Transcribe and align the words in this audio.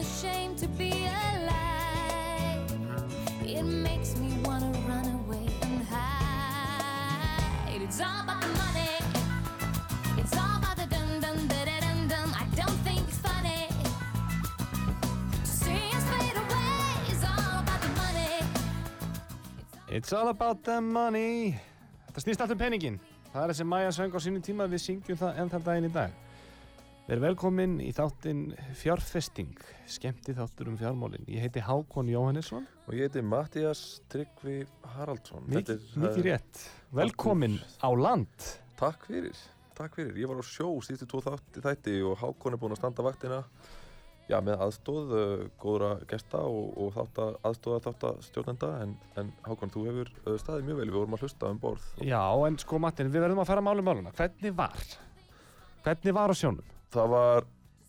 Ashamed 0.00 0.56
to 0.56 0.66
be 0.66 0.90
alive. 0.90 2.72
It 3.44 3.62
makes 3.62 4.16
me 4.16 4.32
wanna 4.44 4.72
run 4.88 5.06
away 5.20 5.46
and 5.60 5.82
hide. 5.92 7.82
It's 7.82 8.00
all 8.00 8.20
about 8.24 8.40
the 8.40 8.48
money. 8.64 8.96
It's 10.16 10.34
all 10.36 10.56
about 10.56 10.76
the 10.80 10.86
dum 10.86 11.20
dum 11.20 11.36
da 11.48 11.64
da 11.68 11.80
dum 11.84 12.08
dum. 12.08 12.28
I 12.32 12.46
don't 12.56 12.80
think 12.86 13.00
it's 13.08 13.18
funny. 13.18 13.68
To 15.44 15.50
see 15.62 15.84
us 15.96 16.04
fade 16.12 16.38
away 16.44 17.12
is 17.12 17.22
all 17.22 17.60
about 17.60 17.80
the 17.82 17.92
money. 18.00 18.34
It's 19.88 20.12
all 20.12 20.28
about 20.28 20.64
the 20.64 20.80
money 20.80 21.60
Þetta 22.08 22.20
snýst 22.24 22.40
allt 22.40 22.56
um 22.56 22.58
peningin 22.58 22.96
Það 23.34 23.48
er 23.48 23.54
sem 23.54 23.68
Maja 23.68 23.92
söng 23.92 24.16
á 24.16 24.18
sínum 24.18 24.42
tíma 24.42 24.66
Við 24.66 24.80
syngjum 24.82 25.18
það 25.20 25.38
enn 25.38 25.50
þann 25.52 25.66
daginn 25.68 25.90
í 25.90 25.92
dag 25.92 26.29
Erum 27.10 27.24
velkomin 27.24 27.72
í 27.82 27.88
þáttinn 27.90 28.52
fjárfesting 28.78 29.58
Skemmti 29.90 30.30
þáttur 30.36 30.68
um 30.70 30.76
fjármálin 30.78 31.24
Ég 31.26 31.42
heiti 31.42 31.62
Hákon 31.66 32.06
Jóhannesson 32.06 32.68
Og 32.86 32.94
ég 32.94 33.08
heiti 33.08 33.24
Mattias 33.26 33.80
Tryggvi 34.12 34.60
Haraldsson. 34.92 35.48
Þetta 35.50 35.74
Mikið 35.98 36.20
eh, 36.20 36.28
rétt 36.28 36.60
Velkomin 36.94 37.58
á 37.82 37.90
land 37.98 38.46
Takk 38.78 39.08
fyrir, 39.10 39.42
takk 39.74 39.98
fyrir. 39.98 40.14
Ég 40.22 40.30
var 40.30 40.38
á 40.38 40.44
sjó 40.46 40.70
síðustu 40.86 41.10
tvo 41.10 41.24
þátti, 41.26 41.66
þætti 41.66 41.98
og 42.06 42.16
Hákon 42.22 42.54
er 42.54 42.62
búinn 42.62 42.78
að 42.78 42.82
standa 42.84 43.08
vaktina 43.10 43.42
já, 44.30 44.38
með 44.46 44.62
aðstóð, 44.68 45.10
uh, 45.10 45.44
góðra 45.60 45.92
gesta 46.08 46.46
og, 46.46 46.72
og 46.78 46.94
þátt 46.94 47.22
að 47.26 47.36
aðstóða 47.50 47.84
þátt 47.90 48.10
að 48.12 48.24
stjórnenda 48.30 48.72
en, 48.86 48.96
en 49.18 49.34
Hákon, 49.50 49.74
þú 49.74 49.88
hefur 49.90 50.16
uh, 50.22 50.36
staðið 50.38 50.70
mjög 50.70 50.84
vel, 50.84 50.90
við 50.94 51.00
vorum 51.02 51.18
að 51.18 51.26
hlusta 51.26 51.50
um 51.50 51.60
borð. 51.60 51.92
Já, 52.06 52.22
en 52.46 52.60
sko 52.62 52.80
Mattin, 52.80 53.10
við 53.10 53.26
verðum 53.26 53.42
að 53.42 53.50
fara 53.50 53.66
málum 53.66 53.90
máluna 53.90 54.14
Hvernig 54.14 54.60
var? 54.62 54.92
Hvernig 55.82 56.16
var 56.16 56.32
á 56.32 56.36
sjónum? 56.38 56.76
Það 56.90 57.08
var 57.12 57.44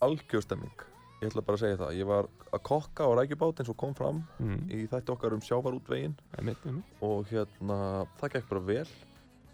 algjörstemming, 0.06 0.84
ég 1.22 1.30
ætla 1.32 1.42
bara 1.46 1.58
að 1.58 1.64
segja 1.64 1.78
það. 1.82 1.96
Ég 1.98 2.10
var 2.10 2.28
að 2.52 2.62
kokka 2.68 3.06
á 3.08 3.12
rækjubát 3.18 3.62
eins 3.62 3.70
og 3.74 3.78
kom 3.78 3.94
fram 3.98 4.24
Mm. 4.40 4.68
í 4.70 4.88
þætti 4.90 5.14
okkar 5.16 5.34
um 5.34 5.42
sjávarútvegin 5.42 6.16
og 7.02 7.26
hérna, 7.32 8.08
það 8.20 8.30
gekk 8.34 8.50
bara 8.50 8.62
vel 8.62 8.88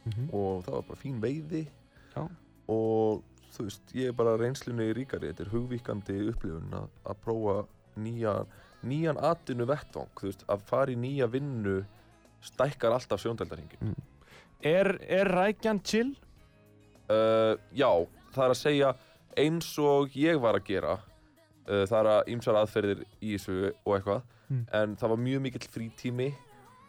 Mhm. 0.08 0.30
og 0.34 0.64
það 0.66 0.72
var 0.74 0.82
bara 0.88 1.00
fín 1.04 1.20
veiði 1.22 1.68
Já. 2.16 2.30
og 2.70 3.24
þú 3.52 3.64
veist, 3.64 3.94
ég 3.94 4.08
er 4.08 4.12
bara 4.14 4.38
reynslunni 4.38 4.94
ríkari, 4.94 5.34
þetta 5.34 5.42
er 5.42 5.52
hugvíkandi 5.52 6.30
upplifun 6.30 6.70
að, 6.72 6.88
að 7.06 7.16
prófa 7.26 7.68
nýja, 7.98 8.46
nýjan 8.84 9.18
atvinnu 9.18 9.66
vettvang, 9.66 10.08
þú 10.16 10.22
veist, 10.32 10.46
að 10.48 10.62
fara 10.62 10.92
í 10.92 10.96
nýja 10.96 11.28
vinnu 11.30 11.86
stækkar 12.42 12.92
alltaf 12.94 13.20
sjóndeldarhingin. 13.22 13.96
Er, 14.62 14.98
er 15.10 15.26
rækjan 15.26 15.80
chill? 15.84 16.16
Uh, 17.10 17.56
já, 17.74 17.90
það 18.34 18.44
er 18.44 18.50
að 18.52 18.62
segja 18.62 18.96
eins 19.38 19.70
og 19.80 20.16
ég 20.18 20.40
var 20.42 20.58
að 20.60 20.66
gera, 20.72 20.98
uh, 21.68 21.84
það 21.86 22.00
er 22.00 22.10
að 22.16 22.32
ýmsar 22.34 22.60
aðferðir 22.64 23.04
í 23.22 23.36
þessu 23.38 23.60
og 23.86 23.96
eitthvað, 24.00 24.22
Mm. 24.48 24.62
en 24.72 24.96
það 24.96 25.10
var 25.12 25.18
mjög 25.20 25.42
mikill 25.44 25.66
frítími 25.68 26.28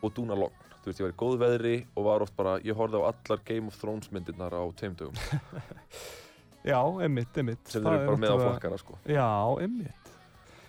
og 0.06 0.12
dúna 0.14 0.36
logn. 0.38 0.54
Þú 0.78 0.86
veist, 0.92 1.00
ég 1.00 1.06
var 1.08 1.10
í 1.10 1.16
góðu 1.18 1.38
veðri 1.42 1.72
og 1.98 2.04
var 2.06 2.22
oft 2.22 2.36
bara, 2.36 2.52
ég 2.62 2.76
horfði 2.78 3.00
á 3.02 3.10
allar 3.10 3.40
Game 3.44 3.66
of 3.66 3.74
Thrones 3.80 4.12
myndirnar 4.14 4.54
á 4.54 4.62
tveim 4.78 4.94
dögum. 4.94 5.18
Já, 6.68 6.78
einmitt, 7.02 7.34
einmitt 7.38 7.66
sem 7.70 7.82
þeir 7.82 7.96
eru 7.98 8.06
bara 8.12 8.20
með 8.22 8.34
á 8.34 8.38
flakkara 8.44 8.78
sko. 8.78 8.98
Já, 9.10 9.26
einmitt. 9.62 10.07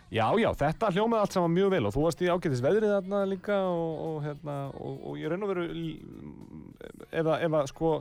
Já, 0.10 0.26
já, 0.42 0.48
þetta 0.58 0.90
hljómaði 0.96 1.22
allt 1.22 1.36
saman 1.36 1.52
mjög 1.54 1.70
vel 1.76 1.86
og 1.86 1.94
þú 1.94 2.04
varst 2.08 2.22
í 2.26 2.30
ágætis 2.34 2.62
veðrið 2.66 2.94
þarna 2.96 3.20
líka 3.30 3.58
og, 3.70 3.92
og 4.08 4.16
hérna, 4.26 4.56
og, 4.74 4.96
og 5.06 5.20
ég 5.22 5.30
raun 5.30 5.46
og 5.46 5.52
veru, 5.52 5.66
ef 7.12 7.30
að, 7.30 7.36
ef 7.46 7.58
að, 7.60 7.68
sko, 7.70 7.92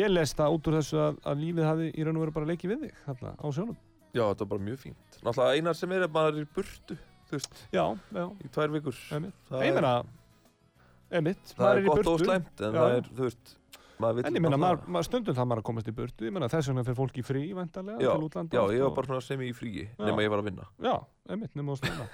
ég 0.00 0.08
les 0.14 0.32
það 0.38 0.56
út 0.56 0.70
úr 0.70 0.78
þessu 0.78 1.02
að, 1.04 1.18
að 1.28 1.42
lífið 1.44 1.68
hafi 1.68 1.90
í 1.92 2.06
raun 2.08 2.16
og 2.16 2.24
veru 2.24 2.34
bara 2.38 2.48
leikið 2.48 2.72
við 2.72 2.86
þig 2.86 3.02
þarna 3.04 3.34
á 3.36 3.46
sjónum. 3.52 3.76
Já, 4.16 4.22
þetta 4.24 4.46
var 4.46 4.50
bara 4.54 4.66
mjög 4.70 4.80
fínt. 4.86 5.20
Náttúrulega 5.20 5.60
einar 5.60 5.78
sem 5.82 5.92
er 5.98 6.06
að 6.08 6.16
maður 6.16 6.32
er 6.40 6.46
í 6.46 6.50
burtu, 6.56 6.96
þú 7.28 7.36
veist, 7.36 7.60
Já, 7.76 7.84
já, 8.16 8.24
í 8.40 8.52
tvær 8.56 8.74
vikur. 8.78 9.02
einmitt. 9.18 9.54
Er- 9.60 9.90
einmitt, 11.20 11.52
Það 11.58 11.70
er 11.74 11.82
í 11.84 11.88
gott 11.90 12.10
og 12.14 12.24
slæmt, 12.24 12.64
en 12.64 12.72
Já. 12.74 12.80
það 12.80 12.96
er, 12.96 13.12
þú 13.20 13.28
veist, 13.28 13.54
maður 14.02 14.28
En 14.28 14.36
ég 14.36 14.44
meina, 14.44 14.58
maður, 14.60 15.06
stundum 15.06 15.36
það 15.36 15.48
maður 15.50 15.62
að 15.62 15.68
komast 15.70 15.88
í 15.90 15.94
burtu, 15.96 16.26
ég 16.28 16.34
meina 16.34 16.48
þess 16.52 16.70
vegna 16.70 16.84
fyrir 16.88 16.98
fólk 16.98 17.20
í 17.20 17.24
frí, 17.26 17.46
væntanlega, 17.56 18.02
Já. 18.04 18.10
Já, 18.58 18.62
ég 18.76 18.84
var 18.86 18.94
bara 18.98 19.22
sem 19.24 19.44
í 19.46 19.50
fríi, 19.56 19.86
Já. 19.86 20.04
nema 20.08 20.24
ég 20.26 20.32
var 20.32 20.42
að 20.42 20.50
vinna. 20.50 20.68
Já, 20.84 20.94
einmitt, 21.30 21.56
nema 21.58 21.74
á 21.74 21.80
stöðuna. 21.80 22.06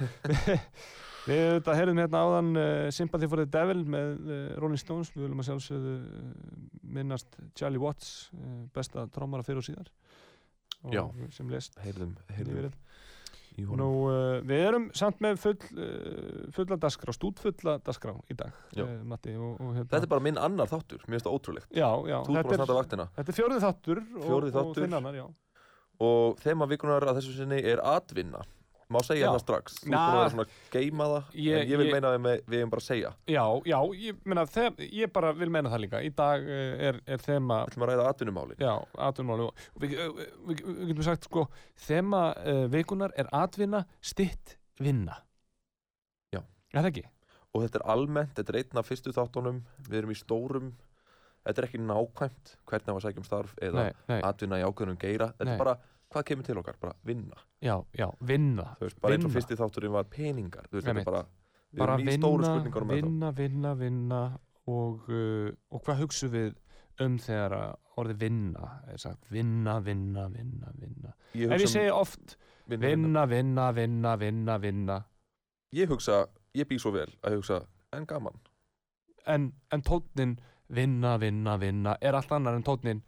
Við 1.26 1.40
auðvitað 1.42 1.78
heyrðum 1.80 1.98
hérna 1.98 2.18
áðan 2.22 2.50
uh, 2.54 2.66
Sympathy 2.94 3.26
for 3.26 3.42
the 3.42 3.48
Devil 3.50 3.80
með 3.90 4.12
uh, 4.30 4.34
Rolling 4.62 4.78
Stones. 4.78 5.08
Við 5.10 5.24
viljum 5.24 5.40
að 5.42 5.48
sjálfsögðu 5.48 5.94
uh, 5.96 6.28
minnast 6.98 7.38
Charlie 7.58 7.82
Watts, 7.82 8.12
besta 8.76 9.08
trómara 9.10 9.42
fyrir 9.46 9.58
og 9.58 9.66
síðar. 9.66 9.90
Og. 10.86 10.92
Sem 11.34 11.50
lest 11.50 11.74
nýverið. 12.52 12.76
í 12.76 12.95
Nú, 13.56 13.88
uh, 14.10 14.40
við 14.44 14.64
erum 14.68 14.90
samt 14.92 15.20
með 15.24 15.38
full, 15.40 15.56
uh, 15.80 16.50
fulla 16.52 16.76
dasgrá, 16.76 17.14
stútfulla 17.16 17.78
dasgrá 17.80 18.12
í 18.28 18.36
dag, 18.36 18.52
uh, 18.76 18.90
Matti. 19.08 19.32
Og, 19.36 19.54
og, 19.60 19.70
hérna. 19.78 19.88
Þetta 19.94 20.02
er 20.02 20.12
bara 20.12 20.24
minn 20.26 20.36
annar 20.38 20.68
þáttur, 20.68 21.00
mér 21.06 21.16
finnst 21.16 21.26
það 21.28 21.38
ótrúlegt. 21.38 21.70
Já, 21.72 21.88
já. 22.10 22.18
Þú 22.26 22.36
ert 22.36 22.50
búin 22.50 22.60
að 22.60 22.68
er, 22.68 22.78
vaktina. 22.80 23.08
þetta 23.16 23.32
er 23.32 23.38
fjórið 23.40 23.64
þáttur. 23.66 24.02
og- 24.16 24.26
Fjórði 24.26 24.50
Og 24.52 24.56
þáttur. 24.58 24.82
þinn 24.84 24.98
annar, 25.00 25.14
já. 25.14 25.26
Og 26.06 26.36
þema 26.44 26.68
vikunar 26.68 27.00
að 27.08 27.16
þessu 27.22 27.36
sinni 27.38 27.62
er 27.64 27.80
atvinna. 27.80 28.42
Má 28.86 29.00
segja 29.02 29.32
það 29.34 29.40
strax. 29.42 29.76
Þú 29.82 29.88
búin 29.90 29.96
að 29.98 30.12
vera 30.16 30.30
svona 30.30 30.44
að 30.46 30.58
geima 30.76 31.06
það, 31.10 31.30
Ég- 31.42 31.56
en 31.60 31.70
ég 31.72 31.78
vil 31.80 31.86
ég- 31.88 31.94
meina 31.96 32.10
með, 32.22 32.42
við 32.46 32.58
erum 32.60 32.70
bara 32.70 32.82
að 32.82 32.86
segja. 32.86 33.08
Já, 33.26 33.44
já, 33.66 33.78
ég, 33.98 34.20
meina, 34.24 34.44
þem, 34.46 34.76
ég 35.00 35.12
bara 35.12 35.32
vil 35.34 35.48
meina 35.50 35.72
það 35.72 35.80
líka. 35.86 36.02
Í 36.06 36.12
dag 36.14 36.46
uh, 36.46 36.84
er, 36.90 37.00
er 37.06 37.18
þema 37.24 37.56
Við 37.64 37.72
ætlum 37.72 37.86
að 37.86 37.90
ræða 37.90 38.06
atvinnumálin. 38.12 38.60
Já, 38.62 38.74
atvinnumáli 39.08 39.48
og 39.48 39.82
við, 39.82 39.96
við, 39.96 40.30
við, 40.46 40.62
við 40.68 40.86
getum 40.92 41.02
sagt 41.08 41.26
sko 41.26 41.46
þema 41.88 42.22
uh, 42.46 42.62
vikunar 42.76 43.10
er 43.18 43.26
atvinna 43.32 43.82
stitt 44.00 44.54
vinna 44.78 45.18
Já. 46.34 46.40
Er 46.74 46.82
það 46.84 46.90
ekki? 46.92 47.04
Og 47.56 47.62
þetta 47.64 47.80
er 47.80 47.86
almennt, 47.90 48.34
þetta 48.36 48.52
er 48.54 48.58
einn 48.62 48.78
af 48.82 48.86
fyrstu 48.90 49.12
þáttunum, 49.16 49.62
við 49.88 49.98
erum 50.02 50.10
í 50.12 50.18
stórum, 50.20 50.70
þetta 51.46 51.62
er 51.62 51.66
ekki 51.70 51.78
nákvæmt 51.82 52.54
hvernig 52.68 52.86
það 52.86 52.96
var 52.98 53.04
sækjum 53.06 53.26
starf 53.26 53.54
eða 53.64 53.84
Nei, 53.86 53.92
nei, 54.10 54.18
atvinna 54.28 54.58
í 54.60 54.64
ákveðnum 54.66 54.98
geira, 55.00 55.30
þetta 55.38 55.54
er 55.54 55.60
bara, 55.62 55.76
hvað 56.12 56.24
kemur 56.30 56.44
til 56.46 56.58
okkar, 56.60 56.76
bara 56.80 56.94
vinna. 57.04 57.36
já, 57.62 57.76
já, 57.98 58.06
vinna 58.20 58.76
Þú 58.78 58.86
veist, 58.86 59.00
bara 59.00 59.14
eins 59.14 59.24
og 59.24 59.30
Vinna. 59.30 59.40
fyrsti 59.40 59.56
þátturinn 59.60 59.92
var 59.92 60.04
peningar, 60.04 60.68
þú 60.70 60.78
veist, 60.78 60.86
þetta 60.86 61.00
er 61.00 61.04
bara, 61.04 61.22
við 61.72 61.78
bara 61.82 61.94
erum 61.96 62.08
í 62.08 62.16
stóru 62.16 62.42
vinna, 62.42 62.52
spurningunum 62.52 62.90
ennþá. 62.90 63.02
vinna, 63.02 63.30
vinna, 63.32 63.74
vinna 63.74 64.20
og, 64.66 65.08
uh, 65.10 65.50
og 65.70 65.82
hvað 65.86 66.00
hugsu 66.04 66.28
við 66.32 66.54
um 67.04 67.18
þegar 67.18 67.76
orðið 68.00 68.18
vinna 68.22 68.70
er 68.88 68.96
sagt 68.98 69.26
vinna, 69.30 69.80
vinna, 69.80 70.28
vinna, 70.32 70.72
vinna 70.80 71.12
Ég 71.34 71.50
Ef 71.52 71.60
ég 71.60 71.66
um 71.66 71.72
segi 71.74 71.90
oft 71.90 72.36
vinna, 72.66 72.86
vinna. 72.88 73.26
vinna, 73.26 73.70
vinna, 73.72 73.72
vinna, 73.76 74.16
vinna, 74.16 74.58
vinna 74.58 74.98
Ég 75.72 75.88
hugsa, 75.90 76.26
ég 76.54 76.66
bý 76.68 76.78
svo 76.78 76.92
vel 76.94 77.10
að 77.22 77.36
hugsa, 77.36 77.60
en 77.92 78.06
gaman. 78.06 78.38
en, 79.26 79.52
en 79.72 79.82
tónnin 79.82 80.38
vinna, 80.68 81.16
vinna, 81.18 81.56
vinna 81.58 81.96
er 82.00 82.14
allt 82.14 82.32
annar 82.32 82.54
en 82.54 82.62
tónnin 82.62 83.02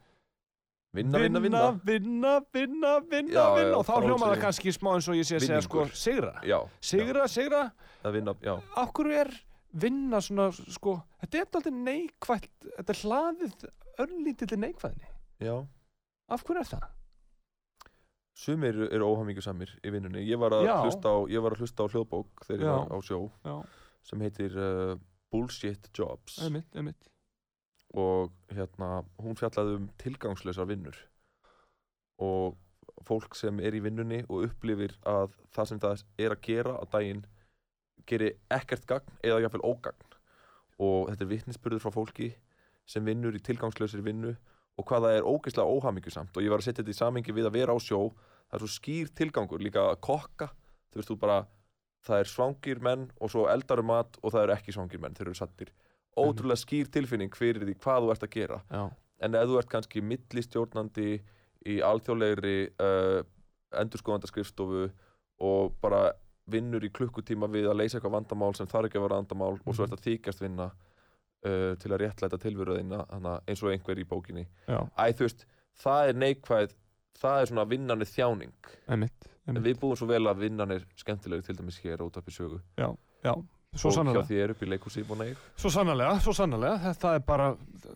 Vinna, 0.97 1.19
vinna, 1.21 1.41
vinna. 1.41 1.63
vinna, 1.85 2.41
vinna, 2.53 2.93
vinna, 3.11 3.33
Já, 3.35 3.55
vinna. 3.55 3.69
já, 3.69 3.77
og 3.77 3.85
þá 3.85 3.95
hljóma 4.07 4.29
það 4.33 4.41
kannski 4.41 4.73
smá 4.73 4.95
eins 4.97 5.09
og 5.13 5.19
ég 5.19 5.27
sé 5.29 5.37
að 5.37 5.45
segja 5.45 5.61
sko 5.67 5.83
sigra, 5.93 6.31
Já, 6.49 6.59
sigra, 6.81 7.27
sigra. 7.29 7.61
Að 8.09 8.15
vinna, 8.17 8.35
já. 8.41 8.55
hverju 8.97 9.19
er 9.21 9.33
vinna 9.85 10.21
svona 10.25 10.47
sko, 10.57 10.95
þetta 11.21 11.37
er 11.39 11.45
alltaf 11.45 11.69
neikvætt 11.77 12.49
þetta 12.79 12.95
er 12.95 13.03
hlaðið 13.03 13.67
örlítill 14.01 14.59
neikvæðni, 14.65 15.11
Já, 15.45 15.59
af 16.33 16.47
hverju 16.49 16.65
er 16.65 16.71
það? 16.73 16.89
sumir 18.39 18.71
eru, 18.73 18.89
eru 18.95 19.07
óhamingjusamir 19.13 19.73
í 19.83 19.91
vinnunni. 19.93 20.23
Ég 20.25 20.39
var 20.39 20.55
á, 21.11 21.27
ég 21.29 21.43
var 21.43 21.53
að 21.57 21.65
hlusta 21.65 21.85
á 21.85 21.91
hljóðbók 21.91 22.45
þegar 22.47 22.65
ég 22.65 22.71
var 22.71 22.93
á 22.95 22.99
sjó 23.03 23.21
Já, 23.45 23.55
sem 24.07 24.21
heitir 24.23 24.55
uh, 24.57 24.93
Bullshit 25.35 25.91
Jobs. 25.93 26.39
Einmitt, 26.47 26.71
einmitt 26.79 27.11
og 27.97 28.33
hérna, 28.53 29.05
hún 29.23 29.39
fjallaði 29.39 29.79
um 29.79 29.89
tilgangslösar 30.01 30.69
vinnur 30.69 30.97
og 32.19 32.57
fólk 33.07 33.37
sem 33.39 33.61
er 33.63 33.77
í 33.79 33.83
vinnunni 33.83 34.25
og 34.29 34.49
upplifir 34.49 34.95
að 35.09 35.35
það 35.55 35.71
sem 35.71 35.81
það 35.83 36.05
er 36.19 36.35
að 36.35 36.43
gera 36.45 36.75
á 36.77 36.85
daginn 36.93 37.25
geri 38.09 38.31
ekkert 38.53 38.87
gagn 38.89 39.19
eða 39.23 39.43
jafnvel 39.45 39.65
ógagn. 39.69 40.17
Og 40.79 41.09
þetta 41.11 41.25
er 41.25 41.33
vitnisspurður 41.33 41.83
frá 41.85 41.95
fólki 41.95 42.29
sem 42.89 43.05
vinnur 43.05 43.37
í 43.37 43.43
tilgangslausir 43.45 44.05
vinnu 44.05 44.35
og 44.79 44.87
hvað 44.87 45.07
það 45.07 45.17
er 45.19 45.29
ógeðslega 45.29 45.77
óhamingjusamt. 45.77 46.37
Og 46.37 46.45
ég 46.45 46.53
var 46.53 46.63
að 46.63 46.69
setja 46.69 46.83
þetta 46.83 46.95
í 46.95 47.01
samingi 47.01 47.35
við 47.35 47.51
að 47.51 47.59
vera 47.59 47.75
á 47.75 47.79
sjó. 47.83 48.01
Það 48.49 48.59
er 48.59 48.65
svo 48.65 48.71
skýr 48.73 49.13
tilgangur 49.19 49.65
líka 49.65 49.85
að 49.91 50.01
kokka. 50.07 50.51
Þú 50.89 51.01
veist 51.01 51.13
þú 51.13 51.19
bara 51.21 51.39
það 52.07 52.23
er 52.23 52.31
svangir 52.31 52.81
menn 52.85 53.09
og 53.19 53.33
svo 53.33 53.49
eldaru 53.51 53.85
mat 53.85 54.19
og 54.23 54.33
það 54.33 54.45
eru 54.45 54.57
ekki 54.57 54.75
svangir 54.75 55.03
menn, 55.03 55.17
þeir 55.19 55.29
eru 55.29 55.39
sattir 55.39 55.73
ótrúlega 56.17 56.61
skýr 56.61 56.89
tilfinning 56.93 57.35
fyrir 57.37 57.67
því 57.67 57.75
hvað 57.83 58.05
þú 58.05 58.15
ert 58.15 58.25
að 58.27 58.33
gera. 58.35 58.61
Já, 58.71 58.85
en 59.25 59.35
ef 59.35 59.51
þú 59.51 59.59
ert 59.61 59.73
kannski 59.73 60.05
millistjórnandi 60.05 61.11
í 61.69 61.77
alþjóðlegri 61.85 62.57
uh, 62.81 63.21
endurskoðandaskrifstofu 63.83 64.89
og 65.45 65.79
bara 65.83 66.09
vinnur 66.49 66.85
í 66.87 66.91
klukkutíma 66.95 67.49
við 67.53 67.69
að 67.69 67.83
leysa 67.83 67.99
eitthvað 67.99 68.17
vandamál 68.17 68.55
sem 68.57 68.69
þarf 68.71 68.89
ekki 68.89 69.01
að 69.01 69.05
vera 69.05 69.19
vandamál 69.21 69.57
og 69.59 69.75
svo 69.75 69.85
ert 69.85 69.99
að 69.99 70.05
þykjast 70.07 70.43
vinna 70.43 70.69
uh, 70.71 71.73
til 71.79 71.93
að 71.93 72.01
réttlæta 72.05 72.41
tilveruðina 72.41 73.05
eins 73.45 73.63
og 73.63 73.73
einhver 73.75 74.01
í 74.01 74.07
bókinni. 74.09 74.47
Æ, 74.69 75.13
veist, 75.19 75.45
það 75.83 76.13
er 76.13 76.23
neikvæð 76.25 76.77
það 77.19 77.43
er 77.43 77.51
svona 77.51 77.67
vinnanir 77.69 78.09
þjáning. 78.09 78.73
Einmitt, 78.87 79.29
en 79.29 79.53
einmitt. 79.53 79.67
við 79.67 79.81
búum 79.83 79.99
svo 79.99 80.09
vel 80.11 80.25
að 80.31 80.45
vinnanir 80.45 80.87
skemmtilegri 80.99 81.47
til 81.47 81.59
dæmis 81.59 81.81
hér 81.83 82.05
út 82.07 82.19
af 82.21 82.29
í 82.29 82.35
sögu. 82.35 82.61
Já, 82.79 82.89
já, 83.27 83.33
svo 83.79 83.93
og 84.03 84.11
hjá 84.17 84.25
þér 84.29 84.55
upp 84.55 84.65
í 84.65 84.71
leikhúsi 84.73 85.05
vona 85.07 85.29
ég. 85.29 85.45
Svo 85.59 85.71
sannarlega, 85.73 86.19
svo 86.25 86.35
sannarlega, 86.37 86.81
þetta 86.89 87.15
er 87.17 87.23
bara, 87.27 87.49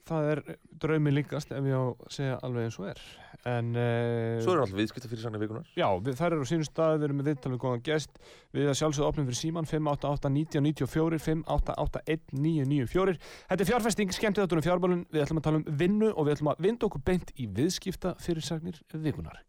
það 0.08 0.30
er 0.32 0.42
draumi 0.82 1.12
líkast 1.14 1.52
ef 1.54 1.68
ég 1.68 1.74
á 1.74 1.84
að 1.90 2.08
segja 2.14 2.38
alveg 2.46 2.68
eins 2.68 2.78
og 2.80 2.88
er. 2.92 3.02
En, 3.48 3.72
uh, 3.74 4.38
Svo 4.44 4.52
eru 4.54 4.62
alltaf 4.62 4.78
viðskipta 4.78 5.08
fyrir 5.10 5.24
sannir 5.24 5.40
vikunar 5.42 5.66
já, 5.74 5.86
við, 5.98 6.14
þær 6.20 6.36
eru 6.36 6.44
á 6.46 6.50
sínum 6.50 6.66
stað, 6.68 6.92
við 7.00 7.06
erum 7.08 7.18
með 7.18 7.30
viðtalið 7.32 7.60
góðan 7.64 7.82
gest, 7.88 8.20
við 8.54 8.70
að 8.70 8.76
sjálfsögðu 8.78 9.08
opnum 9.08 9.26
fyrir 9.26 9.40
síman 9.40 9.66
588-1994, 9.66 11.18
588-1994. 11.26 13.16
Þetta 13.50 13.66
er 13.66 13.70
fjárfesting, 13.72 14.14
skemmtið 14.14 14.46
þáttunum 14.46 14.66
fjármálun, 14.68 15.06
við 15.10 15.24
ætlum 15.24 15.42
að 15.42 15.48
tala 15.48 15.62
um 15.62 15.80
vinnu 15.82 16.12
og 16.12 16.28
við 16.28 16.36
ætlum 16.36 16.52
að 16.54 16.62
vinda 16.68 16.86
okkur 16.86 17.06
beint 17.10 17.34
í 17.34 17.48
viðskipta 17.58 18.14
fyrirsagnir 18.22 18.78
vikunar. 18.94 19.42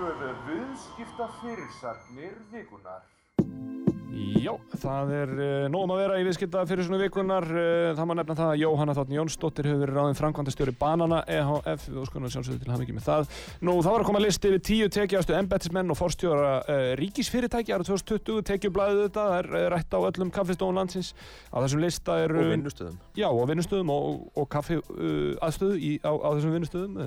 Svo. 0.00 0.28
Viðskipta 0.46 1.26
fyrirsagnir 1.42 2.38
vikunar. 2.52 3.02
Já, 4.10 4.50
það 4.82 5.10
er 5.14 5.32
uh, 5.36 5.64
nógum 5.70 5.92
að 5.94 6.00
vera 6.02 6.16
í 6.18 6.24
viðskipta 6.26 6.62
fyrir 6.66 6.86
svona 6.86 6.98
vikunar. 7.02 7.44
Uh, 7.46 7.90
það 7.94 8.08
má 8.08 8.14
nefna 8.18 8.36
það 8.38 8.50
að 8.50 8.60
Jóhanna 8.62 8.94
Þáttn 8.96 9.14
Jónsdóttir 9.16 9.68
hefur 9.70 9.82
verið 9.84 9.98
ráðin 9.98 10.18
framkvæmdastjóri 10.18 10.74
Banana 10.80 11.20
EHF. 11.30 11.84
Við 11.86 12.00
óskunum 12.02 12.32
sjálfsögðu 12.32 12.64
til 12.64 12.72
hafa 12.72 12.86
ekki 12.86 12.96
með 12.96 13.06
það. 13.06 13.36
Nú, 13.62 13.76
það 13.84 13.94
var 13.94 14.04
að 14.04 14.08
koma 14.10 14.22
listi 14.24 14.50
yfir 14.50 14.64
tíu 14.66 14.88
tekjastu 14.96 15.36
embættismenn 15.38 15.94
og 15.94 15.98
forstjóra 16.00 16.50
uh, 16.64 16.86
ríkisfyrirtæki 16.98 17.76
ára 17.76 17.86
2020. 17.86 18.42
Tekjublaðið 18.50 19.04
þetta, 19.04 19.26
það 19.30 19.38
er 19.38 19.74
rætt 19.76 19.94
á 19.94 19.98
öllum 20.00 20.34
kaffestofun 20.34 20.80
landsins. 20.80 21.12
Á 21.54 21.56
þessum 21.62 21.84
lista 21.84 22.18
er... 22.24 22.34
og 22.34 22.50
vinnustöðum 22.50 22.98
Já, 23.18 23.28
og 23.28 23.46
vinnustöðum 23.50 23.94
og, 23.94 24.26
og 24.38 24.50
kaffi 24.50 24.80
aðstöðu 25.44 25.78
í, 25.78 25.92
á, 26.02 26.10
á 26.10 26.28
þessum 26.34 26.56
vinnustöðum. 26.56 26.98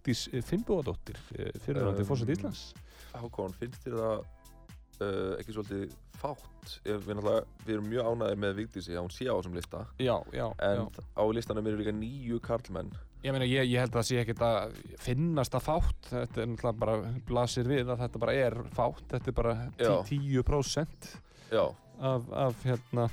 Já. 0.05 0.31
Gerir 0.31 0.41
ráð 0.41 0.61
fyrir. 0.61 0.69
sérstaklega 0.71 1.51
það 1.51 1.51
Og 1.51 1.51
það 1.51 1.51
má 1.51 1.61
nefna 1.61 1.61
að 1.61 1.61
á 1.61 1.61
þessum 1.61 1.61
lista 1.61 1.61
ein 1.61 1.61
kona 1.61 1.61
og 1.61 1.61
það 1.61 1.61
engin 1.61 1.61
önnur 1.61 1.61
en 1.61 1.61
frú 1.61 1.61
Vigdís 1.61 1.61
Finnbúadóttir, 1.61 1.61
fyrirvændi 1.65 2.01
Um, 2.01 2.09
fórsett 2.11 2.29
Íslands. 2.35 2.61
Hákon, 3.11 3.53
finnst 3.59 3.83
þér 3.85 3.97
það 4.01 4.25
uh, 5.01 5.33
ekki 5.41 5.53
svolítið 5.55 5.95
fátt 6.21 6.75
Ég- 6.85 7.01
við, 7.07 7.21
við 7.65 7.73
erum 7.75 7.87
mjög 7.91 8.09
ánæðið 8.11 8.41
með 8.43 8.55
Vigdísi 8.61 8.93
að 8.95 9.01
hún 9.05 9.13
sé 9.15 9.25
á 9.25 9.35
þessum 9.37 9.55
lista 9.57 9.79
Já, 9.99 10.15
já, 10.33 10.45
en 10.61 10.77
já. 10.77 11.05
á 11.17 11.23
listanum 11.33 11.67
eru 11.67 11.77
líka 11.81 11.93
nýju 11.95 12.39
karlmenn 12.45 12.91
Ég 13.21 13.33
meina, 13.35 13.45
ég, 13.45 13.67
ég 13.69 13.77
held 13.77 13.91
að 13.93 13.99
það 13.99 14.05
sé 14.07 14.15
ekkert 14.17 14.39
að 14.41 14.77
finnast 14.97 15.53
að 15.53 15.61
fátt. 15.67 16.07
Þetta 16.09 16.39
er 16.41 16.47
náttúrulega 16.49 16.79
bara 16.81 16.95
blasir 17.27 17.67
við 17.69 17.91
að 17.93 17.99
þetta 18.01 18.21
bara 18.23 18.33
er 18.33 18.55
fátt. 18.73 19.03
Þetta 19.11 19.29
er 19.29 19.35
bara 19.37 19.51
Já. 19.77 19.91
10%, 20.09 20.41
10% 20.41 21.11
Já, 21.53 21.65
af, 22.01 22.23
af 22.33 22.63
hérna, 22.65 23.05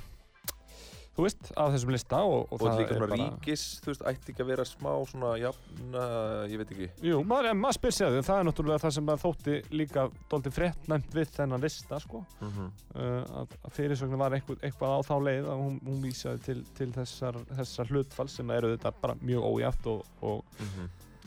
þú 1.19 1.25
veist, 1.25 1.49
af 1.59 1.73
þessum 1.73 1.91
lista 1.91 2.19
og, 2.23 2.45
og, 2.45 2.53
og 2.55 2.61
það 2.63 2.77
líka 2.79 2.93
er 2.93 2.99
svona 2.99 3.09
bara... 3.11 3.25
ríkis 3.27 3.63
þú 3.83 3.91
veist, 3.91 4.03
ætti 4.11 4.31
ekki 4.33 4.43
að 4.43 4.51
vera 4.53 4.65
smá 4.67 4.89
svona 5.09 5.31
jafn, 5.39 5.81
uh, 5.89 6.43
ég 6.47 6.61
veit 6.61 6.71
ekki 6.75 6.87
Jú, 7.09 7.17
maður, 7.27 7.57
maður 7.59 7.77
spyr 7.77 7.95
að 8.07 8.15
því, 8.15 8.21
það 8.29 8.39
er 8.39 8.47
náttúrulega 8.47 8.83
það 8.83 8.93
sem 8.97 9.11
þótti 9.23 9.57
líka 9.75 10.05
dólti 10.31 10.53
fréttnæmt 10.55 11.17
við 11.17 11.33
þennan 11.35 11.65
lista, 11.65 11.99
sko. 11.99 12.23
mm 12.39 12.53
-hmm. 12.53 12.71
uh, 12.95 13.41
að, 13.41 13.57
að 13.67 13.75
fyrirsögnin 13.75 14.23
var 14.23 14.37
eitthvað, 14.37 14.63
eitthvað 14.63 14.95
á 14.95 14.99
þá 15.09 15.15
leið 15.27 15.51
að 15.51 15.65
hún, 15.65 15.75
hún 15.89 15.99
vísaði 16.05 16.43
til, 16.47 16.57
til 16.79 16.89
þessar, 16.95 17.41
þessar 17.59 17.93
hlutfall 17.93 18.29
sem 18.31 18.55
eru 18.55 18.71
þetta 18.77 18.93
bara 19.01 19.17
mjög 19.19 19.49
ójæft 19.51 19.91
og, 19.91 20.05
og, 20.21 20.63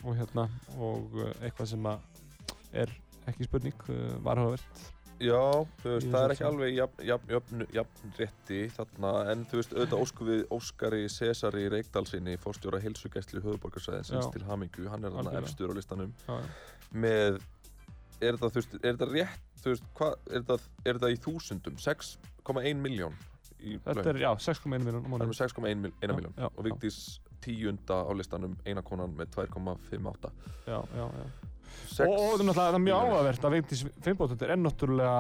og, 0.05 0.17
hérna, 0.17 0.49
og 0.79 1.21
uh, 1.21 1.31
eitthvað 1.43 1.75
sem 1.75 1.93
er 2.73 2.97
ekki 3.29 3.45
spurning, 3.45 3.89
uh, 3.93 4.17
varhugavert. 4.25 4.89
Já, 5.23 5.39
þú 5.83 5.91
veist, 5.93 6.09
það 6.11 6.25
er 6.27 6.33
ekki 6.35 6.47
alveg 6.49 6.75
jafn, 6.75 7.03
jafn, 7.07 7.65
jafn, 7.77 8.13
rétti 8.19 8.61
þarna, 8.75 9.13
en 9.33 9.45
þú 9.51 9.61
veist, 9.61 9.75
auðvitað 9.77 10.03
ósku 10.07 10.27
við 10.29 10.41
Óskari 10.57 11.03
Cesari 11.13 11.65
Reykdalsinni, 11.73 12.37
fórstjóra 12.43 12.81
heilsugæslu 12.83 13.43
höfuborgarsæðinsins 13.45 14.31
til 14.35 14.43
hamingju, 14.49 14.89
hann 14.91 15.05
er 15.07 15.15
þarna 15.15 15.37
efstur 15.43 15.71
á 15.71 15.75
listanum. 15.79 16.15
Já, 16.27 16.39
já. 16.41 16.79
með, 17.05 17.39
er 18.21 18.39
þetta, 18.39 18.51
þú 18.51 18.61
veist, 18.63 18.75
er 18.81 18.97
þetta 18.97 19.11
rétt, 19.13 19.45
þú 19.63 19.75
veist, 19.77 19.87
hvað, 20.01 20.17
er 20.33 20.41
þetta, 20.43 20.59
er 20.85 20.99
þetta 20.99 21.13
í 21.15 21.21
þúsundum, 21.29 21.79
6,1 21.87 22.83
miljón 22.83 23.15
í 23.63 23.77
Þetta 23.85 24.09
er, 24.11 24.19
já, 24.25 24.31
6,1 24.43 24.83
miljón 24.83 25.05
Það 25.07 25.23
er 25.23 25.31
með 25.31 25.39
6,1 25.39 25.83
mil- 25.85 25.95
eina 26.03 26.13
Já, 26.13 26.19
miljón 26.19 26.35
og 26.51 26.65
Vigdís 26.67 26.97
tíunda 27.43 28.01
á 28.03 28.11
listanum, 28.19 28.57
eina 28.67 28.83
konan 28.83 29.15
með 29.15 29.31
2,58 29.37 30.33
Já, 30.67 30.81
já, 30.99 31.07
já. 31.07 31.27
Sex 31.93 32.07
Og, 32.09 32.13
og 32.13 32.19
það 32.19 32.43
er 32.43 32.47
náttúrulega 32.49 32.59
það 32.59 32.75
er 32.79 32.85
mjög 32.87 33.01
áhugavert 33.03 33.45
að 33.49 33.55
Vigdís 33.57 33.83
Finnbóttur 34.07 34.51
er 34.51 34.61
náttúrulega, 34.63 35.17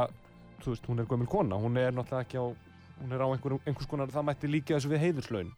þú 0.64 0.74
veist, 0.74 0.86
hún 0.90 1.02
er 1.02 1.08
gömul 1.10 1.28
kona, 1.28 1.58
hún 1.62 1.76
er 1.80 1.92
náttúrulega 1.96 2.26
ekki 2.26 2.40
á, 2.40 2.46
hún 3.02 3.12
er 3.16 3.24
á 3.24 3.28
einhver, 3.32 3.56
einhvers 3.66 3.90
konar, 3.90 4.12
það 4.14 4.28
mætti 4.30 4.50
líka 4.52 4.76
þessu 4.76 4.92
við 4.92 5.02
heiðurslaun. 5.06 5.50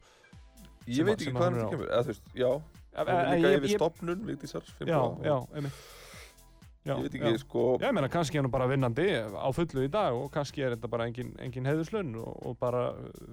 Ég 0.86 1.04
veit 1.08 1.18
ekki 1.20 1.32
hvað 1.34 1.44
hann 1.48 1.58
er 1.60 1.66
á. 1.66 1.70
kemur, 1.72 1.90
eða 1.90 2.02
þú 2.06 2.14
veist, 2.14 2.32
já 2.34 2.50
Hún 2.94 3.08
er 3.10 3.26
en 3.26 3.42
líka 3.42 3.52
yfir 3.58 3.72
stopnun, 3.78 4.20
Vigdísar 4.28 4.62
Já, 4.62 4.74
Finnboga 4.78 5.26
já, 5.26 5.34
og- 5.40 5.54
einmitt. 5.58 5.84
Já, 6.84 6.92
Ég 6.98 7.02
veit 7.06 7.14
já. 7.16 7.20
ekki, 7.24 7.38
sko 7.40 7.60
Já, 7.80 7.86
ég 7.88 7.94
meina, 7.96 8.08
kannski 8.12 8.36
er 8.38 8.44
hún 8.44 8.50
bara 8.52 8.66
vinnandi 8.68 9.06
á 9.16 9.48
fullu 9.56 9.84
í 9.86 9.88
dag 9.90 10.12
og 10.12 10.26
kannski 10.30 10.60
er 10.62 10.74
þetta 10.76 10.90
bara 10.92 11.06
engin, 11.08 11.30
engin 11.40 11.64
heiðurslaun 11.64 12.10
og, 12.20 12.34
og 12.44 12.58
bara 12.60 12.82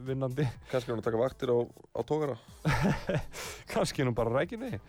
vinnandi, 0.07 0.46
kannski 0.72 0.88
er 0.90 0.96
hún 0.96 1.02
að 1.04 1.10
taka 1.10 1.19
vaktir 1.19 1.52
á, 1.52 1.60
á 1.68 2.00
tókara 2.07 2.38
kannski 3.74 4.02
er 4.02 4.07
hún 4.07 4.16
bara 4.16 4.31
rækinni. 4.40 4.80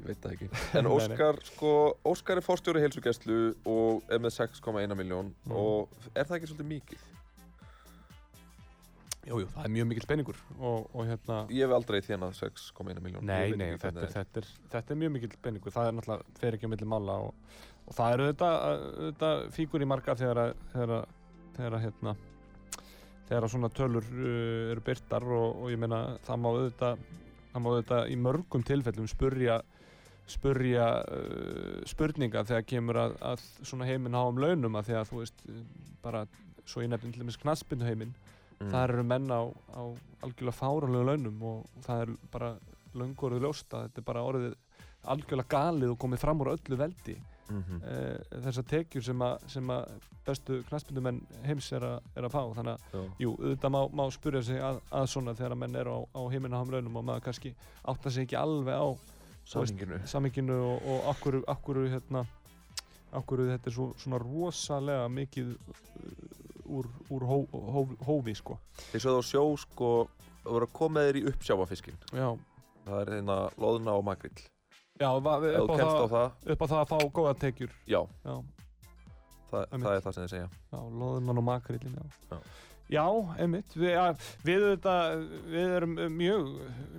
Ég 0.00 0.06
veit 0.08 0.20
það 0.24 0.32
ekki 0.36 0.48
En. 0.80 0.86
Óskar, 0.90 1.38
sko, 1.50 1.70
Óskar 2.08 2.40
er 2.40 2.46
fórstjóri 2.46 2.80
heilsugæslu 2.84 3.38
og 3.68 4.02
er 4.08 4.22
með 4.24 4.36
6,1 4.40 4.96
miljón 4.98 5.32
Mm. 5.44 5.52
og 5.60 6.10
er 6.14 6.24
það 6.28 6.38
ekki 6.40 6.50
svolítið 6.52 6.70
mikið? 6.74 7.06
Jú, 9.28 9.36
jú, 9.42 9.48
það 9.52 9.66
er 9.66 9.72
mjög 9.74 9.86
mikill 9.90 10.06
peningur 10.08 10.38
og, 10.56 10.86
og 10.96 11.04
hérna, 11.06 11.34
Ég 11.52 11.66
hef 11.66 11.74
aldrei 11.76 11.98
þjónað 12.06 12.38
6,1 12.38 13.02
miljón 13.04 13.26
nei, 13.28 13.52
nei, 13.60 13.74
þetta, 13.78 14.06
er- 14.06 14.14
þetta, 14.14 14.40
er, 14.40 14.46
þetta 14.72 14.94
er 14.94 14.98
mjög 15.02 15.12
mikill 15.18 15.34
peningur, 15.44 15.74
það 15.74 15.90
er 15.90 15.96
náttúrulega, 15.98 16.32
fer 16.40 16.56
ekki 16.56 16.70
á 16.70 16.72
milli 16.72 16.88
mála 16.88 17.16
og, 17.26 17.58
og 17.84 17.98
það 17.98 18.14
eru 18.16 18.28
þetta, 18.30 18.48
þetta 19.04 19.30
fígur 19.58 19.84
í 19.84 19.88
marga 19.92 20.16
þegar 20.18 20.40
að, 20.46 20.54
þegar 20.72 20.94
að, 20.96 21.12
þegar 21.58 21.76
að, 21.76 21.84
hérna, 21.84 22.14
þegar 23.28 23.46
að 23.46 23.52
svona 23.54 23.70
tölur 23.76 24.08
uh, 24.08 24.72
eru 24.72 24.86
byrtar 24.88 25.28
og, 25.36 25.60
og 25.66 25.74
ég 25.76 25.82
meina, 25.84 26.00
það 26.26 26.40
má 26.40 26.50
auðvitað, 26.54 27.04
það 27.52 27.62
má 27.66 27.70
auðvitað 27.74 28.10
í 28.16 28.18
mörgum 28.24 28.64
tilfellum 28.72 29.10
spurja, 29.12 29.60
spurja 30.30 30.88
uh, 31.02 31.80
spurninga 31.90 32.44
þegar 32.48 32.66
kemur 32.72 33.00
að, 33.02 33.16
að 33.32 33.44
svona 33.60 33.88
heiminn 33.88 34.18
háum 34.18 34.40
launum 34.42 34.78
að 34.78 34.90
því 34.90 34.98
að 35.00 35.08
þú 35.10 35.22
veist, 35.22 35.44
bara, 36.04 36.24
svo 36.64 36.84
ég 36.84 36.92
nefnir 36.92 37.14
til 37.14 37.24
dæmis 37.24 37.40
knaspindu 37.40 37.88
heiminn, 37.88 38.14
mm. 38.58 38.70
þar 38.70 38.94
eru 38.96 39.06
menn 39.10 39.30
á, 39.30 39.42
á 39.74 39.82
algjörlega 40.24 40.58
fáránlegu 40.58 41.08
launum 41.10 41.46
og 41.52 41.82
það 41.86 42.06
er 42.06 42.14
bara 42.32 42.54
löngur 42.94 43.38
ljóst 43.38 43.74
að 43.74 43.88
þetta 43.88 44.02
er 44.02 44.08
bara 44.08 44.26
orðið 44.26 44.56
algjörlega 45.10 45.52
galið 45.54 45.92
og 45.94 46.00
komið 46.00 46.20
fram 46.20 46.42
úr 46.42 46.54
öllu 46.54 46.76
veldi 46.76 47.16
mm 47.50 47.62
-hmm. 47.62 47.84
e, 47.84 48.40
þessar 48.44 48.64
tekjur 48.64 49.02
sem 49.02 49.22
að, 49.22 49.48
sem 49.48 49.70
að 49.70 50.08
bestu 50.26 50.62
knastbyndumenn 50.68 51.20
heims 51.44 51.72
er, 51.72 51.84
a, 51.84 52.00
er 52.16 52.24
að 52.24 52.34
fá 52.34 52.42
þannig 52.54 52.72
að 52.72 52.80
Já. 52.92 53.12
jú, 53.18 53.30
auðvitað 53.38 53.70
má, 53.70 53.80
má 53.92 54.10
spyrja 54.10 54.42
sig 54.42 54.60
að, 54.60 54.80
að 54.90 55.06
svona 55.06 55.34
þegar 55.34 55.52
að 55.52 55.58
menn 55.58 55.76
eru 55.76 55.90
á, 55.96 56.00
á 56.14 56.20
heiminaham 56.30 56.70
launum 56.70 56.96
og 56.96 57.04
maður 57.04 57.24
kannski 57.24 57.54
áttar 57.84 58.12
sig 58.12 58.22
ekki 58.22 58.36
alveg 58.36 58.74
á 58.74 58.88
Samhenginu. 59.50 60.00
saminginu 60.06 60.58
og, 60.66 60.84
og 60.92 61.08
akkur, 61.14 61.40
akkur, 61.50 61.80
hérna, 61.90 62.24
akkur 63.18 63.42
þetta 63.48 63.70
er 63.70 63.74
svo, 63.74 63.88
svona 63.98 64.20
rosalega 64.22 65.08
mikið 65.10 65.50
uh, 65.56 66.76
úr, 66.78 66.86
úr 67.10 67.26
hó, 67.26 67.36
hó, 67.50 67.80
hófi 68.06 68.36
sko. 68.38 68.60
Þeir 68.92 69.04
sögðu 69.06 69.24
á 69.24 69.24
sjó, 69.26 69.44
sko, 69.64 69.90
að 70.44 70.56
vera 70.56 70.70
þér 71.10 71.18
í 71.20 71.26
uppsjáfafiskinn 71.32 71.98
Já, 72.14 72.30
Það 72.86 73.02
er 73.02 73.12
hérna 73.16 73.36
loðna 73.60 73.98
og 73.98 74.06
makrill 74.06 74.38
já 75.00 75.08
upp, 75.16 75.26
á 75.26 75.34
það, 75.40 76.00
það, 76.12 76.50
upp 76.52 76.62
á 76.62 76.66
það 76.70 76.80
að 76.80 76.90
fá 76.90 76.96
góða 77.16 77.34
tekjur. 77.40 77.70
Já, 77.88 78.00
Já, 78.24 78.34
það, 79.50 79.62
það 79.72 79.92
er 79.94 80.02
það 80.04 80.14
sem 80.14 80.24
þeir 80.24 80.32
segja. 80.34 80.48
Já 80.70 80.80
loðunan 81.02 81.40
og 81.40 81.46
makrillin 81.46 81.96
já. 81.96 82.18
Já. 82.30 82.40
Já, 82.90 83.04
einmitt. 83.38 83.74
Við, 83.78 83.90
ja, 83.94 84.06
við, 84.46 84.64
þetta, 84.74 84.94
við 85.52 85.74
erum 85.76 85.96
mjög 86.16 86.48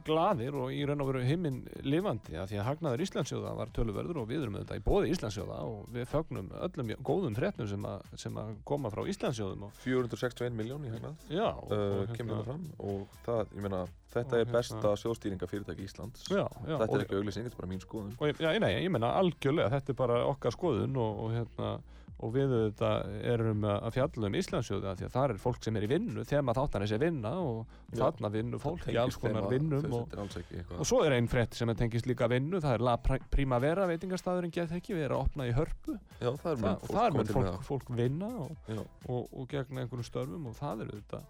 gladir 0.08 0.56
og 0.58 0.72
í 0.74 0.80
raun 0.88 1.04
og 1.04 1.12
veru 1.12 1.24
heiminn 1.28 1.60
lifandi 1.86 2.38
að 2.40 2.54
því 2.54 2.60
að 2.62 2.68
hagnaður 2.70 3.04
Íslandsjóða 3.06 3.52
var 3.60 3.74
töluverður 3.76 4.22
og 4.24 4.30
við 4.32 4.46
erum 4.46 4.58
þetta 4.62 4.80
í 4.80 4.84
bóði 4.86 5.12
Íslandsjóða 5.14 5.58
og 5.68 5.92
við 5.94 6.08
fögnum 6.10 6.48
öllum 6.68 6.94
góðum 7.06 7.38
fréttum 7.38 7.70
sem, 7.70 7.88
sem 8.24 8.40
að 8.42 8.54
koma 8.72 8.92
frá 8.94 9.04
Íslandsjóðum. 9.12 9.68
Og, 9.68 9.76
461 9.84 10.58
miljón 10.58 10.88
í 10.88 10.94
hagnað 10.94 11.28
uh, 11.76 12.16
kemur 12.16 12.40
það 12.40 12.48
fram 12.50 12.66
og 12.88 13.18
það, 13.28 13.44
ég 13.58 13.66
meina, 13.68 13.84
þetta 14.16 14.36
Og 14.36 14.40
er 14.40 14.46
hérna- 14.46 14.58
besta 14.58 14.94
sjóðstýringa 15.04 15.50
fyrirtæki 15.52 15.88
Íslands 15.88 16.26
Já, 16.32 16.44
já, 16.44 16.76
þetta 16.78 16.98
er 16.98 17.06
ekki 17.06 17.20
auglýsing, 17.20 17.48
þetta 17.48 17.58
er 17.58 17.62
bara 17.62 17.72
mín 17.72 17.84
skoðun 17.84 18.16
Og 18.18 18.42
já, 18.42 18.52
nei, 18.64 18.72
ég 18.80 18.92
menna 18.94 19.14
algjörlega, 19.20 19.72
þetta 19.76 19.94
er 19.94 20.00
bara 20.02 20.22
okkar 20.32 20.56
skoðun 20.56 20.98
og, 21.02 21.22
og, 21.26 21.36
hérna, 21.38 21.72
og 22.22 22.34
við 22.36 22.52
erum 23.32 23.64
að 23.66 23.88
fjalla 23.96 24.30
um 24.30 24.36
Íslandsjóðu 24.38 24.94
því 25.00 25.06
að 25.08 25.14
það 25.16 25.34
er 25.34 25.40
fólk 25.42 25.64
sem 25.66 25.78
er 25.80 25.86
í 25.88 25.90
vinnu, 25.92 26.24
þema 26.30 26.56
þáttan 26.58 26.86
er 26.86 26.92
sér 26.92 27.02
vinna 27.02 27.32
og 27.42 27.76
þarna 27.98 28.32
vinnu 28.34 28.60
fólk 28.62 28.88
í 28.94 28.98
alls 29.02 29.18
konar 29.20 29.48
vinnum 29.52 29.96
og, 29.98 30.16
og 30.78 30.86
svo 30.88 31.02
er 31.08 31.16
einn 31.18 31.28
frétt 31.32 31.58
sem 31.58 31.72
tengist 31.76 32.08
líka 32.10 32.30
vinnu, 32.32 32.62
það 32.64 32.78
er 32.78 32.86
La 32.88 32.96
Pri- 33.02 33.22
Primavera 33.34 33.88
veitingastæðurinn 33.90 34.54
geð 34.56 34.76
ekki, 34.78 34.96
við 34.98 35.08
erum 35.10 35.22
að 35.22 35.26
opna 35.28 35.50
í 35.50 35.56
hörpu. 35.58 35.98
Já, 36.22 36.32
það 36.44 36.52
er 36.52 36.66
og 36.72 36.86
fólk 36.92 37.32
fólk, 37.36 37.62
fólk 37.68 37.94
vinna 37.98 38.32
og, 38.46 38.52
og, 39.10 39.28
og 39.34 39.48
gegna 39.52 39.84
einhverjum 39.86 40.08
störfum 40.08 40.48
og 40.52 40.56
það 40.62 40.86
er 40.86 40.94
þetta, 41.00 41.24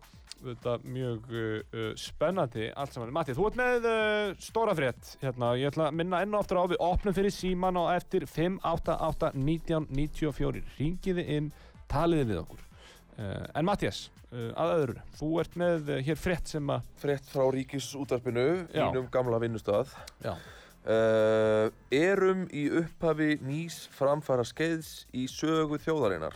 þetta 0.45 0.77
mjög 0.83 1.27
uh, 1.33 1.81
spennandi 1.99 2.69
allt 2.71 2.95
saman. 2.95 3.13
Matti, 3.15 3.35
þú 3.37 3.47
ert 3.49 3.59
með 3.59 3.87
uh, 3.89 4.31
stóra 4.41 4.75
frétt 4.77 5.15
hérna, 5.21 5.53
ég 5.59 5.71
ætla 5.71 5.89
að 5.89 5.99
minna 5.99 6.21
enn 6.23 6.33
og 6.35 6.43
aftur 6.43 6.61
á 6.61 6.65
við 6.71 6.81
opnum 6.85 7.15
fyrir 7.17 7.35
síman 7.35 7.79
og 7.81 7.91
eftir 7.93 8.25
588 8.29 9.33
1994 9.37 10.63
ringiði 10.79 11.27
inn, 11.37 11.51
taliði 11.91 12.29
við 12.31 12.41
okkur. 12.45 12.65
Uh, 13.19 13.43
en 13.59 13.67
Mattias, 13.67 14.05
uh, 14.31 14.49
að 14.55 14.73
öðru 14.77 14.97
þú 15.19 15.29
ert 15.43 15.59
með 15.59 15.91
uh, 15.91 15.99
hér 16.07 16.19
frétt 16.19 16.55
sem 16.55 16.73
að 16.73 16.89
frétt 17.01 17.29
frá 17.29 17.45
ríkisútarpinu 17.53 18.47
mínum 18.71 19.11
gamla 19.13 19.41
vinnustað. 19.43 19.93
Já, 20.23 20.33
uh, 20.87 21.67
erum 21.93 22.47
í 22.55 22.65
upphafi 22.81 23.35
nýs 23.45 23.83
framfæra 23.95 24.45
skeiðs 24.47 25.05
í 25.13 25.27
sögu 25.29 25.79
þjóðarinnar. 25.83 26.35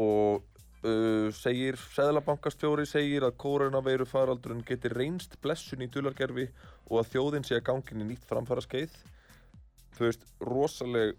Og 0.00 0.42
uh, 0.84 1.28
segir 1.34 1.76
Seðlabankastjóri 1.94 2.86
segir 2.86 3.24
að 3.26 3.36
koronaveiru 3.40 4.06
faraldurinn 4.06 4.64
geti 4.68 4.88
reynst 4.92 5.36
blessun 5.42 5.82
í 5.84 5.88
dulargerfi 5.90 6.48
og 6.90 7.00
að 7.00 7.12
þjóðin 7.14 7.46
sé 7.48 7.56
að 7.58 7.66
gangin 7.70 8.04
í 8.04 8.08
nýtt 8.12 8.26
framfæra 8.28 8.64
skeið 8.64 8.96
þú 9.96 10.08
veist, 10.08 10.24
rosaleg 10.40 11.14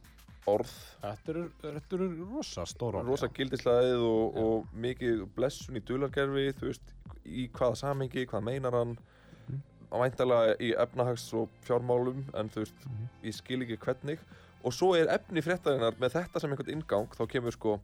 orð 0.45 0.71
þetta 1.01 1.31
eru, 1.33 1.43
þetta 1.63 1.95
eru 1.97 2.07
rosa 2.35 2.65
stóra 2.69 2.99
orð, 3.01 3.07
rosa 3.09 3.29
já. 3.29 3.33
gildislæðið 3.39 4.03
og, 4.05 4.35
og 4.43 4.75
mikið 4.85 5.23
blessun 5.35 5.79
í 5.79 5.83
dulargerfi 5.87 6.51
þú 6.59 6.67
veist, 6.69 6.93
í 7.25 7.47
hvaða 7.55 7.79
samhengi, 7.81 8.27
hvað 8.29 8.43
meinar 8.51 8.77
hann 8.77 8.97
Mhm. 9.45 9.61
á 9.93 9.95
væntalega 10.01 10.53
í 10.61 10.71
efnahags 10.81 11.27
og 11.37 11.49
fjármálum 11.65 12.23
en 12.33 12.49
þú 12.49 12.63
veist, 12.63 12.85
Mhm. 12.85 13.07
ég 13.23 13.33
skil 13.33 13.61
ekki 13.61 13.77
hvernig 13.77 14.19
og 14.63 14.73
svo 14.73 14.95
er 14.97 15.05
efni 15.13 15.41
fréttarinnar 15.41 15.93
með 16.01 16.13
þetta 16.17 16.39
sem 16.41 16.49
einhvern 16.51 16.71
ingang, 16.73 17.07
þá 17.13 17.27
kemur 17.29 17.51
sko 17.53 17.79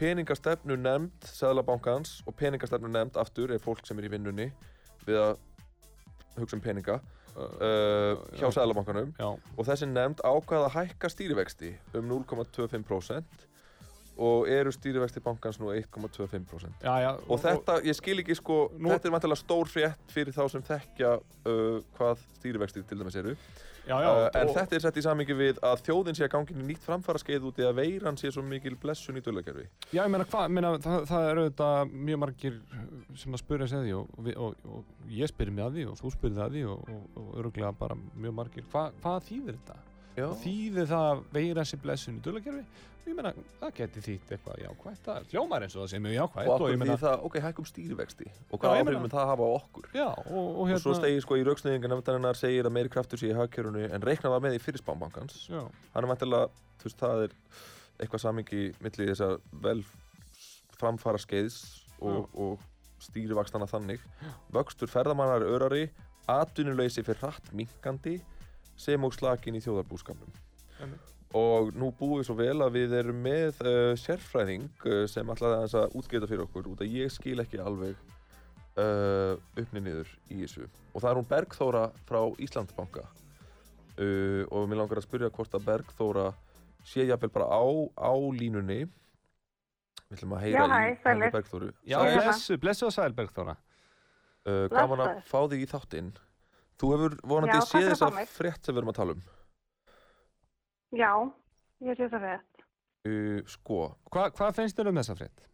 peningastefnu 0.00 0.76
nefnd 0.80 1.28
Seðlabankans 1.28 2.20
og 2.26 2.36
peningastefnu 2.38 2.90
nefnd 2.90 3.18
aftur 3.20 3.52
er 3.54 3.62
fólk 3.62 3.84
sem 3.86 3.98
er 4.00 4.08
í 4.08 4.12
vinnunni 4.14 4.48
við 5.06 5.20
að 5.20 5.34
hugsa 6.38 6.58
um 6.58 6.64
peninga 6.64 6.98
uh, 6.98 8.18
hjá 8.34 8.46
já. 8.46 8.54
Seðlabankanum 8.58 9.12
já, 9.18 9.28
og 9.30 9.68
þessi 9.68 9.90
nefnd 9.90 10.22
ákvaða 10.26 10.70
að 10.70 10.76
hækka 10.78 11.10
stýrivexti 11.12 11.74
um 11.94 12.10
0,25% 12.10 13.46
og 14.16 14.48
eru 14.48 14.70
stýrivexti 14.74 15.22
bankans 15.24 15.58
nú 15.58 15.72
1,25% 15.74 16.84
já, 16.84 16.94
já 17.02 17.10
og 17.28 17.40
þetta, 17.42 17.80
ég 17.82 17.96
skil 17.98 18.20
ekki 18.22 18.36
sko 18.38 18.58
Nú- 18.78 18.92
þetta 18.94 19.10
er 19.10 19.14
vantilega 19.16 19.40
stór 19.40 19.70
frétt 19.70 20.14
fyrir 20.14 20.34
þá 20.36 20.44
sem 20.52 20.62
þekkja 20.62 21.14
uh, 21.18 21.78
hvað 21.98 22.22
stýrivexti 22.38 22.84
til 22.86 22.98
dæmis 23.00 23.16
eru 23.18 23.34
já, 23.84 23.96
já, 24.00 24.10
uh, 24.12 24.28
en 24.38 24.52
þetta 24.54 24.76
er 24.78 24.84
sett 24.86 25.00
í 25.00 25.04
samingi 25.04 25.34
við 25.36 25.58
að 25.66 25.82
þjóðin 25.88 26.16
sé 26.18 26.24
að 26.28 26.32
gangin 26.36 26.62
í 26.62 26.68
nýtt 26.70 26.86
framfara 26.86 27.18
skeið 27.20 27.48
út 27.50 27.58
í 27.58 27.66
að 27.66 27.74
veiran 27.80 28.16
sé 28.20 28.30
svo 28.30 28.44
mikil 28.46 28.76
blessun 28.80 29.18
í 29.18 29.24
dölagerfi 29.24 29.66
Já, 29.90 30.04
ég 30.04 30.12
meina, 30.14 30.24
hvað, 30.30 30.54
meina, 30.54 30.70
það, 30.84 31.08
það 31.10 31.30
eru 31.32 31.46
þetta 31.48 31.70
mjög 31.90 32.20
margir 32.22 32.60
sem 33.18 33.34
að 33.34 33.42
spyrja 33.42 33.66
að 33.80 33.88
því 33.88 33.96
og, 33.98 34.14
og, 34.20 34.30
og, 34.36 34.68
og 34.78 35.10
ég 35.10 35.32
spyrir 35.32 35.52
mig 35.58 35.66
að 35.66 35.80
því 35.80 35.88
og 35.90 35.98
þú 36.00 36.14
spyrir 36.14 36.38
það 36.38 36.46
að 36.46 36.54
því 36.58 36.64
og, 36.70 36.94
og, 36.94 37.10
og 37.24 37.34
öruglega 37.42 37.74
bara 37.82 37.98
mjög 37.98 38.38
margir. 38.38 38.64
Hva, 38.72 38.86
hvað 39.02 39.28
þýðir 39.28 39.58
þetta? 39.58 39.76
Já, 40.14 40.26
Þýðir 40.44 40.90
það 40.90 41.06
að 41.12 41.22
veira 41.34 41.64
sér 41.66 41.80
blessun 41.82 42.18
í 42.18 42.24
dulagerfi? 42.24 42.64
Ég 43.04 43.12
meina, 43.18 43.34
það 43.60 43.72
geti 43.76 44.00
þýtt 44.00 44.30
eitthvað 44.32 44.60
jákvætt. 44.62 45.00
Það 45.04 45.26
hljómar 45.34 45.64
eins 45.66 45.74
og 45.76 45.82
það 45.82 45.90
sé 45.92 45.98
mjög 46.00 46.14
jákvætt. 46.16 46.46
og 46.48 46.54
okkur 46.54 46.70
ég 46.72 47.00
það, 47.02 47.24
ok, 47.28 47.34
hækkum 47.44 47.66
stýrivexti 47.68 48.28
og 48.48 48.60
hvað 48.62 48.70
ég 48.70 48.78
áhrif 48.78 48.86
meina- 48.88 49.02
mun 49.02 49.12
það 49.12 49.26
hafa 49.28 49.44
á 49.44 49.50
okkur 49.58 49.88
Já, 49.92 50.06
og, 50.08 50.30
og 50.32 50.60
og 50.62 50.68
hérna... 50.70 50.80
svo 50.80 50.94
stegir 50.96 51.20
sko 51.26 51.36
í 51.36 51.44
rauksnýðingar 51.44 51.92
nefndarinnar 51.92 52.38
segir 52.40 52.64
að 52.64 52.72
meiri 52.78 52.88
kraftur 52.94 53.20
sé 53.20 53.28
í 53.28 53.36
hagkjörunu 53.36 53.84
en 53.92 54.06
reikna 54.08 54.32
var 54.32 54.40
með 54.40 54.56
í 54.56 54.62
fyrir 54.64 54.80
spánbankans 54.80 55.36
Já, 55.52 55.60
hann 55.92 56.00
er 56.06 56.10
vantilega, 56.14 56.48
þú 56.80 56.88
veist, 56.88 57.02
það 57.04 57.26
er 57.26 57.36
eitthvað 58.00 58.24
samingi 58.24 58.62
milli 58.80 59.10
þess 59.12 59.26
að 59.28 59.36
vel 59.68 59.84
framfara 60.80 61.20
skeiðs 61.20 61.60
og, 62.00 62.30
og 62.32 62.64
stýrivakstana 63.04 63.68
þannig 63.68 64.00
vöxtur 64.54 64.88
ferðamannar 64.88 65.44
er 65.44 65.52
örari 65.58 65.84
atvinnuleysi 66.30 67.04
fyrir 67.04 67.20
hratt 67.20 67.52
minkandi 67.52 68.16
sem 68.76 69.04
og 69.04 69.14
slakin 69.14 69.54
í 69.58 69.62
þjóðarbúskapnum. 69.64 70.32
Einmitt. 70.80 71.10
og 71.34 71.72
nú 71.74 71.88
búum 71.98 72.20
við 72.20 72.28
svo 72.28 72.34
vel 72.38 72.62
að 72.62 72.76
við 72.76 72.92
erum 73.00 73.20
með 73.22 73.60
uh, 73.66 73.92
sérfræðing 73.98 74.68
uh, 74.86 75.04
sem 75.10 75.30
ætlaði 75.30 75.56
aðeins 75.56 75.76
að 75.80 75.96
útgeita 75.98 76.28
fyrir 76.30 76.44
okkur 76.44 76.68
út 76.70 76.82
að 76.84 76.94
ég 76.94 77.10
skil 77.10 77.40
ekki 77.42 77.58
alveg 77.62 77.96
uh, 78.78 79.34
uppni 79.58 79.82
niður 79.82 80.10
í 80.30 80.40
þessu. 80.44 80.68
Og 80.92 81.02
það 81.02 81.10
er 81.10 81.20
hún 81.20 81.30
Bergþóra 81.30 81.84
frá 82.06 82.20
Íslandsbanka. 82.42 83.06
Uh, 83.98 84.42
og 84.50 84.68
mér 84.70 84.82
langar 84.82 84.98
að 84.98 85.06
spyrja 85.08 85.30
hvort 85.34 85.54
að 85.54 85.66
Bergþóra 85.68 86.28
sé 86.86 87.06
jafnvel 87.08 87.32
bara 87.34 87.50
á, 87.50 87.62
á 87.98 88.12
línunni. 88.34 88.84
Við 90.10 90.18
ætlum 90.18 90.34
að 90.36 90.44
heyra 90.44 90.64
Já, 90.66 90.70
hæ, 90.70 90.80
í 90.90 90.96
henni. 91.08 91.30
Bergþóru. 91.34 91.70
Já 91.88 91.98
blessu, 92.04 92.58
blessu 92.62 92.86
og 92.90 92.94
sæl, 92.94 93.14
Bergþóra. 93.16 93.56
uh, 94.44 94.66
gaman 94.70 95.02
að 95.06 95.20
fá 95.26 95.38
þig 95.50 95.64
í 95.64 95.68
þáttinn 95.70 96.12
þú 96.80 96.90
hefur 96.94 97.16
vonandi 97.22 97.56
Já, 97.58 97.64
séð 97.68 97.88
fyrir 97.94 98.04
að 98.08 98.28
frétt 98.34 98.64
sem 98.66 98.74
við 98.74 98.80
erum 98.82 98.92
að 98.92 98.98
tala 99.00 99.16
um 99.16 99.22
Já, 100.94 101.12
ég 101.88 101.96
sé 101.98 102.08
það 102.12 102.24
rétt. 102.28 102.64
uh, 103.08 103.40
sko, 103.50 103.80
Hva, 104.10 104.28
hvað 104.30 104.54
finnst 104.60 104.78
þér 104.78 104.90
um 104.92 105.00
þessa 105.02 105.16
frétt? 105.18 105.44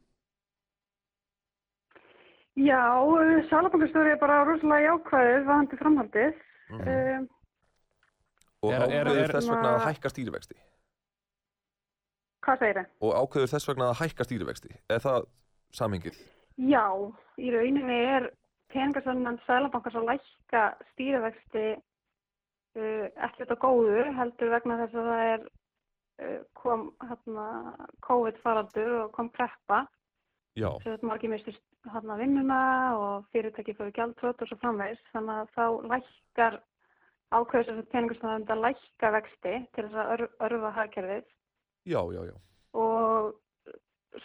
Já, 2.60 2.82
Sælabankastjóri 3.48 4.10
er 4.12 4.18
bara 4.20 4.40
rosalega 4.44 4.90
jákvæður 4.90 5.44
varandi 5.48 5.76
framhaldið. 5.80 6.34
mm 6.70 6.80
Um, 6.80 7.28
og 8.62 8.72
Er- 8.72 8.82
er- 8.82 9.06
ákveður 9.06 9.22
er- 9.24 9.32
þess 9.34 9.48
vegna 9.50 9.70
að 9.74 9.84
hækka 9.88 10.08
stýrivexti 10.12 10.56
hvað 12.44 12.58
segir 12.60 12.76
þið? 12.78 12.86
og 13.00 13.12
ákveður 13.22 13.50
þess 13.54 13.68
vegna 13.68 13.86
að 13.90 13.98
hækka 14.00 14.24
stýrivexti 14.28 14.70
er 14.90 14.98
það 15.00 15.26
samhengið? 15.72 16.16
Já, 16.58 16.84
í 17.38 17.50
rauninni 17.50 17.98
er 18.16 18.30
peningarsönnand 18.72 19.40
Sælabankars 19.46 19.96
að 20.00 20.08
lækka 20.10 20.62
stýrivexti 20.92 21.64
uh, 21.76 23.06
ekki 23.26 23.42
þetta 23.44 23.56
góðu, 23.62 24.04
heldur 24.18 24.52
vegna 24.54 24.78
þess 24.82 24.98
að 25.00 25.08
það 25.10 25.24
er 25.32 25.46
uh, 25.46 26.38
kom 26.60 26.86
hérna 27.08 27.46
COVID-faraldur 28.06 28.92
og 29.04 29.12
kom 29.16 29.30
preppa. 29.34 29.84
Sem 30.82 30.92
þetta 30.96 31.06
margir 31.06 31.30
mistist 31.32 31.62
hérna 31.92 32.16
vinnuna 32.20 32.62
og 32.98 33.28
fyrirtæki 33.32 33.76
fyrir 33.78 33.94
gjaldrótt 33.96 34.42
og 34.42 34.50
svo 34.50 34.58
framvegis. 34.60 35.00
Þannig 35.14 35.36
að 35.44 35.52
þá 35.56 35.64
lækkar 35.94 36.58
ákveður 37.30 37.68
þess 37.68 37.82
að 37.84 37.92
peningarsönnand 37.94 38.50
að 38.50 38.64
lækka 38.66 39.12
vexti 39.14 39.54
til 39.76 39.84
þess 39.86 40.00
að 40.02 40.10
ör- 40.16 40.32
örfa 40.48 40.72
hagkerfið. 40.80 41.28
Já, 41.88 42.02
já, 42.12 42.20
já. 42.28 42.34
Og 42.76 43.30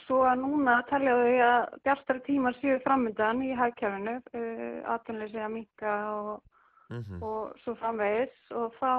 svo 0.05 0.23
að 0.25 0.39
núna 0.41 0.79
telja 0.89 1.13
þau 1.19 1.35
að 1.45 1.77
bjartari 1.85 2.23
tímar 2.25 2.55
séu 2.61 2.79
framöndan 2.85 3.43
í 3.45 3.51
hagkerfinu, 3.57 4.15
uh, 4.33 4.79
atvinnleysi 4.95 5.37
að 5.45 5.53
minka 5.53 5.93
og, 6.13 6.43
mm 6.89 7.21
og 7.25 7.53
svo 7.63 7.75
framvegis 7.81 8.51
og 8.53 8.73
þá 8.79 8.91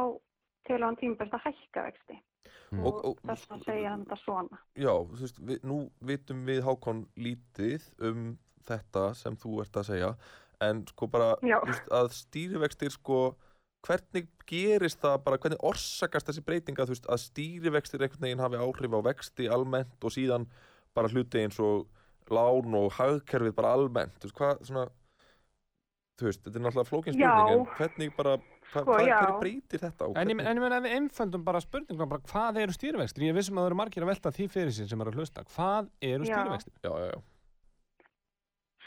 til 0.66 0.82
hann 0.82 0.96
tímabært 1.02 1.34
að 1.38 1.46
hækka 1.50 1.86
vexti 1.90 2.22
Mm. 2.72 2.80
og, 2.82 2.96
Og- 3.04 3.18
þess 3.22 3.46
að 3.54 3.60
segja 3.64 3.90
hann 3.92 4.00
þetta 4.04 4.16
svona. 4.24 4.56
Já, 4.74 4.90
þú 4.90 5.20
veist, 5.20 5.36
við, 5.38 5.58
nú 5.62 5.76
vitum 6.02 6.40
við 6.48 6.64
Hákon 6.66 7.04
lítið 7.16 7.84
um 8.02 8.38
þetta 8.66 9.14
sem 9.14 9.36
þú 9.36 9.60
ert 9.62 9.76
að 9.78 9.86
segja 9.86 10.08
en 10.60 10.80
sko 10.90 11.06
bara, 11.06 11.36
veist, 11.42 11.86
að 11.94 12.08
stýrivextir 12.16 12.90
sko, 12.90 13.36
hvernig 13.86 14.26
gerist 14.50 14.98
það 15.00 15.22
bara, 15.24 15.38
hvernig 15.38 15.62
orsakast 15.62 16.26
þessi 16.26 16.42
breytinga, 16.42 16.86
þú 16.88 16.94
veist, 16.96 17.06
að 17.06 17.22
stýrivextir 17.28 18.02
einhvern 18.02 18.26
veginn 18.26 18.42
hafi 18.42 18.56
áhrif 18.58 18.98
á 18.98 19.00
vexti 19.14 19.46
almennt 19.48 20.02
og 20.02 20.10
síðan 20.10 20.48
bara 20.96 21.12
hluti 21.12 21.42
eins 21.44 21.60
og 21.62 21.86
lán 22.32 22.74
og 22.80 22.88
hagkerfið 22.96 23.54
bara 23.58 23.74
almennt, 23.76 24.16
þú 24.18 24.26
veist, 24.30 24.38
hvað 24.40 24.64
svona 24.66 24.86
þú 26.16 26.26
veist, 26.30 26.42
þetta 26.46 26.58
er 26.58 26.64
náttúrulega 26.64 26.90
flókin 26.90 27.18
Já. 27.20 27.30
spurning 27.30 27.60
en 27.60 27.66
hvernig 27.76 28.16
bara, 28.16 28.34
hva, 28.72 28.82
hva, 28.88 28.98
já. 29.04 29.16
hvernig 29.20 29.40
breytir 29.44 29.82
þetta 29.84 30.08
En 30.08 30.10
ég, 30.10 30.16
hvernig, 30.16 30.46
en 30.48 30.56
ég 30.56 30.64
meina 30.64 30.78
ef 30.80 30.86
við 30.88 30.96
einföldum 30.96 31.44
bara 31.46 31.60
spurningum 31.62 32.08
bara 32.10 32.24
hvað 32.32 32.60
eru 32.64 32.74
stýrivextir? 32.74 33.26
Ég 33.28 33.36
vissum 33.36 33.60
að 33.60 33.66
það 33.66 33.70
eru 33.70 33.78
margir 33.82 34.06
að 34.06 34.10
velta 34.14 34.32
því 34.32 34.48
fyrir 34.56 34.72
sig 34.72 34.88
sem 34.90 35.00
eru 35.04 35.12
að 35.12 35.20
hlusta. 35.20 35.44
Hvað 35.54 35.90
eru 36.00 36.24
Já. 36.24 36.32
stýrivextir? 36.34 36.72
já, 36.82 36.90
já, 37.04 37.08
já, 37.12 37.22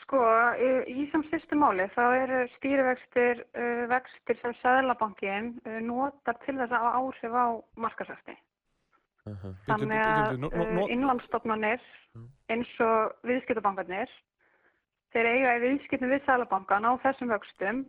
Sko, 0.01 0.19
í- 0.57 0.85
í 0.89 1.03
sem 1.11 1.21
styrstu 1.29 1.53
máli 1.61 1.85
þá 1.93 2.01
eru 2.17 2.37
stýrivextir 2.57 3.43
uh, 3.45 3.83
vextir 3.91 4.39
sem 4.41 4.55
Sæðlabankin 4.63 5.51
uh, 5.69 5.75
notar 5.85 6.39
til 6.47 6.55
þess 6.57 6.73
að 6.73 6.87
áhrif 6.97 7.35
á 7.37 7.45
markasvæfti. 7.77 8.33
Þannig 9.67 10.01
að 10.01 10.43
uh, 10.49 10.89
innlandstofnanir 10.93 11.79
Mm. 12.17 12.25
eins 12.49 12.69
og 12.81 13.11
viðskiptabankarnir, 13.29 14.09
þeir 15.13 15.27
eiga 15.29 15.51
í 15.55 15.59
viðskiptum 15.61 16.09
við 16.09 16.23
Sæðlabankan 16.25 16.87
á 16.89 16.91
þessum 17.03 17.29
vöxtum 17.29 17.83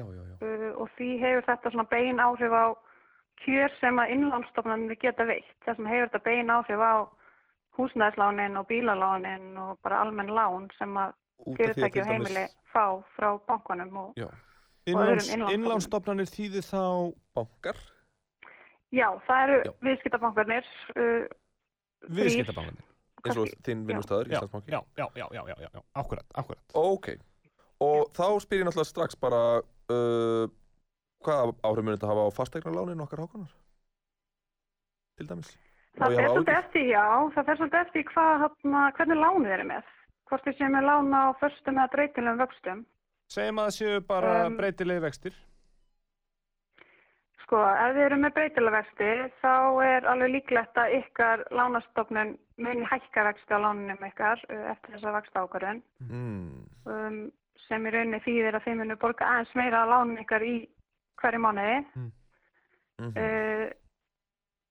Já, 0.00 0.04
já, 0.16 0.22
já. 0.24 0.36
uh, 0.40 0.70
og 0.80 0.88
því 0.96 1.08
hefur 1.20 1.44
þetta 1.50 1.72
svona 1.74 1.84
bein 1.90 2.22
áhrif 2.24 2.54
á 2.56 2.66
kjör 3.44 3.74
sem 3.80 4.00
að 4.00 4.14
innlandstofnanir 4.16 4.96
geta 5.02 5.26
veitt. 5.28 5.52
Þess 5.66 5.76
vegna 5.76 5.92
hefur 5.92 6.08
þetta 6.08 6.24
bein 6.24 6.50
áhrif 6.56 6.80
á 6.80 6.94
húsnæðislánin 7.76 8.56
og 8.56 8.66
bílalánin 8.70 9.58
og 9.60 9.78
bara 9.84 10.00
almenn 10.00 10.32
lán 10.32 10.70
sem 10.78 10.96
að 10.96 11.12
fyrirtæki 11.58 12.00
og 12.00 12.06
heimili 12.08 12.46
fá 12.72 12.86
frá 13.16 13.34
bankanum 13.46 13.96
og 14.06 14.12
Já. 14.16 14.30
Innláns, 14.86 15.28
innlánsstofnanir. 15.28 15.54
innlánsstofnanir 15.58 16.28
þýðir 16.32 16.64
þá 16.64 16.80
bankar. 17.36 17.76
Já, 18.96 19.08
það 19.28 19.42
eru 19.46 19.56
Já. 19.66 19.72
viðskiptabankarnir 19.88 20.68
uh, 20.96 21.24
viðskiptabankanir. 22.18 22.84
eins 23.26 23.40
og 23.42 23.54
þinn 23.66 23.82
já. 23.82 23.86
vinnustæður, 23.90 24.28
Já, 24.30 24.36
Íslandsbanki. 24.38 24.72
já, 24.72 24.80
já, 25.00 25.06
já, 25.20 25.26
já, 25.36 25.42
já, 25.50 25.56
já, 25.64 25.68
já, 25.78 25.82
akkurat, 26.02 26.26
akkurat. 26.42 26.62
Ok, 26.74 27.08
og 27.82 28.10
þá 28.16 28.26
spyr 28.44 28.62
ég 28.62 28.68
náttúrulega 28.68 28.90
strax 28.92 29.18
bara 29.20 29.40
uh, 29.60 30.46
hvaða 31.26 31.54
áhrif 31.66 31.84
mun 31.86 31.96
þetta 31.96 32.10
hafa 32.12 32.26
á 32.28 32.36
fastegnalánin 32.36 33.02
okkar 33.06 33.24
hákonar? 33.24 33.52
Til 35.16 35.28
dæmis. 35.30 35.54
Það 35.96 36.14
fer 36.18 36.26
svolítið 36.28 36.58
eftir, 36.60 36.82
já, 36.92 37.04
það 37.34 37.46
fer 37.48 37.56
svolítið 37.60 37.80
eftir 37.86 38.02
hvað, 38.12 38.42
hana, 38.44 38.80
hvernig 38.98 39.20
lánið 39.22 39.54
eru 39.56 39.68
með 39.70 39.92
hvort 40.26 40.44
þið 40.44 40.56
séum 40.58 40.74
með 40.76 40.84
lána 40.90 41.18
á 41.24 41.28
föstum 41.40 41.76
eða 41.78 41.92
breytilegum 41.94 42.40
vöxtum 42.42 42.80
Segjum 43.32 43.58
að 43.62 43.68
það 43.70 43.76
séu 43.78 44.00
bara 44.06 44.32
Um, 44.46 44.56
breytilegi 44.58 45.02
vextir. 45.02 45.36
Sko, 47.46 47.60
ef 47.62 47.92
þið 47.94 48.02
eru 48.02 48.16
með 48.18 48.32
breytilega 48.34 48.74
vexti 48.80 49.08
þá 49.38 49.50
er 49.86 50.06
alveg 50.10 50.32
líklegt 50.34 50.78
að 50.82 50.94
ykkar 50.98 51.44
lánastofnun 51.54 52.32
muni 52.58 52.86
hækka 52.90 53.22
vexti 53.28 53.54
á 53.54 53.58
lánunum 53.62 54.02
ykkar 54.08 54.40
uh, 54.50 54.64
eftir 54.72 54.96
þessa 54.96 55.12
vexta 55.14 55.44
ákvarðun 55.46 55.82
Mm. 56.10 56.64
um, 56.90 57.18
sem 57.68 57.86
í 57.86 57.90
rauninni 57.94 58.18
þýðir 58.24 58.58
að 58.58 58.64
þið 58.66 58.76
munu 58.80 58.96
borga 58.98 59.28
aðeins 59.30 59.54
meira 59.58 59.84
á 59.86 59.90
lánum 59.92 60.18
ykkar 60.24 60.42
í 60.42 60.54
hverju 61.22 61.40
mánuði. 61.46 61.76
Mm. 61.94 62.10
Mhm. 62.98 63.12
uh, 63.14 63.70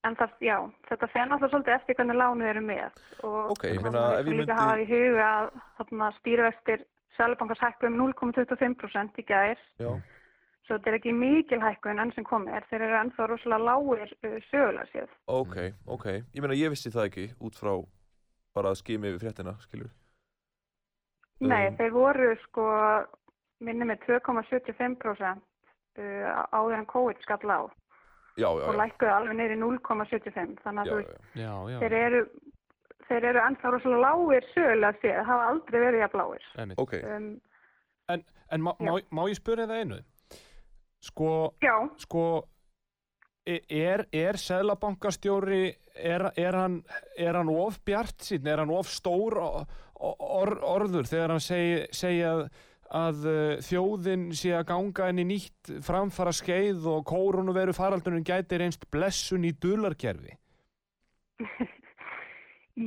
en 0.05 0.15
það, 0.19 0.35
já, 0.43 0.57
þetta 0.89 1.07
fer 1.15 1.25
náttúrulega 1.31 1.51
svolítið 1.55 1.75
eftir 1.79 1.95
hvernig 1.97 2.17
lánuð 2.19 2.49
eru 2.51 2.61
með. 2.67 2.99
Og 3.23 3.51
Ok, 3.55 3.63
ég 3.71 3.79
það 3.79 3.87
meina, 3.87 4.03
sem 4.09 4.19
ef 4.19 4.25
við 4.27 4.35
líka 4.35 4.41
myndi- 4.43 4.59
hafa 4.59 4.75
í 4.83 4.89
huga 4.91 5.29
að 5.31 5.47
þarna 5.79 6.11
stýrivextir 6.19 6.83
Sælubankars 7.15 7.63
hækku 7.63 7.87
um 7.87 7.95
0,25% 8.03 9.17
í 9.23 9.25
gær. 9.25 9.57
Já, 9.79 9.89
svo 10.65 10.77
þetta 10.77 10.91
er 10.91 10.97
ekki 10.99 11.13
mikil 11.13 11.59
hækkun 11.61 12.01
enn 12.01 12.13
sem 12.15 12.25
komið 12.27 12.55
er 12.57 12.65
þeir 12.69 12.85
eru 12.87 12.97
ennþá 13.01 13.27
rosalega 13.29 13.67
lágir 13.69 14.15
uh, 14.25 14.37
sögulega 14.49 14.87
séð 14.91 15.11
ok, 15.27 15.57
ok. 15.97 16.05
Ég 16.33 16.41
meina, 16.41 16.57
ég 16.57 16.73
vissi 16.73 16.91
það 16.93 17.09
ekki 17.11 17.27
út 17.45 17.59
frá 17.59 17.73
bara 18.55 18.71
að 18.71 18.79
skimi 18.81 19.09
yfir 19.11 19.25
fréttina, 19.25 19.55
skilur. 19.65 19.91
Nei, 21.43 21.65
Um, 21.67 21.75
þeir 21.75 21.91
voru 21.91 22.29
sko 22.45 22.65
minni 23.59 23.85
með 23.89 24.05
2,75% 24.07 25.41
uh, 25.99 26.45
áður 26.55 26.77
en 26.79 26.87
COVID 26.91 27.19
skall 27.25 27.51
á 27.51 27.59
Já, 28.35 28.47
já, 28.51 28.65
og 28.67 28.73
já. 28.75 28.79
lækkuðu 28.81 29.11
alveg 29.11 29.35
neyri 29.39 29.55
0,75 29.59 30.57
þannig 30.63 30.81
að 30.81 30.87
Já, 30.87 30.95
já. 30.95 31.43
Já, 31.43 31.51
já, 31.71 31.77
þeir 31.83 31.93
eru 31.99 32.21
þeir 33.07 33.27
eru 33.31 33.43
ennþá 33.43 33.71
rosalega 33.75 34.01
lágir 34.07 34.47
sögulega 34.53 34.99
séð, 35.01 35.19
hafa 35.29 35.49
aldrei 35.51 35.79
verið 35.85 36.03
jafn 36.03 36.21
lágir 36.21 36.49
um, 37.15 37.29
En 38.55 38.61
má, 38.61 38.71
má, 38.79 38.91
má 39.11 39.21
ég 39.27 39.39
spyrja 39.39 39.65
það 39.69 39.79
einu? 39.83 39.99
Sko, 41.05 41.31
sko, 42.01 42.25
e- 43.45 43.61
er, 43.69 44.05
er 44.09 44.39
seðlabankastjóri, 44.41 45.65
er, 45.95 46.29
er, 46.33 46.57
hann, 46.57 46.79
er 47.17 47.37
hann 47.37 47.51
of 47.53 47.77
bjart 47.85 48.25
sín, 48.25 48.47
er 48.49 48.63
hann 48.63 48.73
of 48.73 48.89
stór 48.89 49.37
or, 49.95 50.55
orður 50.65 51.07
þegar 51.09 51.35
hann 51.35 51.43
segi, 51.43 51.85
segi 51.95 52.23
að, 52.27 52.43
að 52.95 53.27
uh, 53.29 53.37
þjóðin 53.65 54.27
sé 54.35 54.55
að 54.57 54.67
ganga 54.73 55.11
inn 55.11 55.23
í 55.23 55.27
nýtt 55.35 55.75
framfara 55.85 56.33
skeið 56.35 56.89
og 56.91 57.05
kórunuveru 57.11 57.75
faraldunum 57.75 58.25
gæti 58.25 58.59
reynst 58.61 58.89
blessun 58.93 59.47
í 59.47 59.53
dularkerfi? 59.61 60.35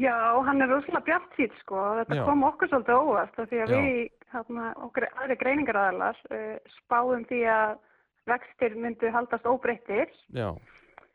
já, 0.05 0.19
hann 0.45 0.63
er 0.65 0.73
rosalega 0.73 1.07
bjart 1.07 1.35
sýt 1.39 1.57
sko 1.63 1.83
þetta 2.03 2.21
Já. 2.21 2.25
kom 2.29 2.47
okkur 2.49 2.71
svolítið 2.73 3.03
óvart 3.03 3.43
af 3.43 3.51
því 3.51 3.65
að 3.65 3.75
Já. 3.75 3.83
við, 3.83 4.01
hérna, 4.35 4.71
okkur 4.87 5.09
aðri 5.15 5.39
greiningaræðalar 5.43 6.25
uh, 6.33 6.57
spáðum 6.81 7.29
því 7.31 7.45
að 7.55 7.77
vextir 8.29 8.77
myndu 8.77 9.11
haldast 9.15 9.47
óbreyttir 9.47 10.13
Já. 10.37 10.51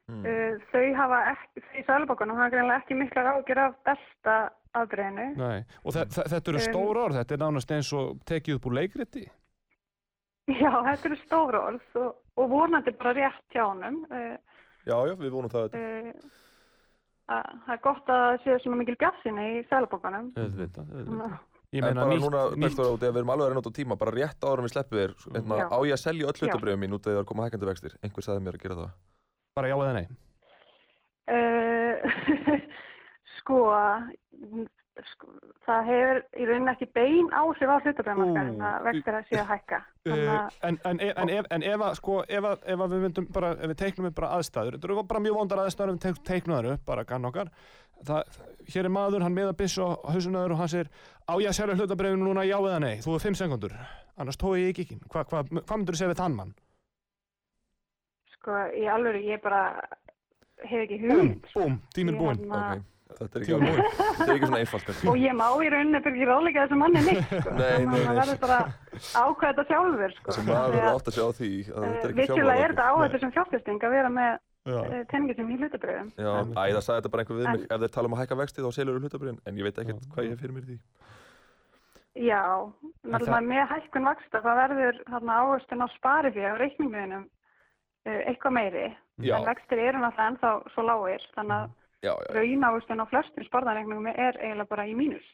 mm. 0.10 0.24
Uh, 0.26 0.58
þau 0.72 0.84
hafa 1.00 1.20
ekki, 1.34 1.64
þau 1.68 1.78
í 1.80 1.86
Sælubankunum 1.88 2.38
hafa 2.42 2.54
greinlega 2.56 2.82
ekki 2.84 2.98
miklar 3.00 3.32
ágjur 3.36 3.62
af 3.68 3.78
delta 3.88 4.36
aðbreyðinu. 4.74 5.28
Nei, 5.38 5.64
og 5.86 5.94
þe 5.94 6.04
þe 6.16 6.24
þetta 6.34 6.52
eru 6.54 6.60
Um, 6.60 6.68
stór 6.68 6.98
orð, 7.06 7.18
þetta 7.22 7.36
er 7.38 7.42
nánast 7.46 7.72
eins 7.76 7.94
og 7.94 8.20
tekið 8.26 8.56
upp 8.58 8.66
úr 8.72 8.78
leikriti. 8.80 9.26
Já, 10.50 10.72
þetta 10.90 11.08
eru 11.12 11.18
stór 11.24 11.56
orð 11.60 12.00
og, 12.02 12.16
og 12.42 12.50
vonandi 12.52 12.92
bara 13.00 13.14
rétt 13.16 13.54
hjá 13.56 13.64
honum. 13.70 14.02
Uh, 14.12 14.34
Já, 14.84 14.98
já, 15.08 15.14
við 15.16 15.30
vonum 15.32 15.52
það. 15.54 15.78
uh, 15.78 16.10
að- 17.32 17.54
það 17.64 17.74
er 17.78 17.82
gott 17.86 18.10
að 18.12 18.34
séu 18.44 18.58
svona 18.60 18.80
mikil 18.82 18.98
bjassinni 19.00 19.46
í 19.62 19.64
Sælubankunum. 19.70 20.34
Auðvitað, 20.36 20.90
auðvitað. 20.92 21.38
Ég 21.74 21.82
En 21.82 21.88
meina 21.90 22.04
bara 22.04 22.14
nýtt, 22.14 22.22
núna, 22.22 22.42
nýtt, 22.54 22.62
Bergþóra, 22.68 22.94
út 22.94 23.02
í 23.02 23.08
að 23.08 23.14
við 23.16 23.20
erum 23.24 23.32
alveg 23.34 23.46
að 23.46 23.50
reyna 23.54 23.62
út 23.64 23.70
á 23.74 23.78
tíma, 23.80 23.96
bara 23.98 24.12
rétt 24.14 24.46
áður 24.46 24.60
en 24.62 24.66
við 24.68 24.74
sleppum 24.76 25.00
þér, 25.00 25.14
Já. 25.34 25.66
á 25.74 25.78
ég 25.82 25.96
að 25.96 26.02
selja 26.04 26.28
öll 26.30 26.38
Já. 26.38 26.42
hlutabrjöfum 26.44 26.84
mín 26.84 26.94
út 26.94 27.02
af 27.02 27.08
því 27.08 27.10
að 27.10 27.16
það 27.16 27.22
er 27.22 27.24
að 27.24 27.30
koma 27.32 27.48
hækandi 27.48 27.70
vextir? 27.72 27.96
Einhver 28.06 28.26
sagði 28.28 28.44
mér 28.46 28.58
að 28.60 28.64
gera 28.66 28.78
það. 28.78 28.92
bara 29.58 29.72
já 29.72 29.78
eða 29.80 29.94
nei. 29.98 30.06
Uh, 31.34 31.96
sko, 33.40 33.58
mm, 34.38 34.68
sko, 35.10 35.28
það 35.66 35.86
hefur 35.90 36.20
í 36.38 36.46
rauninni 36.46 36.72
ekki 36.74 36.88
bein 36.94 37.30
áhrif 37.34 37.72
á 37.74 37.78
hlutabræðmarkaðin 37.82 38.60
Ú, 38.60 38.66
að 38.70 38.84
vextir 38.88 39.16
að 39.18 39.30
sé 39.30 39.40
að 39.42 39.48
hækka. 39.54 39.80
Uh, 40.06 40.50
en, 40.70 40.78
en, 40.86 41.00
en, 41.02 41.30
ef, 41.34 41.48
en 41.56 41.64
ef 41.64 41.84
að, 41.88 41.96
sko, 42.00 42.18
ef 42.28 42.48
að, 42.50 42.66
ef 42.76 42.84
að 42.86 42.94
við 42.94 43.06
myndum 43.08 43.28
bara, 43.34 43.52
ef 43.58 43.72
við 43.74 43.80
teiknum 43.82 44.10
upp 44.12 44.18
bara 44.20 44.30
aðstæður, 44.38 44.78
þetta 44.78 44.90
eru 44.92 45.06
bara 45.14 45.24
mjög 45.26 45.40
vondar 45.40 45.64
aðstæður 45.64 45.94
ef 45.94 45.98
við 45.98 46.04
teik, 46.06 46.22
teiknum 46.30 46.58
þar 46.60 46.70
upp, 46.76 46.84
bara 46.92 47.06
gann 47.10 47.26
okkar, 47.32 47.52
það, 48.06 48.38
hér 48.76 48.86
er 48.90 48.94
maður, 49.00 49.26
hann 49.26 49.38
meða 49.40 49.56
byssu 49.64 49.82
á 49.82 49.90
hausunöður 50.14 50.54
og 50.58 50.62
hann 50.62 50.72
segir, 50.76 50.92
á 51.26 51.34
ég 51.42 51.50
að 51.50 51.58
selja 51.58 51.80
hlutabrefinu 51.80 52.28
núna 52.28 52.46
já 52.46 52.58
eða 52.60 52.80
nei, 52.84 52.96
þú 53.02 53.16
er 53.18 53.26
fimm 53.26 53.40
sekundur, 53.40 53.74
annars 54.20 54.38
tói 54.38 54.60
ég 54.62 54.74
ekki 54.76 54.86
ekki, 54.90 55.00
Hva, 55.10 55.24
hva, 55.32 55.42
hvað 55.48 55.78
myndur 55.80 55.96
þú 55.98 56.04
segja 56.04 56.14
við 56.14 56.22
þann 56.22 56.38
mann? 56.38 56.54
sko, 58.38 58.58
í 58.78 58.86
alvöru, 58.92 59.22
ég 59.24 59.42
bara 59.44 59.64
hef 60.68 60.82
ekki 60.86 60.98
Búm, 61.02 61.14
hugmynd. 61.16 61.46
búm, 61.56 61.78
tíminn 61.96 62.18
Ég 62.18 62.22
búinn. 62.22 62.42
hérna- 62.44 62.76
Ok, 62.76 62.84
þetta 63.20 63.38
er 63.40 63.44
ekki, 63.44 63.54
alveg, 63.58 63.76
þetta 64.00 64.26
er 64.28 64.34
ekki 64.36 64.48
svona 64.50 64.62
einfalt. 64.64 64.88
Og 65.12 65.18
ég 65.22 65.34
má 65.40 65.46
í 65.64 65.68
rauninni 65.74 66.00
fyrir 66.06 66.16
ekki 66.18 66.28
ráðleika 66.30 66.64
þessu 66.64 66.78
manni 66.82 67.02
neitt, 67.08 67.26
sko. 67.34 67.50
Nei, 67.54 67.60
nei, 67.64 67.70
Þannig 67.74 67.74
að 67.74 67.84
nei. 67.84 67.88
maður 67.94 68.18
verður 68.22 68.40
bara 68.44 68.58
að 68.64 68.70
ákveða 69.24 69.52
þetta 69.54 69.66
sjálfur, 69.70 70.12
sko. 70.18 70.28
Þessi 70.32 70.44
maður 70.48 70.72
verður 70.74 70.84
að, 70.84 70.94
átt 70.94 71.08
að 71.08 71.16
sjá 71.18 71.26
því 71.40 71.52
að 71.54 71.82
þetta 71.84 71.94
er 71.94 71.94
eh, 71.94 72.10
ekki 72.10 72.20
Vissulega 72.22 72.54
er 72.54 72.74
þetta 72.74 72.84
fjármálaráðgjöf. 72.84 73.04
áhættu 73.04 73.18
sem 73.24 73.32
fjárfesting 73.38 73.80
að 73.84 73.94
vera 73.98 74.10
með 74.14 74.32
uh, 74.34 74.38
tenningi 75.14 75.34
sem 75.40 75.48
í 75.50 75.60
hlutabröðum. 75.62 76.10
Já, 76.18 76.32
æ, 76.44 76.64
það 76.74 76.84
sagði 76.88 77.00
þetta 77.02 77.14
bara 77.14 77.22
einhver 77.24 77.38
við 77.40 77.48
mig, 77.50 77.62
En- 77.64 77.68
ef 77.74 77.80
þeir 77.84 77.94
tala 77.98 78.08
um 78.08 78.16
að 78.18 78.22
hækka 78.24 78.40
vexti 78.44 78.60
þá 78.64 78.72
selur 78.78 78.96
þú 78.98 79.02
hlutabrjöfin, 79.08 79.42
en 79.50 79.54
ég 79.60 79.66
veit 79.68 79.78
ekkert 79.84 80.04
hvað 80.14 80.24
ég 80.30 80.40
fyrir 80.44 80.56
mér 80.56 80.64
í 80.64 80.70
því. 80.74 80.78
Já, 82.14 82.44
það- 82.46 83.10
náttúrulega 83.10 83.42
með 83.50 83.64
hækkun 83.74 84.06
áherstin 92.12 93.00
á 93.00 93.04
uh, 93.04 93.06
að 93.06 93.10
flestum 93.14 93.48
sparðanreikningum 93.48 94.08
er 94.14 94.38
eiginlega 94.42 94.70
bara 94.70 94.86
í 94.90 94.96
mínus. 94.98 95.26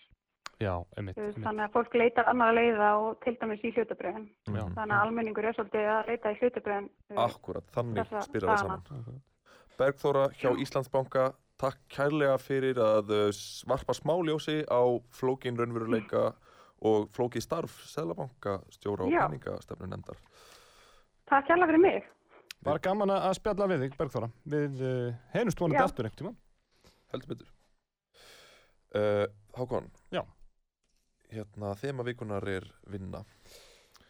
Já, 0.59 0.73
einmitt, 0.99 1.15
Uh, 1.17 1.23
einmitt. 1.23 1.43
Þannig 1.45 1.63
að 1.65 1.73
fólk 1.77 1.93
leitar 1.95 2.27
annar 2.27 2.53
leiða 2.53 2.89
og 2.99 3.19
til 3.23 3.35
dæmis 3.39 3.61
í 3.63 3.71
hlutabröðum. 3.71 4.25
Já. 4.51 4.63
Þannig 4.75 4.95
að 4.95 5.03
almenningur 5.05 5.45
er 5.47 5.55
svolítið 5.55 5.87
að 5.93 6.09
leita 6.11 6.31
í 6.33 6.39
hlutabröðum. 6.41 6.89
akkurat, 7.15 7.69
þannig 7.75 8.01
Þessa 8.03 8.23
spyrir 8.27 8.47
það 8.49 8.63
dagana. 8.63 8.81
saman. 8.89 9.21
Bergþóra 9.79 10.25
hjá 10.35 10.49
Íslandsbanka, 10.59 11.23
takk 11.59 11.79
kærlega 11.95 12.35
fyrir 12.43 12.75
að 12.83 13.09
uh, 13.15 13.31
varpa 13.71 13.95
smáljósi 13.95 14.57
á 14.67 14.81
flókin 15.15 15.55
raunveruleika 15.57 16.33
og 16.81 17.07
flókið 17.15 17.43
starf 17.43 17.79
Sælabanka 17.87 18.59
stjóra 18.75 19.07
og 19.07 19.11
Já. 19.11 19.23
peningastefnu 19.27 19.87
nefndar. 19.87 20.19
Takk 21.31 21.47
hérlega 21.47 21.71
fyrir 21.71 21.83
mig. 21.87 22.03
Bara 22.63 22.79
gaman 22.83 23.09
að 23.15 23.33
spjalla 23.39 23.67
við 23.71 23.85
þig, 23.85 23.97
Bergþóra. 23.99 24.29
Við 24.43 24.83
uh, 24.83 25.13
heynust 25.31 25.59
vonandi 25.59 25.83
aftur 25.83 26.09
einhvern 26.09 26.19
tíma. 26.19 26.35
Heldur 27.13 27.33
betur. 27.33 27.55
Uh, 28.95 29.25
Hákon. 29.57 29.89
Já. 30.13 30.23
Hérna, 31.29 31.75
þema 31.77 32.05
vikunar 32.07 32.45
er 32.49 32.65
vinna. 32.89 33.23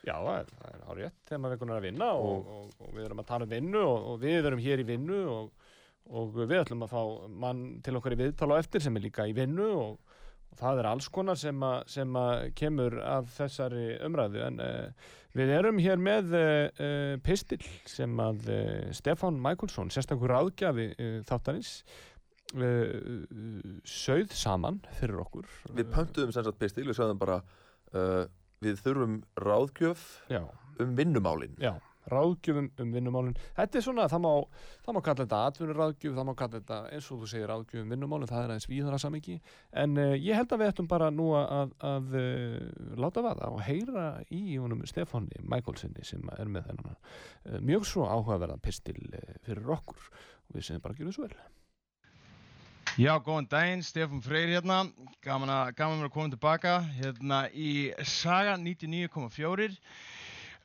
Já, 0.07 0.15
það 0.15 0.35
er, 0.37 0.51
það 0.55 0.75
er 0.75 0.83
árið 0.89 1.47
vekunar 1.51 1.79
að 1.79 1.85
vinna 1.89 2.07
og, 2.15 2.51
og, 2.55 2.69
og 2.79 2.93
við 2.95 3.05
erum 3.05 3.19
að 3.19 3.27
tala 3.33 3.47
um 3.47 3.51
vinnu 3.51 3.81
og, 3.83 4.05
og 4.13 4.21
við 4.21 4.47
erum 4.47 4.61
hér 4.63 4.83
í 4.83 4.85
vinnu 4.87 5.17
og, 5.27 5.73
og 6.15 6.37
við 6.39 6.61
ætlum 6.61 6.85
að 6.85 6.93
fá 6.93 7.01
mann 7.43 7.65
til 7.83 7.97
okkar 7.99 8.15
í 8.15 8.19
viðtala 8.21 8.55
á 8.55 8.61
eftir 8.63 8.85
sem 8.85 8.95
er 8.95 9.03
líka 9.03 9.27
í 9.27 9.35
vinnu 9.35 9.67
og, 9.75 10.15
og 10.49 10.61
það 10.61 10.79
er 10.79 10.89
alls 10.93 11.09
konar 11.11 11.39
sem, 11.39 11.59
a, 11.67 11.73
sem 11.91 12.15
að 12.15 12.45
kemur 12.61 12.95
af 13.03 13.27
þessari 13.35 13.89
umræðu 14.07 14.45
en 14.47 14.63
uh, 14.63 15.09
við 15.35 15.51
erum 15.57 15.83
hér 15.83 15.99
með 15.99 16.31
uh, 16.31 16.45
uh, 16.79 17.15
pistil 17.25 17.61
sem 17.83 18.15
að 18.23 18.47
uh, 18.47 18.87
Stefán 18.95 19.41
Michaelsson, 19.43 19.91
sérstakur 19.91 20.31
ráðgjafi 20.31 20.93
uh, 20.95 21.19
þáttarins 21.27 21.81
uh, 22.57 23.81
sögð 23.87 24.33
saman 24.37 24.79
fyrir 24.99 25.21
okkur. 25.25 25.49
Við 25.75 25.91
pöntuðum 25.93 26.33
sem 26.35 26.47
sagt 26.47 26.61
pistil, 26.61 26.87
við 26.89 26.97
sagðum 26.97 27.21
bara 27.21 27.41
uh, 27.93 28.25
við 28.63 28.81
þurfum 28.83 29.21
ráðgjöf 29.39 30.09
já, 30.31 30.41
um 30.81 30.95
vinnumálin. 30.97 31.53
já, 31.61 31.75
ráðgjöfum 32.09 32.71
um 32.81 32.95
vinnumálin. 32.95 33.35
Þetta 33.57 33.79
er 33.79 33.85
svona, 33.85 34.07
það 34.11 34.23
má, 34.25 34.31
það 34.85 34.97
má 34.97 35.01
kalla 35.05 35.25
þetta 35.25 35.41
atvinnuráðgjöf, 35.49 36.15
það 36.17 36.27
má 36.27 36.33
kalla 36.39 36.57
þetta 36.57 36.79
eins 36.95 37.11
og 37.13 37.21
þú 37.21 37.29
segir 37.31 37.51
ráðgjöf 37.53 37.83
um 37.83 37.93
vinnumálin, 37.93 38.31
það 38.31 38.41
er 38.41 38.53
aðeins 38.55 38.69
víðara 38.71 39.01
samingi 39.03 39.37
en 39.83 40.01
uh, 40.01 40.15
ég 40.17 40.39
held 40.39 40.55
að 40.55 40.63
við 40.63 40.73
ættum 40.73 40.89
bara 40.89 41.11
nú 41.13 41.29
að, 41.37 41.77
að 41.91 42.17
láta 42.99 43.23
vaða 43.25 43.53
og 43.53 43.61
heyra 43.67 44.09
í 44.33 44.57
honum 44.57 44.81
Stefáni 44.89 45.39
Michaelsinni 45.45 46.07
sem 46.07 46.25
er 46.39 46.51
með 46.51 46.71
þennan 46.71 47.63
mjög 47.69 47.87
svo 47.87 48.09
áhugaverðan 48.09 48.65
pistil 48.65 48.99
fyrir 49.45 49.77
okkur. 49.77 50.11
Og 50.49 50.57
við 50.57 50.65
segjum 50.65 50.83
bara 50.83 50.97
að 50.97 51.03
gera 51.03 51.13
þessu 51.13 51.27
vel 51.27 51.58
Já, 52.99 53.13
góðan 53.23 53.45
daginn, 53.47 53.79
Stefán 53.79 54.19
Freyr 54.19 54.49
hérna, 54.51 54.81
gaman 55.23 55.47
að, 55.47 55.69
gaman 55.77 56.01
að 56.03 56.09
koma 56.11 56.33
tilbaka 56.33 56.73
hérna 56.97 57.37
í 57.55 57.93
Saga 58.03 58.57
99.4. 58.59 59.77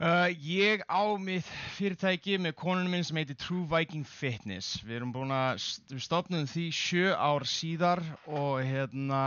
Uh, 0.03 0.27
ég 0.43 0.83
á 0.91 1.15
mitt 1.15 1.47
fyrirtæki 1.77 2.41
með 2.43 2.57
konunum 2.59 2.91
minn 2.97 3.07
sem 3.07 3.21
heitir 3.21 3.39
True 3.39 3.69
Viking 3.71 4.03
Fitness. 4.03 4.81
Við 4.83 4.97
erum 4.97 5.15
búin 5.15 5.31
að, 5.31 5.63
stopnum 6.03 6.51
því 6.51 6.67
sjö 6.75 7.15
ár 7.15 7.47
síðar 7.47 8.03
og 8.27 8.65
hérna, 8.67 9.23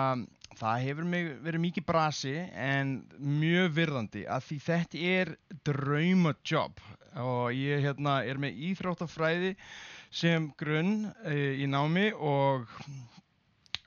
það 0.59 0.85
hefur 0.89 1.07
mig, 1.07 1.31
verið 1.47 1.63
mikið 1.63 1.87
brasi 1.87 2.35
en 2.59 2.97
mjög 3.23 3.71
virðandi 3.79 4.27
að 4.27 4.49
því 4.49 4.63
þetta 4.67 5.05
er 5.15 5.37
draumajobb 5.71 6.83
og 7.23 7.55
ég 7.55 7.87
hérna 7.87 8.19
er 8.27 8.43
með 8.43 8.59
íþróttafræði 8.73 9.55
sem 10.13 10.51
grunn 10.59 11.07
uh, 11.25 11.53
í 11.57 11.67
námi 11.69 12.09
og 12.15 12.67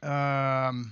um, 0.05 0.83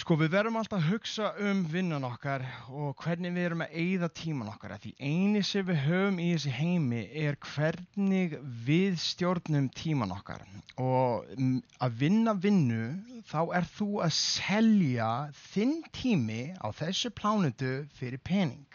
sko 0.00 0.16
við 0.20 0.32
verðum 0.32 0.56
alltaf 0.60 0.78
að 0.78 0.92
hugsa 0.92 1.32
um 1.44 1.64
vinnan 1.68 2.06
okkar 2.06 2.44
og 2.70 2.94
hvernig 3.02 3.34
við 3.34 3.48
erum 3.48 3.64
að 3.66 3.76
eyða 3.82 4.08
tíman 4.20 4.52
okkar. 4.52 4.76
Því 4.80 4.94
eini 5.02 5.42
sem 5.44 5.66
við 5.66 5.82
höfum 5.88 6.20
í 6.22 6.30
þessi 6.32 6.54
heimi 6.56 7.02
er 7.24 7.38
hvernig 7.50 8.38
við 8.66 8.96
stjórnum 9.02 9.68
tíman 9.76 10.14
okkar. 10.14 10.46
Og 10.80 11.26
mm, 11.36 11.60
að 11.82 12.00
vinna 12.04 12.36
vinnu 12.38 12.82
þá 13.28 13.40
er 13.58 13.70
þú 13.76 13.90
að 14.06 14.16
selja 14.16 15.12
þinn 15.50 15.80
tími 15.96 16.42
á 16.56 16.70
þessu 16.80 17.12
plánutu 17.14 17.74
fyrir 17.98 18.22
pening 18.24 18.69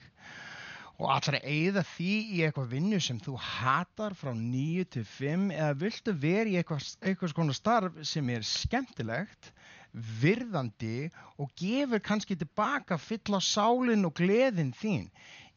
og 0.95 1.09
allar 1.11 1.37
að 1.39 1.47
eyða 1.51 1.83
því 1.89 2.11
í 2.35 2.41
eitthvað 2.45 2.71
vinnu 2.71 2.99
sem 3.03 3.17
þú 3.23 3.35
hatar 3.41 4.15
frá 4.15 4.31
9 4.37 4.85
til 4.95 5.03
5 5.09 5.49
eða 5.55 5.77
viltu 5.81 6.13
vera 6.23 6.51
í 6.51 6.55
eitthvað, 6.59 6.87
eitthvað 7.03 7.33
svona 7.33 7.57
starf 7.57 7.97
sem 8.07 8.31
er 8.31 8.45
skemmtilegt 8.47 9.51
virðandi 10.21 11.09
og 11.41 11.51
gefur 11.59 12.03
kannski 12.03 12.37
tilbaka 12.39 12.97
fyll 12.99 13.35
á 13.35 13.41
sálinn 13.43 14.07
og 14.07 14.15
gleðin 14.19 14.73
þín? 14.75 15.09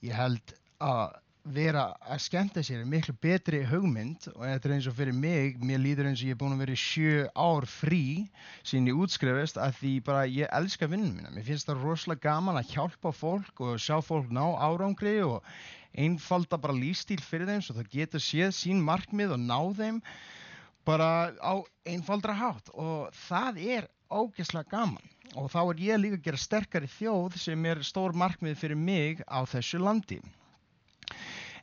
Ég 0.02 0.14
held 0.18 0.54
að 0.82 1.18
vera 1.54 1.82
að 2.04 2.20
skemmta 2.24 2.62
sér 2.64 2.84
miklu 2.88 3.14
betri 3.22 3.60
hugmynd 3.66 4.28
og 4.34 4.42
þetta 4.44 4.68
er 4.68 4.74
eins 4.74 4.88
og 4.90 4.96
fyrir 4.98 5.16
mig 5.16 5.56
mér 5.64 5.80
líður 5.80 6.08
eins 6.10 6.22
og 6.22 6.28
ég 6.28 6.36
er 6.36 6.40
búin 6.40 6.54
að 6.56 6.62
vera 6.64 6.76
sjö 6.78 7.24
ár 7.32 7.66
frí 7.68 8.28
síðan 8.66 8.90
ég 8.90 9.00
útskrifist 9.04 9.60
að 9.60 9.76
því 9.80 9.92
bara 10.06 10.26
ég 10.28 10.52
elska 10.58 10.88
vinnum 10.90 11.16
mína. 11.16 11.32
Mér 11.32 11.46
finnst 11.46 11.68
það 11.68 11.84
rosalega 11.86 12.24
gaman 12.28 12.60
að 12.60 12.72
hjálpa 12.74 13.12
fólk 13.16 13.62
og 13.64 13.80
sjá 13.82 13.96
fólk 14.04 14.32
ná 14.34 14.44
árangri 14.60 15.18
og 15.24 15.44
einfalda 15.96 16.60
bara 16.60 16.76
lífstíl 16.76 17.20
fyrir 17.24 17.48
þeim 17.48 17.64
svo 17.64 17.78
það 17.78 17.92
getur 17.96 18.24
séð 18.24 18.52
sín 18.56 18.82
markmið 18.84 19.36
og 19.38 19.44
ná 19.44 19.60
þeim 19.78 20.00
bara 20.88 21.10
á 21.40 21.54
einfaldra 21.88 22.36
hátt 22.36 22.72
og 22.74 23.12
það 23.28 23.62
er 23.78 23.88
ógeðslega 24.08 24.68
gaman. 24.72 25.14
Og 25.36 25.48
þá 25.52 25.60
er 25.64 25.84
ég 25.84 26.02
líka 26.02 26.20
að 26.20 26.26
gera 26.28 26.40
sterkari 26.40 26.88
þjóð 26.98 27.38
sem 27.40 27.70
er 27.70 27.84
stór 27.84 28.16
markmið 28.16 28.60
fyrir 28.60 28.80
mig 28.80 29.24
á 29.28 29.44
þessu 29.48 29.80
landi 29.82 30.22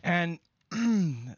en 0.06 0.38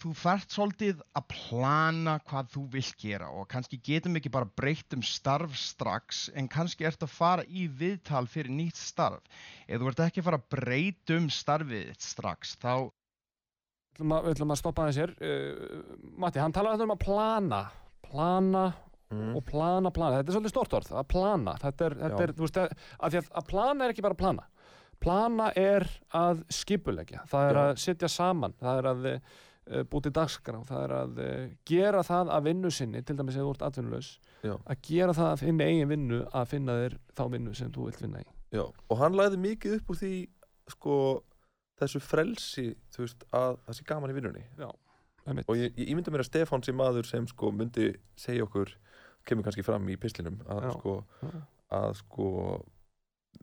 þú 0.00 0.12
þarft 0.18 0.54
svolítið 0.54 1.02
að 1.16 1.26
plana 1.32 2.16
hvað 2.28 2.50
þú 2.54 2.64
vilt 2.74 2.96
gera 3.00 3.30
og 3.32 3.46
kannski 3.52 3.78
getum 3.84 4.18
ekki 4.18 4.32
bara 4.34 4.50
breytt 4.58 4.96
um 4.96 5.04
starf 5.06 5.54
strax 5.58 6.26
en 6.34 6.50
kannski 6.50 6.86
ert 6.88 7.04
að 7.06 7.14
fara 7.14 7.46
í 7.48 7.66
viðtal 7.68 8.26
fyrir 8.30 8.52
nýtt 8.52 8.80
starf. 8.80 9.22
Ef 9.66 9.80
þú 9.80 9.90
ert 9.90 10.04
ekki 10.08 10.22
að 10.22 10.28
fara 10.28 10.40
að 10.42 10.50
breyta 10.56 11.18
um 11.18 11.30
starfið 11.32 11.94
strax 12.02 12.58
þá 12.62 12.90
Við 13.94 14.00
ætlum 14.00 14.12
að, 14.16 14.24
við 14.24 14.32
ætlum 14.34 14.50
að 14.50 14.58
stoppa 14.58 14.82
aðeins 14.82 14.96
hér. 14.98 15.10
Uh, 15.22 15.98
Matti, 16.18 16.40
hann 16.42 16.54
talaði 16.56 16.82
um 16.82 16.92
að 16.96 17.04
plana. 17.04 17.60
Plana 18.02 18.64
Mm. 19.14 19.34
og 19.36 19.44
plana, 19.46 19.90
plana, 19.94 20.18
þetta 20.18 20.32
er 20.32 20.36
svolítið 20.38 20.52
stort 20.54 20.74
orð 20.78 20.92
að 20.96 21.06
plana, 21.12 21.52
þetta 21.60 21.86
er, 21.86 21.94
þetta 22.00 22.22
er 22.24 22.32
þú 22.34 22.46
veist, 22.46 22.58
að, 22.58 22.72
að, 23.04 23.16
að 23.36 23.48
plana 23.50 23.84
er 23.84 23.92
ekki 23.92 24.04
bara 24.04 24.16
að 24.16 24.22
plana 24.22 24.46
plana 25.00 25.50
er 25.58 25.86
að 26.14 26.44
skipulegja 26.52 27.24
það 27.30 27.48
er 27.48 27.58
Já. 27.58 27.64
að 27.64 27.82
setja 27.84 28.08
saman 28.12 28.54
það 28.60 28.78
er 28.80 28.88
að 28.92 29.08
uh, 29.10 29.82
búti 29.90 30.12
dagskrá 30.14 30.60
það 30.68 30.84
er 30.86 30.94
að 30.98 31.18
uh, 31.24 31.42
gera 31.66 32.02
það 32.06 32.32
að 32.36 32.48
vinnu 32.50 32.70
sinni 32.74 33.02
til 33.02 33.16
dæmis 33.18 33.38
þú 33.40 33.50
ert 33.54 33.66
atvinnulegs 33.68 34.10
Já. 34.44 34.54
að 34.56 34.80
gera 34.88 35.16
það 35.16 35.30
að 35.32 35.44
finna 35.44 35.68
eigin 35.70 35.92
vinnu 35.94 36.22
að 36.30 36.48
finna 36.54 36.78
þér 36.82 36.96
þá 37.16 37.24
vinnu 37.36 37.54
sem 37.58 37.72
þú 37.74 37.88
vilt 37.90 38.02
vinna 38.04 38.24
í 38.24 38.26
Já, 38.54 38.62
og 38.70 38.98
hann 39.00 39.16
læði 39.18 39.40
mikið 39.42 39.78
upp 39.80 39.88
úr 39.90 39.98
því 39.98 40.12
sko 40.70 40.96
þessu 41.80 42.00
frelsi 42.04 42.66
þú 42.94 43.02
veist, 43.02 43.24
að 43.34 43.56
það 43.66 43.78
sé 43.80 43.86
gaman 43.88 44.12
í 44.12 44.18
vinnunni 44.18 44.44
Einmitt. 45.24 45.48
og 45.48 45.56
ég, 45.58 45.72
ég 45.80 45.90
ímynda 45.90 46.12
mér 46.14 46.22
að 46.22 46.28
Stefán 46.28 46.62
sé 46.62 46.74
maður 46.76 47.08
sem 47.08 47.26
sko 47.26 47.50
myndi 47.50 47.88
segja 48.20 48.44
okkur 48.46 48.70
kemur 49.26 49.46
kannski 49.46 49.64
fram 49.66 49.88
í 49.90 49.96
pislinum 49.98 50.36
að 50.46 50.68
Já. 50.68 50.70
sko 50.76 50.94
Já. 51.24 51.42
að 51.80 51.96
sko 52.02 52.28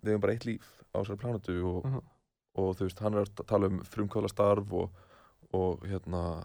við 0.01 0.13
hefum 0.13 0.21
bara 0.23 0.33
eitt 0.35 0.45
líf 0.49 0.67
á 0.93 0.97
þessari 1.01 1.21
plánatu 1.21 1.55
og, 1.71 1.85
Mhm. 1.85 2.01
og 2.55 2.75
þú 2.77 2.87
veist, 2.87 2.99
hann 2.99 3.13
er 3.13 3.25
að 3.25 3.45
tala 3.47 3.67
um 3.67 3.79
frumkvöla 3.83 4.29
starf 4.29 4.73
og, 4.73 4.91
og 5.53 5.79
hérna 5.87 6.43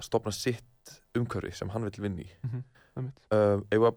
að 0.00 0.04
stopna 0.08 0.32
sitt 0.32 1.00
umhverfi 1.14 1.52
sem 1.54 1.68
hann 1.70 1.84
vill 1.84 2.02
vinna 2.02 2.22
í 2.22 2.28
Mhm, 2.44 2.64
einmitt. 2.96 3.18
uh, 3.30 3.60
ef 3.70 3.80
að 3.80 3.96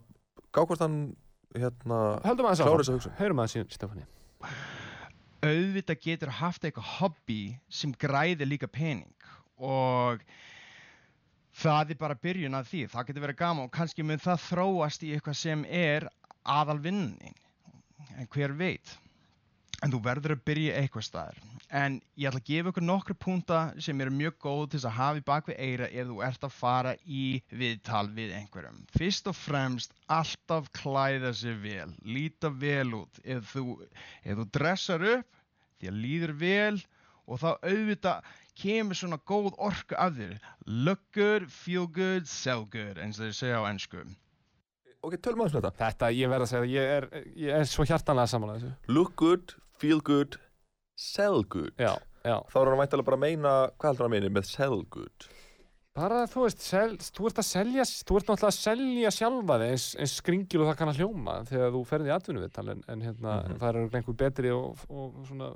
gá 0.54 0.66
hvort 0.66 0.80
hann 0.80 1.16
hérna 1.56 2.20
klára 2.22 2.36
áfram. 2.54 2.80
þessa 2.80 2.94
hugsun 2.96 3.18
Heyrum 3.18 3.38
aðeins 3.40 3.56
síðan, 3.56 3.72
Stefáni 3.72 4.06
auðvitað 5.44 6.02
getur 6.02 6.30
haft 6.30 6.64
eitthvað 6.64 6.84
hobby 7.00 7.60
sem 7.70 7.94
græðir 7.94 8.48
líka 8.50 8.68
pening 8.68 9.14
og 9.58 10.22
það 11.58 11.92
er 11.92 11.96
bara 11.96 12.16
byrjun 12.16 12.54
að 12.58 12.66
því 12.72 12.82
það 12.92 13.08
getur 13.08 13.22
verið 13.26 13.38
gaman 13.38 13.64
og 13.66 13.72
kannski 13.72 14.04
mun 14.06 14.18
það 14.22 14.42
þróast 14.52 15.04
í 15.08 15.14
eitthvað 15.16 15.36
sem 15.36 15.66
er 15.66 16.08
aðalvinnin 16.46 17.34
en 18.16 18.30
hver 18.34 18.54
veit? 18.58 18.96
En 19.86 19.92
þú 19.94 20.00
verður 20.08 20.34
að 20.34 20.44
byrja 20.50 20.78
eitthvað 20.80 21.06
staðar. 21.06 21.42
En 21.78 21.98
ég 22.18 22.30
ætla 22.30 22.40
að 22.42 22.48
gefa 22.48 22.72
ykkur 22.72 22.86
nokkru 22.88 23.16
punta 23.22 23.60
sem 23.84 24.00
eru 24.02 24.14
mjög 24.16 24.38
góð 24.42 24.62
til 24.64 24.80
þess 24.80 24.88
að 24.90 24.96
hafa 24.98 25.20
í 25.20 25.26
bakvið 25.28 25.60
eira 25.68 25.90
ef 25.92 26.08
þú 26.10 26.18
ert 26.28 26.48
að 26.48 26.56
fara 26.56 26.94
í 27.06 27.26
viðtal 27.62 28.06
við 28.18 28.34
einhverjum. 28.40 28.80
Fyrst 28.98 29.30
og 29.30 29.38
fremst 29.38 29.94
alltaf 30.18 30.72
klæða 30.80 31.34
sér 31.38 31.60
vel. 31.62 31.90
Líta 32.08 32.50
vel 32.64 32.96
út. 33.04 33.22
Ef 33.22 33.54
þú, 33.54 33.66
ef 34.24 34.42
þú 34.42 34.48
dressar 34.58 35.08
upp 35.14 35.42
því 35.78 35.92
að 35.92 36.02
líður 36.06 36.38
vel 36.42 36.76
og 37.28 37.44
þá 37.44 37.50
auðvitað 37.52 38.32
kemur 38.58 38.98
svona 38.98 39.22
góð 39.30 39.52
orku 39.70 40.00
af 40.00 40.16
þér. 40.18 40.38
Look 40.66 41.04
good, 41.14 41.52
feel 41.54 41.86
good, 41.86 42.26
sell 42.26 42.66
good 42.66 42.98
eins 42.98 43.20
og 43.20 43.28
þeir 43.28 43.38
segja 43.44 43.62
á 43.62 43.70
ennsku 43.70 44.08
ok, 45.08 45.16
tölum 45.24 45.42
aðeins 45.46 45.56
með 45.58 45.66
þetta. 45.68 45.78
Þetta, 45.86 46.12
ég 46.18 46.32
verð 46.34 46.46
að 46.48 46.52
segja, 46.52 46.70
ég 46.76 46.94
er, 46.98 47.08
ég 47.48 47.56
er 47.62 47.72
svo 47.72 47.86
hjartanlega 47.88 48.32
samanlega 48.34 48.62
þessu. 48.66 48.94
Look 48.98 49.16
good, 49.24 49.56
feel 49.82 50.02
good 50.04 50.38
sell 50.98 51.44
good. 51.46 51.74
Já, 51.78 51.94
já. 52.26 52.38
Þá 52.52 52.56
er 52.62 52.72
hann 52.72 52.80
væntalega 52.84 53.06
bara 53.12 53.18
að 53.20 53.26
meina 53.28 53.52
hvað 53.78 53.92
heldur 53.92 54.08
hann 54.08 54.12
að 54.12 54.16
meina 54.18 54.32
með 54.40 54.48
sell 54.50 54.80
good? 54.96 55.28
Bara, 55.98 56.24
þú 56.30 56.44
veist, 56.44 56.60
sel, 56.62 56.92
þú 57.02 57.24
ert 57.32 57.40
að 57.42 57.46
selja, 57.48 57.84
þú 58.06 58.18
ert 58.20 58.28
náttúrulega 58.30 58.52
að 58.54 58.58
selja 58.60 59.12
sjálfa 59.16 59.56
þig 59.64 59.72
eins, 59.74 59.86
eins 59.98 60.12
skringil 60.20 60.60
og 60.62 60.68
það 60.70 60.76
kann 60.78 60.92
að 60.92 61.00
hljóma 61.02 61.38
þegar 61.50 61.72
þú 61.74 61.80
ferði 61.90 62.12
í 62.12 62.14
atvinnuvital 62.14 62.66
en, 62.76 62.84
en 62.94 63.02
hérna, 63.08 63.32
Mhm. 63.48 63.56
það 63.64 63.70
eru 63.72 63.88
einhver 63.98 64.18
betri 64.22 64.52
og, 64.54 64.84
og 64.94 65.16
svona, 65.26 65.48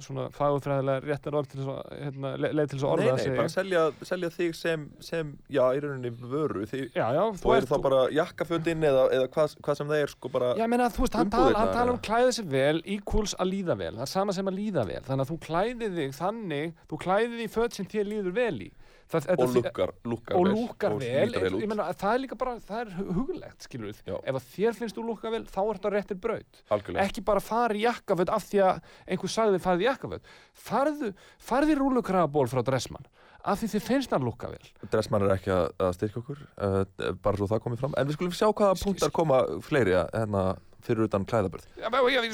svona 0.00 0.28
fagurfræðilega 0.32 1.02
réttar 1.04 1.34
orð 1.36 1.48
til 1.52 1.64
að, 1.64 1.80
hérna, 2.00 2.30
le- 2.40 2.50
leið 2.56 2.68
til 2.70 2.78
þess 2.78 2.86
að 2.86 2.92
orða 2.94 3.04
nei, 3.04 3.10
nei, 3.16 3.22
sig. 3.24 3.36
bara 3.36 3.52
selja, 3.52 3.82
selja 4.08 4.30
þig 4.34 4.54
sem, 4.56 4.84
sem 5.04 5.32
já, 5.52 5.62
í 5.76 5.82
rauninni 5.84 6.12
vöru 6.16 6.62
því, 6.70 6.80
Já, 6.94 7.06
já, 7.16 7.22
og 7.28 7.54
er 7.56 7.66
þá 7.68 7.74
bara 7.84 8.00
jakkafötin 8.14 8.86
eða, 8.90 9.04
eða 9.18 9.28
hvað, 9.34 9.56
hvað 9.66 9.80
sem 9.80 9.90
það 9.92 10.04
er 10.04 10.14
sko 10.14 10.32
bara 10.32 10.52
Já, 10.54 10.62
ég 10.64 10.72
meina, 10.72 10.88
þú 10.94 11.04
veist, 11.04 11.18
hann 11.20 11.32
tala, 11.34 11.50
umbúðirnar, 11.50 11.60
hann 11.66 11.74
tala 11.76 11.94
um 11.94 11.98
eða? 11.98 12.06
klæða 12.08 12.32
sig 12.38 12.50
vel, 12.54 12.82
equals 12.96 13.34
að 13.36 13.52
líða 13.54 13.78
vel, 13.82 13.92
það 13.98 14.06
er 14.06 14.12
sama 14.14 14.36
sem 14.38 14.50
að 14.52 14.58
líða 14.60 14.86
vel, 14.92 15.02
þannig 15.08 15.26
að 15.26 15.32
þú 15.34 15.40
klæðið 15.48 15.98
þig 16.00 16.16
þannig, 16.20 16.74
þú 16.90 17.00
klæðið 17.06 17.36
þig 17.40 17.44
í 17.50 17.54
föt 17.58 17.80
sem 17.80 17.90
þér 17.90 18.10
líður 18.14 18.38
vel 18.40 18.56
í. 18.64 18.70
Það, 19.10 19.24
þetta 19.26 19.42
og 19.44 19.50
því- 19.50 19.62
lúkar, 19.64 19.92
lúkar 20.12 20.36
og 20.38 20.44
vel. 20.46 20.54
lúkar 20.54 20.92
og 20.94 21.00
vel, 21.02 21.54
út. 21.58 21.66
meina, 21.70 21.86
það 21.92 22.14
er 22.14 22.22
líka 22.24 22.38
bara, 22.38 22.54
það 22.68 22.80
er 22.80 22.90
hu- 22.98 23.12
hugulegt, 23.18 23.66
skilur 23.66 23.90
við, 23.90 24.02
Já. 24.06 24.16
ef 24.30 24.48
þér 24.54 24.76
finnst 24.78 24.96
þú 24.96 25.04
lúka 25.10 25.30
vel, 25.34 25.44
þá 25.44 25.60
ertu 25.74 25.88
á 25.88 25.90
réttir 25.96 26.20
braut, 26.20 26.62
algjörlega. 26.70 27.04
Ekki 27.08 27.24
bara 27.24 27.40
fara 27.40 27.74
í 27.74 27.82
jakkaföt 27.84 28.30
af 28.30 28.44
því 28.50 28.62
að 28.68 28.80
einhver 29.08 29.34
sagði 29.36 29.60
farið 29.66 29.84
í 29.84 29.88
jakkaföt, 29.90 30.30
farðu, 30.54 31.12
farðu 31.40 31.74
í 31.74 31.78
rúlukrafaból 31.80 32.46
frá 32.48 32.62
Dressmann, 32.64 33.06
af 33.44 33.60
því 33.60 33.68
þið 33.74 33.82
finnst 33.90 34.10
hann 34.10 34.22
lúka 34.24 34.50
vel. 34.52 34.64
Dressmann 34.90 35.22
er 35.26 35.34
ekki 35.36 35.50
að, 35.50 35.68
styrkja 35.96 36.22
okkur 36.22 36.40
uh, 36.60 37.12
bara 37.22 37.36
svo 37.40 37.46
það 37.50 37.62
komið 37.66 37.78
fram. 37.84 37.94
En 37.96 38.06
við 38.06 38.18
skulum 38.18 38.32
sjá 38.36 38.48
hvaða 38.52 38.76
punktar 38.82 39.10
koma 39.10 39.42
fleiri 39.64 39.94
hérna, 39.96 40.58
fyrir 40.80 41.04
utan 41.08 41.24
klæðabörð 41.28 41.66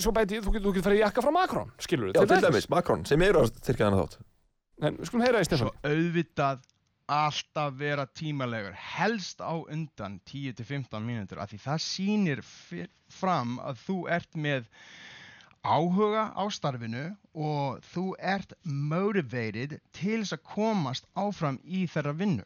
svo 0.02 0.12
bæti, 0.14 0.38
þú 0.42 0.52
getur, 0.54 0.82
farið 0.86 1.00
í 1.00 1.02
jakka 1.02 1.22
frá 1.24 1.32
Macron, 1.34 1.70
skilur 1.82 2.12
við, 2.12 2.20
Já, 2.20 2.26
til 2.30 2.42
dæmis, 2.44 2.68
Macron, 2.70 3.04
sem 3.04 3.22
eru 3.22 3.40
að 3.42 3.52
styrkja 3.58 3.88
hana 3.90 4.04
þátt 4.04 4.18
En 4.84 4.96
við 4.98 5.08
skulum 5.08 5.22
heyra 5.24 5.40
í 5.40 5.46
Svo 5.46 5.56
Stefán. 5.56 5.76
auðvitað 5.88 6.64
alltaf 7.16 7.76
vera 7.78 8.04
tímalegur, 8.18 8.74
helst 8.76 9.40
á 9.40 9.56
undan 9.56 10.18
10-15 10.28 11.06
mínútur 11.06 11.40
af 11.40 11.52
því 11.52 11.60
það 11.62 11.84
sýnir 11.84 12.42
fram 13.08 13.54
að 13.62 13.80
þú 13.86 13.96
ert 14.18 14.36
með 14.36 14.66
áhuga 15.64 16.26
á 16.36 16.44
starfinu 16.52 17.06
og 17.32 17.80
þú 17.94 18.04
ert 18.20 18.52
motivated 18.64 19.78
til 19.96 20.20
þess 20.20 20.36
að 20.36 20.44
komast 20.52 21.08
áfram 21.16 21.56
í 21.64 21.86
þeirra 21.88 22.12
vinnu. 22.20 22.44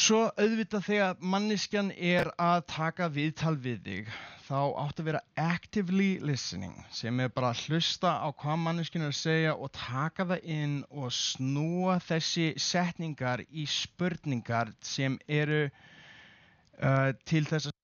Svo 0.00 0.20
auðvitað 0.40 0.84
þegar 0.86 1.16
manneskjan 1.20 1.90
er 1.92 2.30
að 2.40 2.62
taka 2.72 3.08
viðtal 3.12 3.56
við 3.60 3.80
þig 3.84 4.12
þá 4.46 4.60
áttu 4.80 5.02
að 5.02 5.08
vera 5.10 5.20
actively 5.38 6.06
listening 6.24 6.78
sem 6.94 7.20
er 7.20 7.28
bara 7.34 7.50
að 7.52 7.66
hlusta 7.68 8.14
á 8.24 8.28
hvað 8.32 8.62
manneskjan 8.62 9.04
er 9.04 9.12
að 9.12 9.18
segja 9.18 9.52
og 9.54 9.68
taka 9.76 10.24
það 10.30 10.46
inn 10.56 10.78
og 10.88 11.12
snúa 11.14 11.98
þessi 12.06 12.46
setningar 12.56 13.44
í 13.50 13.66
spurningar 13.68 14.72
sem 14.82 15.18
eru 15.28 15.66
uh, 15.68 17.10
til 17.28 17.44
þess 17.50 17.68
að 17.68 17.76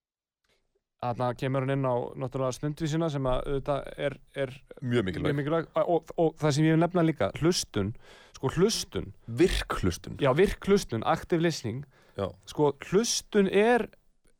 Þarna 0.97 1.27
kemur 1.37 1.61
hann 1.61 1.75
inn 1.75 1.85
á 1.85 1.95
náttúrulega 2.17 2.55
stundvísina 2.57 3.07
sem 3.13 3.27
að 3.29 3.43
auðvitað 3.45 3.89
er, 4.07 4.15
er 4.33 4.53
Mjög 4.81 5.05
mikilvæg. 5.05 5.27
mjög 5.27 5.35
mikilvæg. 5.37 5.67
Og, 5.85 6.09
og 6.17 6.31
það 6.41 6.55
sem 6.55 6.65
ég 6.65 6.73
vil 6.73 6.81
nefna 6.81 7.03
líka, 7.05 7.27
hlustun, 7.37 7.91
sko 8.33 8.49
hlustun, 8.55 9.11
Virkhlustun 9.29 10.17
já 10.25 10.31
virk 10.33 10.65
hlustun, 10.65 11.05
active 11.05 11.45
listening, 11.45 11.85
Já. 12.17 12.27
sko 12.49 12.71
hlustun 12.89 13.49
er, 13.51 13.85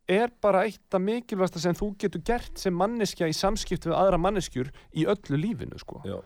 er 0.10 0.34
bara 0.42 0.63
eitt 0.66 0.94
af 0.94 1.04
mikilvægsta 1.04 1.62
sem 1.62 1.78
þú 1.78 1.92
getur 2.02 2.24
gert 2.26 2.58
sem 2.60 2.74
manneskja 2.74 3.30
í 3.30 3.36
samskipti 3.38 3.92
við 3.92 3.98
aðra 4.00 4.20
manneskjur 4.22 4.72
í 4.98 5.06
öllu 5.10 5.40
lífinu, 5.40 5.80
sko. 5.82 6.02
Já. 6.08 6.18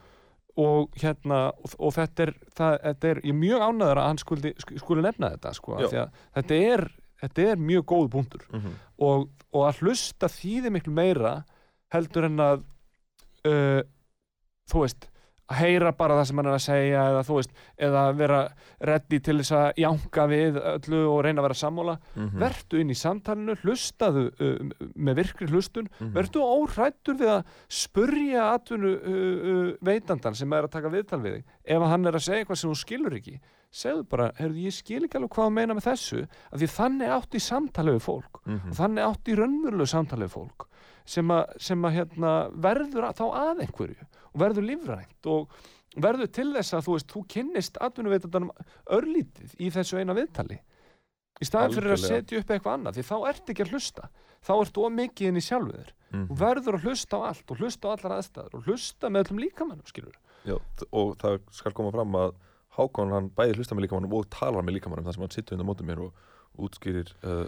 Og 0.62 0.96
hérna, 1.00 1.46
og, 1.52 1.76
og 1.80 1.94
þetta 1.96 2.26
er, 2.26 2.34
það, 2.58 2.74
þetta 2.88 3.12
er, 3.12 3.22
ég 3.24 3.36
er 3.36 3.40
mjög 3.40 3.62
ánæður 3.68 4.02
að 4.02 4.10
hann 4.10 4.20
skuli, 4.20 4.54
skuli 4.84 5.06
nefna 5.06 5.32
þetta, 5.36 5.54
sko, 5.56 5.78
þetta 5.88 6.58
er, 6.58 6.86
þetta 7.24 7.46
er 7.54 7.64
mjög 7.70 7.86
góð 7.94 8.10
punktur 8.16 8.44
mm 8.50 8.60
-hmm. 8.60 8.82
og, 9.08 9.30
og 9.52 9.68
að 9.70 9.84
hlusta 9.86 10.28
þýðir 10.32 10.76
miklu 10.76 10.94
meira 10.94 11.36
heldur 11.92 12.28
en 12.28 12.40
að 12.40 12.64
uh, 13.48 13.82
þú 14.72 14.84
veist 14.86 15.11
að 15.52 15.58
heyra 15.60 15.92
bara 16.00 16.16
það 16.22 16.28
sem 16.32 16.40
hann 16.42 16.50
er 16.52 16.56
að 16.58 16.64
segja 16.66 17.04
eða 17.12 17.24
þú 17.28 17.38
veist, 17.38 17.52
eða 17.88 18.04
vera 18.22 18.40
reddi 18.92 19.20
til 19.28 19.38
þess 19.42 19.52
að 19.60 19.82
jánka 19.84 20.26
við 20.32 20.60
öllu 20.74 21.02
og 21.12 21.22
reyna 21.28 21.42
að 21.44 21.48
vera 21.50 21.60
sammála, 21.62 21.98
Mhm. 22.16 22.40
vertu 22.42 22.80
inn 22.82 22.90
í 22.96 22.98
samtalinu 22.98 23.56
hlustaðu 23.62 24.26
uh, 24.32 24.92
með 24.96 25.16
virkri 25.22 25.48
hlustun 25.52 25.90
Mhm. 26.00 26.14
vertu 26.16 26.40
óhrættur 26.42 27.18
við 27.20 27.34
að 27.38 27.44
spurja 27.70 28.52
atvinnu 28.56 28.92
uh, 28.96 29.74
veitandan 29.84 30.36
sem 30.38 30.54
er 30.54 30.68
að 30.68 30.72
taka 30.78 30.90
viðtal 30.94 31.22
við 31.24 31.36
þig 31.40 31.44
ef 31.76 31.82
hann 31.92 32.06
er 32.08 32.18
að 32.18 32.26
segja 32.26 32.44
eitthvað 32.46 32.62
sem 32.62 32.72
þú 32.72 32.80
skilur 32.82 33.18
ekki 33.20 33.40
segðu 33.72 34.04
bara, 34.12 34.32
heyrðu 34.36 34.66
ég 34.68 34.74
skil 34.76 35.06
ekki 35.06 35.16
alveg 35.16 35.32
hvað 35.32 35.46
hann 35.48 35.54
meina 35.56 35.76
með 35.78 35.86
þessu, 35.88 36.26
af 36.52 36.60
því 36.60 36.68
þannig 36.76 37.14
átti 37.16 37.40
samtalið 37.40 37.96
við 37.96 38.04
fólk 38.04 38.42
Mhm. 38.46 38.70
og 38.72 38.76
þannig 38.82 39.06
átti 39.08 39.32
í 39.32 39.38
raunverulegu 39.40 39.88
samtalið 39.94 40.28
við 40.28 40.36
fólk 40.36 40.66
sem 41.06 41.32
að, 41.34 41.54
sem 41.60 41.86
að 41.88 41.96
hérna, 42.00 42.32
verður 42.54 43.08
að, 43.10 43.16
þá 43.22 43.26
að 43.42 43.62
einhverju 43.66 44.08
og 44.32 44.42
verður 44.46 44.68
lífrænt 44.68 45.30
og 45.32 45.56
verður 46.02 46.32
til 46.32 46.50
þess 46.56 46.74
að 46.78 46.86
þú 46.88 46.94
veist, 46.98 47.10
þú 47.12 47.24
kynnist 47.36 47.80
atvinnuveitandanum 47.84 48.52
örlítið 48.96 49.56
í 49.60 49.70
þessu 49.74 50.00
eina 50.00 50.16
viðtali. 50.16 50.60
Í 51.42 51.48
staðin 51.48 51.74
fyrir 51.76 51.96
að 51.96 52.04
setja 52.06 52.40
upp 52.40 52.52
eitthvað 52.54 52.78
annað 52.78 53.00
því 53.00 53.04
þá 53.10 53.16
ertu 53.32 53.52
ekki 53.56 53.66
að 53.66 53.74
hlusta. 53.74 54.10
Þá 54.42 54.52
ertu 54.62 54.86
of 54.86 54.94
mikið 54.94 55.28
inn 55.32 55.42
í 55.42 55.44
sjálfuður 55.46 55.92
Mhm. 56.12 56.26
þú 56.28 56.36
verður 56.42 56.76
að 56.76 56.86
hlusta 56.90 57.16
á 57.16 57.22
allt 57.32 57.52
og 57.54 57.58
hlusta 57.62 57.88
á 57.88 57.92
allar 57.96 58.14
aðstæður 58.18 58.56
og 58.58 58.66
hlusta 58.68 59.08
með 59.08 59.22
öllum 59.30 59.38
líkamannum 59.46 59.86
skilur 59.88 60.18
Já, 60.44 60.58
og 60.92 61.14
það 61.22 61.38
skal 61.56 61.72
koma 61.72 61.92
fram 61.94 62.12
að 62.20 62.34
Hákon 62.76 63.14
hann 63.16 63.30
bæði 63.32 63.56
hlustar 63.56 63.78
með 63.80 63.86
líkamannum 63.86 64.14
og 64.20 64.28
talar 64.30 64.62
með 64.64 64.76
líkamannum 64.76 65.06
þar 65.08 65.14
sem 65.16 65.24
hann 65.24 65.32
sittur 65.32 65.56
undan 65.56 65.70
mótið 65.70 65.88
mér 65.88 66.02
og 66.04 66.12
útskýrir 66.68 67.14
uh, 67.24 67.48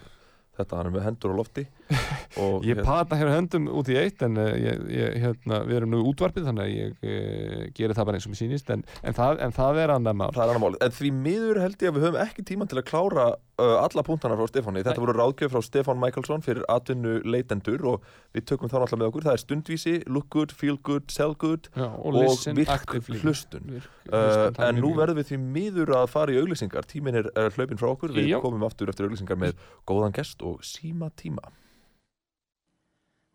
þetta, 0.57 0.77
hann 0.79 0.89
er 0.89 0.93
með 0.93 1.05
hendur 1.07 1.33
á 1.33 1.35
lofti. 1.39 1.63
Og 2.43 2.65
ég 2.65 2.77
hérna- 2.77 2.85
pata 2.87 3.19
hér 3.19 3.31
höndum 3.33 3.69
út 3.73 3.89
í 3.91 3.97
eitt 3.99 4.21
en 4.25 4.39
uh, 4.41 4.49
ég, 4.57 4.83
ég, 4.93 5.17
hérna, 5.23 5.61
við 5.67 5.79
erum 5.79 5.93
nú 5.93 6.01
útvarpið 6.11 6.49
þannig 6.49 6.65
að 6.65 6.75
ég 6.77 7.07
uh, 7.07 7.63
geri 7.77 7.97
það 7.97 8.09
bara 8.09 8.19
eins 8.19 8.27
og 8.27 8.33
mér 8.33 8.41
sýnist 8.41 8.73
en, 8.73 8.85
en, 9.01 9.17
það, 9.17 9.41
en 9.47 9.57
það 9.57 9.81
er 9.83 9.95
annað 9.97 10.19
mál. 10.21 10.29
Það 10.33 10.43
er 10.45 10.53
annar 10.53 10.63
mál, 10.65 10.77
en 10.87 10.95
því 10.99 11.13
miður 11.23 11.63
held 11.63 11.77
ég 11.85 11.93
að 11.93 11.97
við 11.97 12.07
höfum 12.07 12.21
ekki 12.23 12.47
tíma 12.51 12.69
til 12.69 12.79
að 12.81 12.87
klára 12.89 13.27
alla 13.61 14.01
punktana 14.01 14.35
frá 14.37 14.47
Stefáni. 14.49 14.81
Þetta 14.81 14.97
Nei. 14.97 15.03
voru 15.05 15.13
ráðgjöf 15.17 15.51
frá 15.53 15.61
Stefán 15.61 15.99
Michaelsson 16.01 16.41
fyrir 16.41 16.63
atvinnu 16.73 17.19
leitendur 17.21 17.83
og 17.85 18.07
við 18.33 18.47
tökum 18.49 18.71
þá 18.71 18.79
náttúrulega 18.81 19.01
með 19.03 19.09
okkur. 19.11 19.25
Það 19.27 19.35
er 19.37 19.41
stundvísi, 19.43 19.93
look 20.09 20.29
good, 20.33 20.51
feel 20.57 20.79
good, 20.81 21.11
sell 21.13 21.35
good 21.37 21.69
Já, 21.75 21.85
og, 21.85 22.07
og 22.09 22.17
listen 22.17 22.57
virk 22.57 22.73
actively. 22.73 23.19
hlustun. 23.21 23.75
Virk 23.77 23.89
Uh, 24.03 24.51
en 24.59 24.81
nú 24.83 24.89
verðum 24.97 25.21
við 25.21 25.29
því 25.29 25.37
miður 25.39 25.93
að 25.95 26.09
fara 26.11 26.33
í 26.33 26.39
auglýsingar. 26.41 26.83
Tíminn 26.91 27.15
er 27.21 27.29
uh, 27.39 27.47
hlaupin 27.55 27.79
frá 27.79 27.87
okkur. 27.93 28.11
Við 28.11 28.33
Já. 28.33 28.39
komum 28.43 28.65
aftur 28.67 28.91
eftir 28.91 29.07
auglýsingar 29.07 29.39
með 29.39 29.55
góðan 29.87 30.11
gest 30.13 30.43
og 30.43 30.59
síma 30.67 31.07
tíma. 31.15 31.45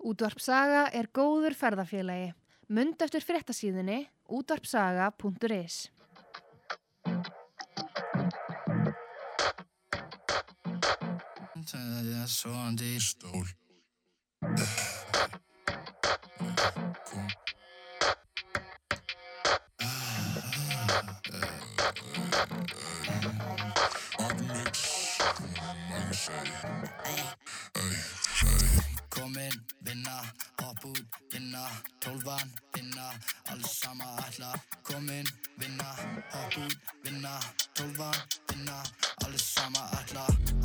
Útvarpsaga 0.04 0.90
er 0.92 1.08
góður 1.08 1.56
ferðarfélagi. 1.58 2.34
Mund 2.68 3.00
eftir 3.00 3.24
fréttasíðunni 3.24 4.02
útvarpsaga.is 4.28 5.86
Það 11.68 12.06
er 12.16 12.28
svoandi 12.32 12.86
í 12.96 13.00
stól 13.04 13.44
Kom 24.16 24.38
Magnmix 24.38 24.80
Mann 25.58 26.14
segi 26.16 26.56
Kom 29.12 29.36
inn, 29.36 29.60
vinna, 29.84 30.16
hopp 30.62 30.88
út, 30.88 31.04
vinna 31.34 31.66
Tólfan, 32.00 32.48
vinna, 32.72 33.10
alls 33.52 33.72
sama 33.82 34.08
ætla. 34.24 34.54
Kom 34.86 35.10
inn, 35.12 35.28
vinna, 35.60 35.90
hopp 36.32 36.56
út, 36.64 36.78
vinna 37.04 37.34
Tólfan, 37.74 38.16
vinna, 38.52 38.78
alls 39.26 39.44
sama 39.52 39.84
ætla. 40.00 40.24
Alltaf 40.28 40.57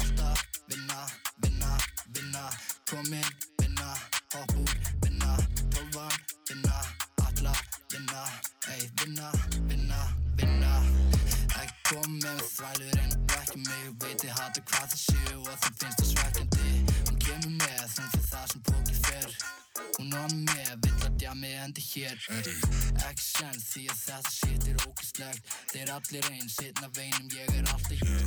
vinna, 0.74 1.06
vinna, 1.42 1.78
vinna 2.14 2.50
Kom 2.90 3.14
inn, 3.14 3.30
vinna, 3.62 3.94
hopp 4.34 4.54
út, 4.58 4.76
vinna 5.02 5.38
Tólfan, 5.70 6.12
vinna, 6.50 6.78
alla, 7.28 7.54
vinna 7.92 8.24
Ey, 8.74 8.90
vinna, 9.00 9.32
vinna, 9.70 10.02
vinna 10.38 10.74
Ekki 11.62 11.82
kom 11.90 12.18
með 12.24 12.42
þvælur 12.56 13.02
en 13.04 13.12
að 13.12 13.26
brekja 13.30 13.60
mig 13.68 13.86
Veit 14.04 14.26
ég 14.28 14.40
hata 14.40 14.66
hvað 14.72 14.96
það 14.96 15.02
séu 15.06 15.42
og 15.42 15.52
það 15.52 15.82
finnst 15.82 16.02
það 16.02 16.12
svekkjandi 16.14 16.72
Hún 17.10 17.20
kemur 17.28 17.54
með, 17.60 17.84
hún 17.84 18.14
fyrir 18.16 18.30
það 18.32 18.48
sem 18.54 18.66
póki 18.72 19.00
fer 19.04 19.38
Hún 20.00 20.18
on 20.24 20.40
með, 20.50 20.74
vill 20.88 20.98
að 21.10 21.22
djami 21.22 21.56
endi 21.68 21.86
hér 21.94 22.30
Ekki 22.40 22.83
allir 25.93 26.25
eins, 26.32 26.56
hitna 26.62 26.88
veinum, 26.95 27.27
ég 27.38 27.49
er 27.53 27.67
alltaf 27.73 28.01
hér. 28.01 28.23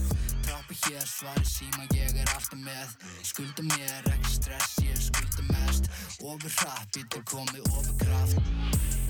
Trappi 0.46 0.76
hér, 0.86 1.06
svari 1.06 1.44
síma, 1.44 1.86
ég 1.94 2.14
er 2.22 2.30
alltaf 2.34 2.60
með. 2.62 2.92
Skulda 3.26 3.64
mér, 3.66 4.06
ekki 4.12 4.34
stress, 4.36 4.76
ég 4.84 5.00
skulda 5.08 5.46
mest. 5.50 5.90
Ofur 6.22 6.52
hratt, 6.60 6.86
býtur 6.94 7.24
komið 7.26 7.66
ofur 7.72 7.96
kraft. 8.04 8.52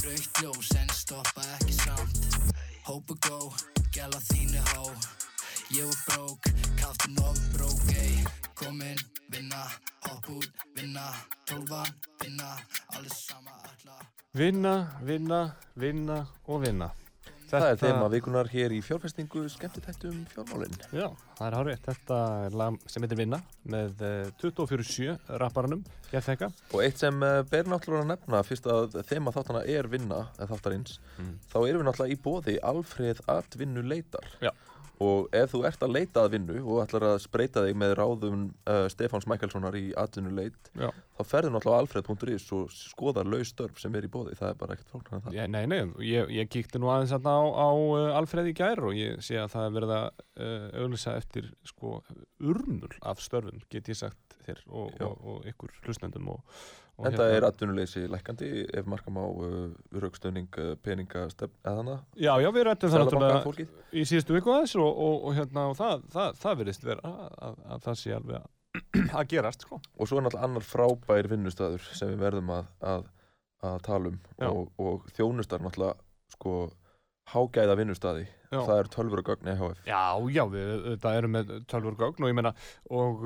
Raukt 0.06 0.40
ljós 0.40 0.72
en 0.80 0.92
stoppa 0.96 1.44
ekki 1.58 1.76
samt. 1.76 2.20
Hópa 2.88 3.18
gó, 3.28 3.52
gæla 3.92 4.20
þínu 4.30 4.64
hó. 4.72 4.90
Ég 5.76 5.88
var 5.90 6.02
brók, 6.08 6.52
kaftin 6.80 7.20
ofur 7.20 7.48
brók, 7.56 7.88
ey. 8.00 8.20
Kom 8.56 8.80
inn, 8.80 9.00
vinna, 9.32 9.64
hopp 10.08 10.30
út, 10.32 10.68
vinna. 10.78 11.10
Tólfan, 11.46 11.92
vinna, 12.22 12.54
allir 12.96 13.18
sama 13.20 13.58
alla. 13.64 13.98
Vinna, 14.36 14.76
vinna, 15.02 15.42
vinna 15.74 16.22
og 16.46 16.64
vinna 16.64 16.94
Það 17.46 17.64
er 17.70 17.76
þema 17.78 18.06
vikunar 18.10 18.48
hér 18.50 18.72
í 18.74 18.80
fjárfestingu 18.82 19.44
skemmtitættum 19.52 20.16
fjármálinn. 20.32 20.72
Já, 20.90 21.06
það 21.38 21.46
er 21.46 21.56
hárið. 21.60 21.80
Þetta 21.86 22.18
er 22.48 22.56
lag 22.58 22.78
sem 22.90 23.04
heitir 23.06 23.20
Vinna 23.20 23.38
með 23.70 24.02
uh, 24.02 24.30
24-7 24.42 25.14
rapparanum, 25.42 25.84
ég 26.10 26.26
þekka. 26.26 26.48
Og 26.74 26.82
eitt 26.82 26.98
sem 27.02 27.22
uh, 27.22 27.40
ber 27.50 27.70
náttúrulega 27.70 28.02
að 28.06 28.10
nefna 28.14 28.42
fyrst 28.48 28.66
að 28.72 28.98
þema 29.06 29.34
þáttana 29.36 29.62
er 29.76 29.90
vinna, 29.92 30.24
þáttarins, 30.42 30.98
Mm. 31.16 31.30
þá 31.48 31.56
erum 31.64 31.80
við 31.80 31.86
náttúrulega 31.88 32.12
í 32.12 32.18
bóði 32.26 32.54
Alfreð 32.68 33.20
Atvinnu 33.32 33.80
leitar. 33.88 34.26
Já. 34.44 34.50
Og 35.02 35.28
ef 35.36 35.52
þú 35.52 35.60
ert 35.68 35.82
að 35.84 35.92
leita 35.92 36.22
að 36.24 36.36
vinnu 36.36 36.60
og 36.62 36.80
ætlar 36.84 37.04
að 37.10 37.16
spreita 37.26 37.64
þig 37.66 37.76
með 37.78 37.94
ráðum 37.98 38.46
uh, 38.64 38.86
Stefáns 38.92 39.26
Mækelssonar 39.28 39.76
í 39.76 39.90
atvinnuleit 39.98 40.70
þá 40.72 41.22
ferðu 41.28 41.52
náttúrulega 41.52 41.82
alfred.is 41.84 42.46
og 42.56 42.72
skoðar 42.72 43.28
laustörf 43.28 43.80
sem 43.80 43.94
er 43.98 44.06
í 44.08 44.12
bóði, 44.12 44.36
það 44.38 44.52
er 44.52 44.58
bara 44.62 44.76
ekkert 44.76 44.94
flóknar 44.94 45.18
en 45.18 45.26
það. 45.26 45.36
Ég, 45.36 45.52
nei, 45.52 45.64
nei, 45.68 46.08
ég, 46.08 46.32
ég 46.38 46.50
kíkti 46.52 46.80
nú 46.80 46.90
aðeins 46.92 47.12
þarna 47.12 47.36
á, 47.36 47.44
á 47.44 47.70
uh, 47.76 48.16
Alfreð 48.22 48.50
í 48.52 48.56
gær 48.56 48.84
og 48.88 48.96
ég 48.96 49.20
sé 49.24 49.38
að 49.40 49.52
það 49.56 49.68
er 49.68 49.76
verið 49.76 49.94
að 49.98 50.08
uh, 50.08 50.66
auglýsa 50.84 51.16
eftir 51.20 51.52
sko 51.68 51.98
urmul 52.40 52.92
af 53.04 53.20
störfum, 53.24 53.60
get 53.72 53.92
ég 53.92 54.00
sagt 54.00 54.40
þér 54.46 54.64
og, 54.68 54.96
Já. 54.96 55.06
og, 55.10 55.22
og 55.34 55.48
ykkur 55.52 55.76
hlustendum 55.84 56.32
og, 56.32 56.40
og 56.40 56.85
En 56.96 57.12
það 57.12 57.34
er 57.34 57.44
atvinnuleysi 57.44 58.02
lækandi 58.08 58.50
ef 58.72 58.86
markam 58.88 59.18
á 59.20 59.26
uh, 59.28 59.64
raukstöning 60.00 60.48
uh, 60.62 60.72
peningastefn 60.80 61.52
eða 61.60 61.82
hana? 61.82 61.96
Já, 62.16 62.32
já, 62.40 62.48
við 62.56 62.64
rættum 62.70 62.92
það 62.92 63.04
náttúrulega 63.04 63.66
í 63.92 64.04
síðustu 64.08 64.36
viku 64.36 64.54
aðeins 64.54 64.76
og, 64.80 64.88
og, 64.88 65.16
og, 65.18 65.34
hérna, 65.36 65.66
og 65.72 65.76
það, 65.76 66.06
það, 66.14 66.38
það 66.44 66.62
verðist 66.62 66.86
vera 66.88 67.10
að, 67.10 67.34
að, 67.48 67.58
að 67.74 67.84
það 67.88 68.00
sé 68.00 68.14
alveg 68.16 68.38
að, 68.40 69.20
gerast 69.34 69.66
sko. 69.66 69.80
og 69.82 70.08
svo 70.08 70.20
er 70.20 70.26
náttúrulega 70.26 70.48
annar 70.48 70.66
frábær 70.70 71.30
vinnustæður 71.34 71.86
sem 71.92 72.14
við 72.14 72.24
verðum 72.24 72.54
að, 72.56 72.72
að, 72.94 73.06
að 73.68 73.78
tala 73.90 74.12
um 74.14 74.18
og, 74.48 74.72
og 74.80 75.06
þjónustar 75.18 75.64
náttúrulega 75.64 76.00
sko 76.32 76.56
hágæða 77.32 77.74
vinnustæði 77.78 78.26
Já. 78.46 78.60
það 78.62 78.78
er 78.78 78.88
tölfur 78.94 79.20
og 79.22 79.28
gögn 79.30 79.48
EHF 79.50 79.80
Já, 79.88 80.02
já, 80.30 80.42
við 80.52 80.68
þetta 80.84 81.14
erum 81.18 81.32
með 81.34 81.48
tölvur 81.70 81.96
gögn 81.98 82.26
og 82.26 82.30
ég 82.30 82.36
meina 82.38 82.52
og, 82.94 83.24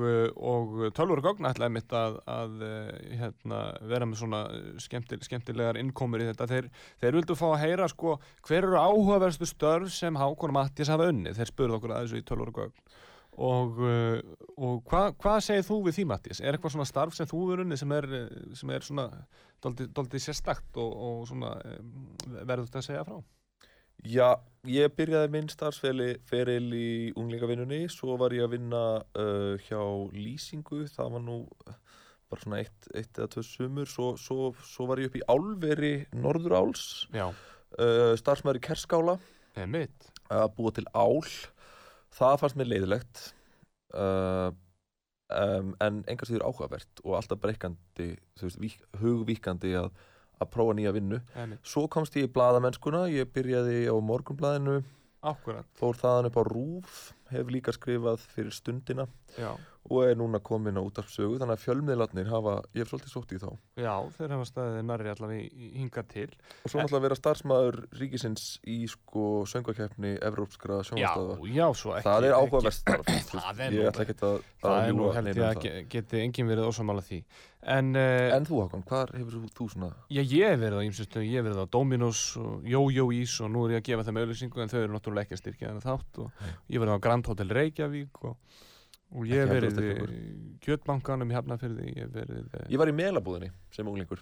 og 0.51 0.79
tölvur 0.97 1.21
gögn 1.25 1.49
ætlaði 1.49 1.75
mitt 1.75 1.93
að, 1.93 2.17
að 2.25 2.55
uh, 2.65 2.89
hérna, 3.19 3.59
vera 3.91 4.07
með 4.09 4.23
svona 4.23 4.41
skemmtil, 4.81 5.21
skemmtilegar 5.25 5.77
innkomur 5.81 6.23
í 6.23 6.31
þetta. 6.31 6.49
Þeir, 6.49 6.71
þeir 7.03 7.19
vildu 7.19 7.37
fá 7.37 7.45
að 7.51 7.61
heyra 7.65 7.91
sko 7.91 8.15
hver 8.47 8.65
eru 8.65 8.81
áhugaverstu 8.81 9.49
störf 9.49 9.93
sem 9.93 10.17
Hákon 10.17 10.53
og 10.53 10.57
Mattias 10.57 10.91
hafa 10.91 11.11
unni. 11.13 11.35
Þeir 11.37 11.51
spurðu 11.53 11.77
okkur 11.77 11.95
að 11.95 12.07
þessu 12.07 12.21
í 12.21 12.27
tölvur 12.27 12.53
gögn. 12.57 12.97
Og, 13.41 13.77
og 14.59 14.81
hvað 14.89 15.13
hva 15.23 15.37
segir 15.39 15.63
þú 15.63 15.77
við 15.85 15.99
því 15.99 16.07
Mattias? 16.09 16.41
Er 16.43 16.57
eitthvað 16.57 16.73
svona 16.73 16.89
starf 16.89 17.15
sem 17.15 17.29
þú 17.29 17.45
er 17.53 17.61
unni 17.63 17.77
sem 17.79 17.93
er, 17.95 18.09
sem 18.59 18.73
er 18.75 18.83
svona 18.83 19.05
doldið 19.63 20.25
sérstakt 20.25 20.81
og, 20.81 20.91
og 20.91 21.29
svona 21.29 21.53
um, 21.77 22.09
verður 22.41 22.67
þetta 22.67 22.81
að 22.81 22.89
segja 22.89 23.05
frá? 23.07 23.21
Já, 24.07 24.33
ég 24.65 24.93
byrjaði 24.97 25.29
minn 25.33 25.49
starfsferil 25.51 26.67
í 26.73 26.91
unglingavinnunni 27.19 27.83
svo 27.91 28.15
var 28.17 28.33
ég 28.33 28.47
að 28.47 28.55
vinna 28.55 28.83
uh, 29.01 29.53
hjá 29.67 29.81
lýsingu, 30.15 30.87
það 30.89 31.11
var 31.15 31.23
nú 31.25 31.37
bara 32.31 32.41
svona 32.41 32.61
eitt, 32.63 32.87
eitt 32.95 33.19
eða 33.19 33.29
tvö 33.33 33.43
sumur 33.45 33.89
svo, 33.91 34.13
svo, 34.17 34.51
svo 34.65 34.87
var 34.89 35.01
ég 35.03 35.11
upp 35.11 35.19
í 35.19 35.25
álveri 35.29 35.93
Norðuráls 36.15 37.05
uh, 37.13 38.15
starfsmæður 38.17 38.61
í 38.61 38.65
Kerskála. 38.65 39.17
Að 40.31 40.47
búa 40.55 40.71
til 40.71 40.87
ál. 40.95 41.19
Það 42.15 42.37
fannst 42.41 42.59
mér 42.59 42.69
leiðilegt 42.71 43.25
uh, 43.93 44.49
um, 45.31 45.73
en 45.83 46.01
engar 46.11 46.27
síður 46.29 46.47
áhugavert 46.47 47.03
og 47.03 47.17
alltaf 47.19 47.39
breykandi 47.43 48.13
hugvíkandi 49.01 49.75
að, 49.79 49.91
að 50.41 50.51
prófa 50.55 50.75
nýja 50.77 50.93
vinnu 50.95 51.21
emitt. 51.43 51.61
svo 51.63 51.87
komst 51.91 52.17
ég 52.19 52.27
í 52.29 52.33
bladamennskuna 52.33 53.05
ég 53.13 53.29
byrjaði 53.33 53.85
á 53.89 53.95
morgunblaðinu 54.01 54.81
Akkurat, 55.21 55.67
fór 55.77 55.93
þaðan 55.99 56.31
upp 56.31 56.37
á 56.41 56.43
Rúf 56.47 57.01
hef 57.29 57.51
líka 57.53 57.73
skrifað 57.75 58.23
fyrir 58.33 58.55
stundina 58.55 59.05
já. 59.37 59.53
Og 59.91 60.05
er 60.07 60.15
núna 60.19 60.39
komin 60.39 60.79
á 60.79 60.83
útarpsögu 60.87 61.35
þannig 61.41 61.57
að 61.57 61.63
fjölmiðlarnir 61.65 62.29
hafa, 62.31 62.53
ég 62.75 62.85
hef 62.85 62.91
svolítið 62.93 63.11
sótt 63.11 63.33
í 63.35 63.39
þá 63.41 63.49
Já, 63.83 63.95
þeir 64.17 64.33
hafa 64.37 64.47
staðið 64.49 64.85
nærri 64.87 65.11
allavega 65.11 65.69
hinga 65.81 66.03
til. 66.13 66.27
og 66.63 66.71
svo 66.71 66.79
náttúrulega 66.79 67.05
vera 67.07 67.19
starfsmæður 67.19 67.79
ríkisins 67.99 68.45
í 68.71 68.77
sko 68.87 69.25
söngakeppni 69.51 70.13
evrópskra 70.23 70.79
Já, 70.79 70.87
sjónvarstöða 70.91 71.51
já, 71.51 71.67
svo 71.75 71.95
ekki. 71.97 72.07
það 72.07 72.27
er 72.31 72.35
starf 72.71 73.05
Það 73.31 73.59
er 73.61 73.71
ég 73.71 73.81
nú- 73.81 73.87
að, 74.31 74.43
Það 74.61 74.71
að 74.71 74.87
er 74.87 74.93
nú 74.95 75.11
held 75.11 75.25
neinum 75.27 75.41
ég 75.41 75.51
um 75.51 75.55
að 75.57 75.63
ge- 75.65 75.85
geti 75.89 76.19
enginn 76.21 76.47
verið 76.51 76.67
ósamála 76.71 77.01
því. 77.05 77.23
En, 77.61 77.91
uh, 77.95 78.33
en 78.35 78.45
þú 78.45 78.57
Hákon, 78.63 78.83
hvar 78.89 79.11
hefur 79.13 79.35
þú, 79.53 79.65
svona 79.69 79.89
já, 80.09 80.21
ég 80.25 80.49
hef 80.49 80.59
verið 80.63 80.79
á 80.81 80.85
ýmsustu, 80.87 81.21
ég 81.21 81.37
hef 81.37 81.45
verið 81.45 81.61
á 81.61 81.65
Dominos 81.69 82.21
og 82.41 82.63
Jójó 82.65 83.05
Ís 83.13 83.35
og 83.45 83.51
nú 83.53 83.67
er 83.67 83.75
ég 83.75 83.81
að 83.83 83.85
gefa 83.91 84.05
þeim 84.07 84.17
auðlýsingu 84.23 84.61
en 84.63 84.71
þau 84.71 84.79
eru 84.81 84.93
náttúrulega 84.95 85.27
ekki 85.27 85.37
að 85.37 85.41
styrkja 85.43 85.67
þennan 85.69 85.85
þátt 85.85 86.21
og 86.23 86.31
ég 86.41 86.73
hef 86.77 86.81
verið 86.81 86.95
á 86.97 87.03
Grand 87.05 87.29
Hotel 87.29 87.53
Reykjavík 87.53 88.23
og, 88.25 88.37
og 89.11 89.27
ég 89.27 89.43
hef 89.43 89.51
verið 89.51 89.81
í 89.83 90.21
Kjötbankanum 90.61 91.31
í 91.31 91.35
Hafnarfirði, 91.35 91.95
ég 91.97 92.13
verið, 92.13 92.45
uh, 92.53 92.69
ég 92.69 92.81
var 92.81 92.91
í 92.91 92.95
meðlabúðinni 92.95 93.51
sem 93.73 93.87
unglingur 93.89 94.21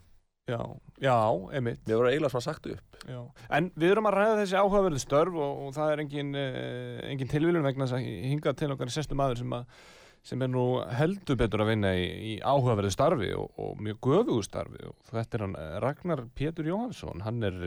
já, 0.50 0.62
já, 1.04 1.16
emitt. 1.60 1.82
mér 1.86 2.02
var 2.02 2.10
eiginlega 2.10 2.34
svona 2.34 2.48
sagt 2.48 2.70
upp 2.72 2.90
Já. 3.08 3.22
En 3.56 3.70
við 3.80 3.94
erum 3.94 4.10
að 4.10 4.18
ræða 4.18 4.42
þessi 4.42 4.60
áhugaverðu 4.60 5.02
störf 5.04 5.38
og, 5.38 5.64
og 5.66 5.72
það 5.78 5.94
er 5.94 6.04
engin, 6.04 6.34
uh, 6.36 7.00
engin 7.12 7.32
tilvílun 7.32 7.66
vegna 7.66 7.88
þess 7.88 8.00
að 8.00 8.28
hingað 8.32 8.60
til 8.60 8.72
okkar 8.74 8.90
er 8.90 8.96
sestu 8.96 9.18
maður 9.20 9.42
sem, 9.44 9.56
að, 9.56 9.80
sem 10.32 10.46
er 10.46 10.52
nú 10.52 10.66
heldur 11.00 11.40
betur 11.40 11.64
að 11.64 11.72
vinna 11.74 11.94
í, 11.96 12.06
í 12.34 12.36
áhugaverðu 12.44 12.94
starfi 12.96 13.32
og, 13.38 13.50
og 13.62 13.82
mjög 13.86 14.02
göfugu 14.10 14.46
starfi 14.46 14.86
og 14.90 15.12
þetta 15.14 15.38
er 15.38 15.46
hann 15.46 15.58
eh, 15.60 15.74
Ragnar 15.86 16.24
Pétur 16.38 16.72
Jóhansson, 16.72 17.24
hann 17.26 17.44
er 17.48 17.60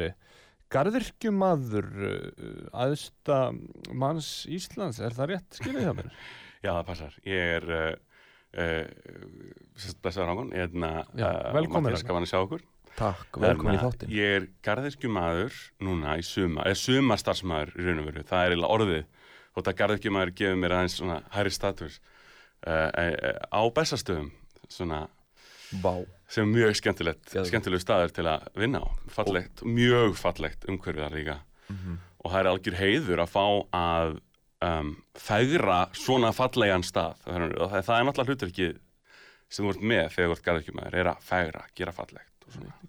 garðirkjumadur 0.72 1.90
uh, 2.08 2.62
aðsta 2.84 3.42
manns 3.92 4.46
Íslands, 4.48 5.02
er 5.04 5.16
það 5.16 5.34
rétt 5.34 5.60
skilðið 5.60 5.88
hjá 5.88 5.94
mér? 6.00 6.14
Já, 6.62 6.70
það 6.70 6.84
passar. 6.86 7.14
Ég 7.26 7.54
er 7.56 7.64
uh, 7.74 7.94
uh, 8.62 9.88
blessaður 10.04 10.30
Rákon, 10.30 10.52
ég 10.54 10.68
er 10.68 10.76
Já, 11.18 11.26
velkominn, 11.56 11.88
Mattias, 11.88 12.04
gaman 12.06 12.26
að 12.26 12.30
sjá 12.30 12.38
okkur. 12.42 12.62
takk, 12.98 13.38
velkomin 13.40 13.74
í 13.74 13.78
Hérna, 13.78 13.88
þáttin 13.88 14.12
Ég 14.12 14.36
er 14.36 14.46
garðirkjumadur 14.66 15.58
núna 15.82 16.18
í 16.20 16.26
suma, 16.26 16.66
eða 16.68 16.78
sumarstarfsmaður 16.82 17.74
í 17.74 17.88
raun 17.88 18.02
og 18.04 18.08
veru, 18.10 18.24
það 18.28 18.44
er 18.44 18.54
eiginlega 18.54 18.76
orðið. 18.76 19.02
Þótt 19.52 19.72
að 19.72 19.78
garðirkjumaður 19.82 20.34
gefur 20.38 20.60
mér 20.62 20.76
aðeins 20.76 20.98
svona 21.00 21.18
hærri 21.34 21.52
status 21.52 21.98
uh, 21.98 22.88
uh, 22.88 23.36
á 23.50 23.62
bestastöðum, 23.74 24.30
svona 24.70 25.06
Vá, 25.82 25.94
sem 26.28 26.44
er 26.44 26.52
mjög 26.52 26.76
skemmtilegt, 26.78 27.32
skemmtilegu 27.48 27.82
staður 27.82 28.12
til 28.14 28.28
að 28.28 28.44
vinna 28.60 28.84
á. 28.84 28.88
Fallegt, 29.10 29.64
mjög 29.64 30.18
fallegt 30.20 30.68
umhverfið 30.68 31.06
þar 31.08 31.16
líka. 31.16 31.38
Mhm. 31.72 31.98
Og 32.22 32.30
það 32.30 32.38
er 32.38 32.48
algjör 32.52 32.76
heiður 32.78 33.22
að 33.24 33.32
fá 33.32 33.44
að 33.74 34.12
um, 34.62 34.94
fegra 35.18 35.82
svona 35.98 36.32
fallegan 36.36 36.84
stað. 36.86 37.18
Það 37.26 37.46
er, 37.46 37.54
það, 37.82 37.94
er 37.98 38.08
náttúrulega 38.08 38.32
hluturkið 38.32 38.80
sem 39.52 39.64
þú 39.66 39.70
ert 39.74 39.86
með 39.92 40.04
þegar 40.14 40.28
þú 40.30 40.36
ert 40.38 40.44
garðekjumæður, 40.48 40.98
er 41.02 41.12
að 41.12 41.24
fegra, 41.28 41.64
gera 41.76 41.92
fallegt. 41.92 42.28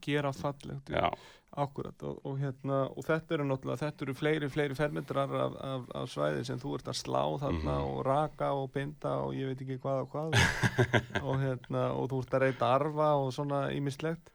Gera 0.03 0.31
fallegt, 0.35 0.89
Já, 0.93 1.09
Akkurat 1.53 2.01
og, 2.01 2.15
og, 2.25 2.39
hérna, 2.41 2.77
og 2.97 3.05
þetta 3.05 3.35
eru 3.35 3.43
náttúrulega, 3.45 3.77
þetta 3.83 4.05
eru 4.07 4.13
fleiri, 4.17 4.47
fleiri 4.49 4.73
fermetrar 4.73 5.29
af, 5.37 5.57
af, 5.61 5.83
af 5.99 6.07
svæði 6.09 6.39
sem 6.47 6.57
þú 6.57 6.71
ert 6.79 6.87
að 6.89 6.97
slá 6.97 7.19
þarna 7.43 7.75
Mhm. 7.75 7.91
og 7.91 7.99
raka 8.07 8.47
og 8.57 8.71
binda 8.73 9.11
og 9.21 9.35
ég 9.37 9.51
veit 9.51 9.61
ekki 9.61 9.77
hvað 9.83 10.01
og 10.01 10.09
hvað 10.15 10.33
og, 11.27 11.35
hérna, 11.43 11.83
og 11.93 12.09
þú 12.09 12.23
ert 12.23 12.33
að 12.33 12.45
reyta 12.47 12.71
arfa 12.73 13.11
og 13.21 13.29
svona 13.37 13.59
ímislegt 13.69 14.33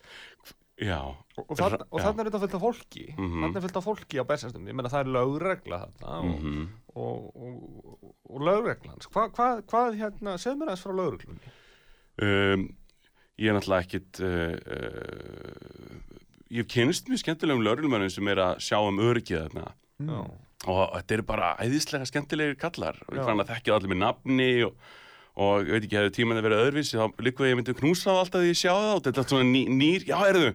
já, 0.78 1.00
og, 1.42 1.56
þarna, 1.58 1.88
Já. 1.90 2.04
þarna 2.06 2.22
er 2.22 2.30
þetta 2.30 2.42
fullt 2.44 2.54
af 2.54 2.62
fólki 2.68 3.04
Mhm. 3.18 3.42
þarna 3.42 3.56
er 3.56 3.66
fullt 3.66 3.80
af 3.82 3.88
fólki 3.90 4.22
á 4.22 4.24
bestastum 4.30 4.68
ég 4.70 4.78
meina 4.78 4.88
það 4.94 5.00
er 5.02 5.12
lögregla 5.18 5.80
þarna 5.98 6.20
og, 6.22 6.38
mm 6.38 6.68
og, 6.98 7.30
og, 7.38 8.10
og 8.28 8.44
lögreglans 8.48 9.08
hvað 9.12 9.32
hva, 9.36 9.48
hva, 9.70 9.82
hérna, 9.96 10.36
segð 10.40 10.60
mér 10.60 10.72
aðeins 10.72 10.84
frá 10.84 10.94
lögreglunni. 10.98 11.54
Um, 12.18 12.64
ég 13.38 13.50
er 13.50 13.56
náttúrulega 13.56 13.86
ekkit, 13.86 14.20
uh, 14.26 14.54
uh, 14.74 16.22
ég 16.50 16.64
hef 16.64 16.70
kynst 16.74 17.10
mjög 17.10 17.22
skemmtilegum 17.22 17.64
laurulmönnum 17.66 18.12
sem 18.12 18.30
er 18.32 18.42
að 18.42 18.62
sjá 18.66 18.78
um 18.80 19.02
öryggið 19.02 19.44
þarna. 19.46 19.72
Já. 19.98 20.18
og 20.70 20.92
þetta 20.94 21.14
eru 21.16 21.24
bara 21.26 21.46
æðislega 21.58 22.06
skemmtilegir 22.06 22.58
kallar. 22.58 22.98
Og 23.08 23.18
ég 23.18 23.26
fann 23.26 23.42
að 23.42 23.52
þekkja 23.52 23.78
allir 23.78 23.92
með 23.92 24.02
nafni 24.04 24.50
og, 24.66 24.76
og 25.38 25.66
ég 25.66 25.72
veit 25.74 25.86
ekki, 25.86 25.98
hefur 25.98 26.14
tíman 26.14 26.38
að 26.38 26.46
vera 26.46 26.60
öðruvísi 26.64 26.98
þá 26.98 27.22
líka 27.26 27.44
að 27.44 27.50
ég 27.50 27.58
myndi 27.58 27.74
knúsa 27.78 28.10
það 28.10 28.20
alltaf 28.22 28.44
því 28.44 28.52
ég 28.52 28.60
sjá 28.60 28.72
það 28.74 28.92
og 28.92 29.02
þetta 29.06 29.22
er 29.24 29.32
svona 29.32 29.48
ný, 29.48 29.62
nýr, 29.80 30.06
já, 30.06 30.16
erðu 30.28 30.52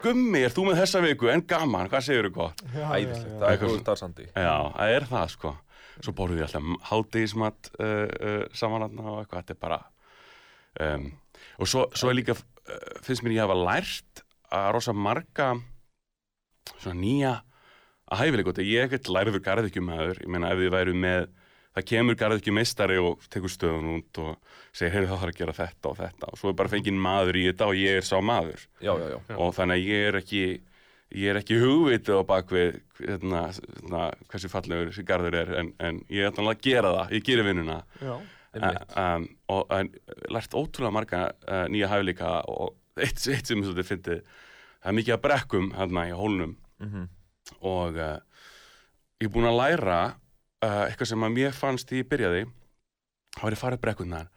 Gummi, 0.00 0.42
er 0.46 0.52
þú 0.54 0.68
með 0.68 0.82
þessa 0.82 1.00
viku, 1.04 1.28
en 1.32 1.44
gaman, 1.48 1.88
hvað 1.92 2.04
segir 2.06 2.28
þú 2.28 2.34
gott? 2.38 2.62
æðislegt, 2.72 3.32
það 3.36 3.50
er 3.50 3.62
góður 3.62 3.80
starfsandi. 3.82 4.28
Já, 4.32 4.54
það 4.74 4.94
er 4.94 5.08
það, 5.10 5.32
sko. 5.34 5.54
Svo 5.98 6.14
borðum 6.14 6.38
við 6.38 6.46
alltaf 6.46 6.90
hádegismat 6.92 7.70
uh, 7.82 8.04
uh, 8.06 8.42
saman 8.54 8.84
þarna 8.86 9.08
og 9.10 9.16
eitthvað, 9.22 9.42
þetta 9.42 9.56
er 9.56 9.62
bara 9.64 9.80
um, 10.86 11.08
og 11.58 11.70
svo, 11.70 11.84
svo 11.96 12.10
er 12.12 12.18
líka 12.20 12.36
uh, 12.36 12.44
finnst 13.04 13.24
mér 13.26 13.36
ég 13.38 13.44
hafa 13.44 13.58
lært 13.58 14.22
að 14.54 14.70
rosa 14.76 14.94
marga 14.96 15.50
svona 16.78 16.96
nýja 17.00 17.34
að 18.08 18.22
hæfileika 18.22 18.52
og 18.54 18.62
ég 18.62 18.78
er 18.78 18.88
ekkert 18.88 19.10
lærður 19.12 19.44
garðekjumæður 19.44 20.22
ég 20.22 20.32
meina 20.32 20.52
ef 20.52 20.62
þið 20.62 20.72
væru 20.76 20.94
með 20.96 21.28
það 21.78 21.88
kemur 21.92 22.18
garðekjumeistari 22.20 22.98
og 23.00 23.26
tekur 23.32 23.52
stöðun 23.52 23.90
út 23.96 24.22
og 24.22 24.56
segir, 24.72 24.94
heyrðu 24.94 25.10
það 25.10 25.20
þarf 25.22 25.32
að 25.34 25.40
gera 25.42 25.58
þetta 25.58 25.90
og 25.90 25.98
þetta. 25.98 26.30
Og 26.32 26.40
svo 26.40 26.52
er 26.52 26.56
bara 26.58 26.72
fenginn 26.72 27.02
maður 27.02 27.38
í 27.40 27.44
þetta 27.48 27.68
og 27.70 27.78
ég 27.78 28.00
er 28.00 28.06
sá 28.06 28.16
maður. 28.20 28.64
Já, 28.82 28.92
já, 28.98 29.06
já, 29.14 29.36
og 29.36 29.54
þannig 29.56 29.78
að 29.78 29.92
ég 29.92 30.08
er 30.08 30.18
ekki 30.22 30.42
ég 31.16 31.30
er 31.32 31.38
ekki 31.40 31.56
hugvitið 31.62 32.20
á 32.20 32.22
bakvið 32.28 32.74
hérna, 33.00 33.44
hérna, 33.54 34.02
hversu 34.28 34.50
fallegur 34.52 34.90
þessi 34.90 35.04
garður 35.08 35.38
er 35.40 35.54
en, 35.62 35.70
en 35.80 36.02
ég 36.12 36.26
er 36.28 36.34
þannig 36.36 36.58
að 36.58 36.66
gera 36.66 36.92
það 36.98 37.14
ég 37.16 37.24
gerir 37.28 37.48
vinnuna. 37.48 37.78
Um, 38.58 39.24
og 39.52 39.72
en, 39.76 39.90
lært 40.32 40.56
ótrúlega 40.56 40.94
marga 40.96 41.22
uh, 41.46 41.64
nýja 41.72 41.90
hæfileika 41.92 42.34
og 42.48 42.74
eitt, 43.04 43.20
eitt 43.30 43.48
sem 43.48 43.62
ég 43.62 43.86
fyndi 43.86 44.18
það 44.20 44.90
er 44.90 44.96
mikið 44.98 45.16
að 45.16 45.24
brekkum 45.26 45.70
hérna 45.78 46.08
í 46.08 46.16
hólnum. 46.16 46.56
Mhm. 46.78 47.08
og 47.66 47.96
uh, 47.96 48.18
ég 49.18 49.26
er 49.26 49.32
búinn 49.34 49.48
að 49.48 49.56
læra 49.58 50.00
uh, 50.64 50.84
eitthvað 50.88 51.10
sem 51.12 51.24
að 51.28 51.36
mér 51.36 51.52
fannst 51.56 51.88
því 51.90 52.02
ég 52.02 52.08
byrjaði 52.10 52.42
þá 53.38 53.42
var 53.44 53.54
ég 53.56 53.60
farið 53.62 53.82
brekkunnar 53.84 54.28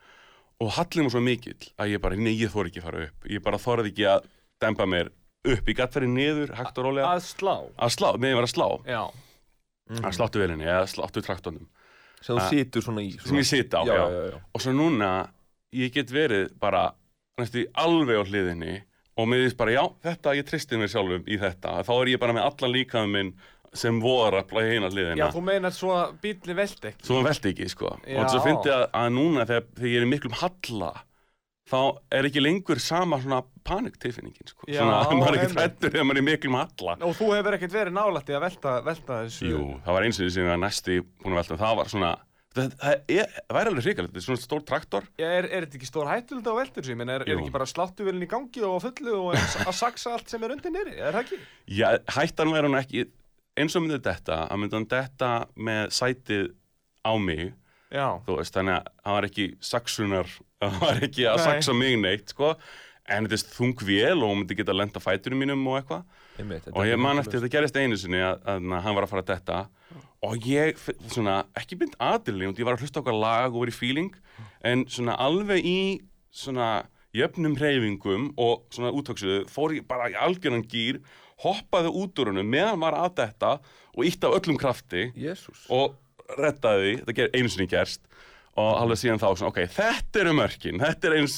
og 0.62 0.70
hallið 0.78 1.04
mér 1.08 1.14
svo 1.16 1.24
mikill 1.26 1.70
að 1.82 1.94
ég 1.96 2.02
bara, 2.04 2.16
nei 2.22 2.36
ég 2.38 2.52
þóri 2.54 2.70
ekki 2.70 2.82
að 2.84 2.88
fara 2.90 3.04
upp. 3.08 3.26
Ég 3.34 3.42
bara 3.42 3.58
þorði 3.62 3.90
ekki 3.94 4.06
að 4.12 4.28
dempa 4.62 4.86
mér 4.86 5.08
upp. 5.10 5.66
Ég 5.72 5.78
gætt 5.80 5.96
farið 5.96 6.12
niður, 6.14 6.52
hægt 6.60 6.78
og 6.78 6.86
rólega. 6.86 7.14
Að 7.16 7.24
slá. 7.26 7.56
að 7.82 7.94
slá, 7.96 8.10
meðan 8.14 8.30
ég 8.36 8.38
var 8.38 8.46
að 8.46 8.54
slá. 8.54 8.68
Já. 8.86 9.02
að 9.92 10.14
sláttu 10.16 10.40
velinni 10.40 10.68
eða 10.70 10.86
sláttu 10.88 11.24
traktornum. 11.26 11.66
Sem 12.22 12.36
þú 12.38 12.42
Ah. 12.44 12.50
situr 12.54 12.84
svona 12.86 13.02
í 13.02 13.10
sem 13.20 13.36
ég 13.42 13.48
sita 13.50 13.82
á, 13.82 13.84
já, 13.84 13.96
já, 13.98 14.06
já, 14.14 14.32
já. 14.32 14.38
og 14.54 14.62
svo 14.62 14.72
núna 14.78 15.30
ég 15.74 15.92
get 15.92 16.12
verið 16.14 16.52
bara 16.60 16.94
næstu 17.40 17.66
alveg 17.74 18.22
á 18.22 18.24
hliðinni 18.30 18.84
og 19.18 19.28
þýst 19.28 19.58
bara 19.58 19.72
já, 19.74 19.82
þetta, 20.06 20.36
ég 20.38 20.46
tristi 20.46 20.78
mér 20.78 20.88
sjálfum 20.94 21.26
í 21.26 21.40
þetta. 21.42 21.82
Þá 21.84 21.92
er 21.98 22.08
ég 22.14 22.20
bara 22.22 22.34
með 22.38 22.46
allan 22.46 22.72
líkaðum 22.78 23.12
minn 23.12 23.34
sem 23.74 24.02
voru 24.04 24.42
að 24.42 24.52
hina 24.68 24.90
Já, 24.90 24.94
hliðina 24.96 25.30
þú 25.32 25.44
meinar 25.48 25.76
svo 25.76 25.94
að 25.96 26.18
bílni 26.24 26.56
veldi 26.58 26.90
ekki. 26.92 27.06
svo 27.08 27.22
velti 27.24 27.54
ekki, 27.54 27.70
sko. 27.72 27.94
Já. 28.04 28.18
og 28.20 28.34
svo 28.34 28.42
fyndi 28.44 28.74
að, 28.74 28.84
að 29.00 29.14
núna 29.16 29.48
þegar, 29.48 29.70
þegar 29.78 29.94
ég 29.94 30.02
er 30.02 30.12
miklum 30.12 30.38
halla 30.42 30.92
þá 31.72 31.78
er 32.18 32.28
ekki 32.28 32.42
lengur 32.44 32.82
sama 32.84 33.20
svona 33.22 33.42
paniktilfinningin, 33.68 34.50
sko. 34.52 34.68
Já, 34.68 34.82
svona, 34.82 34.98
maður 35.22 35.38
er 35.38 35.46
ekki 35.46 35.56
hrættur 35.56 35.94
þegar 35.94 36.10
maður 36.10 36.22
er 36.24 36.28
miklum 36.28 36.58
halla. 36.60 36.98
Og 37.08 37.16
þú 37.20 37.30
hefur 37.38 37.58
ekkert 37.58 37.78
verið 37.78 37.96
nálægt 37.96 38.34
í 38.34 38.36
að 38.36 38.44
velta, 38.48 38.74
velta 38.88 39.22
þessu. 39.28 39.54
Jú, 39.54 39.62
það 39.86 39.98
var 39.98 40.08
eins 40.10 40.20
og 40.20 40.26
því 40.28 40.34
sem 40.36 40.44
ég 40.44 40.52
var 40.52 40.62
næstu 40.66 41.00
búin 41.24 41.38
að 41.38 41.42
velta. 41.42 41.60
Það 41.62 41.78
var 41.80 41.94
svona, 41.94 42.12
það, 42.58 42.76
það 42.82 43.16
er, 43.16 43.40
væri 43.56 43.72
alveg 43.72 43.88
hrikalegt, 43.88 44.12
þetta 44.12 44.24
er 44.24 44.28
svona 44.28 44.44
stór 44.44 44.68
traktor. 44.68 45.08
Já, 45.22 45.28
er, 45.30 45.48
er 45.48 45.68
þetta 45.68 45.80
ekki 45.80 45.92
stór 45.94 46.12
hættulegt 46.12 46.52
á 46.52 46.54
veldur 46.60 46.90
sem, 46.90 47.06
en 47.06 47.16
er, 47.16 47.26
er 47.30 47.38
ekki 47.38 47.56
bara 47.56 47.70
sláttuvelin 47.72 48.28
í 48.28 48.32
gangi 48.36 48.68
og 48.68 48.78
fullu 48.84 49.18
og 49.22 49.32
að 49.38 49.58
að 49.64 49.80
saksa 49.80 50.18
allt 50.18 50.34
sem 50.34 50.44
er 50.44 50.58
undir 50.58 50.76
nýri, 50.76 50.98
er 51.00 51.16
það 51.16 51.24
ekki? 51.24 51.42
Já, 51.80 51.88
hættan 52.18 52.52
verður 52.52 52.74
hann 52.74 52.82
ekki 52.84 53.08
eins 53.60 53.76
og 53.76 53.84
myndi 53.84 54.00
þetta, 54.06 54.38
að 54.48 54.62
myndi 54.62 54.78
hann 54.78 54.88
detta 54.92 55.32
með 55.56 55.92
sætið 55.98 56.48
á 57.04 57.14
mig 57.20 57.52
Já, 57.92 58.08
þú 58.24 58.38
veist, 58.38 58.56
þannig 58.56 58.78
að 58.78 58.86
hann 59.04 59.16
var 59.18 59.28
ekki 59.28 59.46
saksunar, 59.68 60.30
hann 60.64 60.78
var 60.86 61.02
ekki 61.04 61.26
að 61.28 61.42
Nei. 61.42 61.44
saksa 61.50 61.74
mig 61.76 61.98
neitt, 62.00 62.32
sko. 62.32 62.54
En 63.12 63.26
þetta 63.28 63.36
er 63.36 63.56
þung 63.58 63.82
vél 63.84 64.22
og 64.22 64.30
hún 64.30 64.40
myndi 64.40 64.56
geta 64.56 64.76
lenda 64.76 65.02
fæturum 65.04 65.42
mínum 65.44 65.66
og 65.68 65.82
eitthvað. 65.82 66.06
Og 66.72 66.88
ég 66.88 67.02
man 67.02 67.20
eftir, 67.20 67.42
þetta 67.42 67.52
gerist 67.58 67.80
einu 67.82 67.98
sinni 68.00 68.22
að, 68.24 68.38
að, 68.48 68.70
að 68.72 68.86
hann 68.86 68.96
var 68.96 69.08
að 69.08 69.12
fara 69.12 69.26
að 69.26 69.32
detta. 69.34 69.58
Og 70.24 70.48
ég, 70.48 70.80
svona, 71.12 71.42
ekki 71.60 71.76
mynd 71.82 71.98
aðilni 72.00 72.48
og 72.48 72.62
ég 72.62 72.70
var 72.70 72.78
að 72.78 72.86
hlusta 72.86 73.02
okkar 73.02 73.18
lag 73.18 73.50
og 73.52 73.66
verið 73.66 73.80
feeling 73.82 74.16
en 74.64 74.86
svona 74.88 75.18
alveg 75.20 75.66
í 75.68 75.80
svona 76.32 76.86
jöfnum 77.18 77.58
hreyfingum 77.60 78.30
og 78.40 78.70
svona 78.72 78.94
útöksuðu 78.96 79.42
fór 79.52 79.76
ég 79.76 79.88
bara 79.90 80.08
í 80.14 80.16
algjöran 80.16 80.64
gýr 80.72 81.02
hoppaði 81.44 81.92
út 82.02 82.22
úr 82.22 82.32
hennu 82.32 82.46
meðan 82.48 82.82
var 82.84 82.98
að 83.00 83.16
detta 83.22 83.56
og 83.92 84.08
ítti 84.08 84.28
af 84.28 84.38
öllum 84.40 84.60
krafti 84.62 85.10
Jésús 85.18 85.66
og 85.74 85.98
rettaði 86.40 86.98
þetta 87.02 87.18
ger 87.18 87.34
einu 87.36 87.52
sinni 87.52 87.70
gerst. 87.72 88.04
Og 88.60 88.68
alveg 88.82 89.00
síðan 89.00 89.22
þá 89.22 89.30
svona, 89.30 89.50
ok, 89.54 89.60
þetta 89.72 90.20
eru 90.26 90.32
mörkin. 90.36 90.82
Þetta 90.84 91.08
er 91.08 91.14
eins 91.22 91.36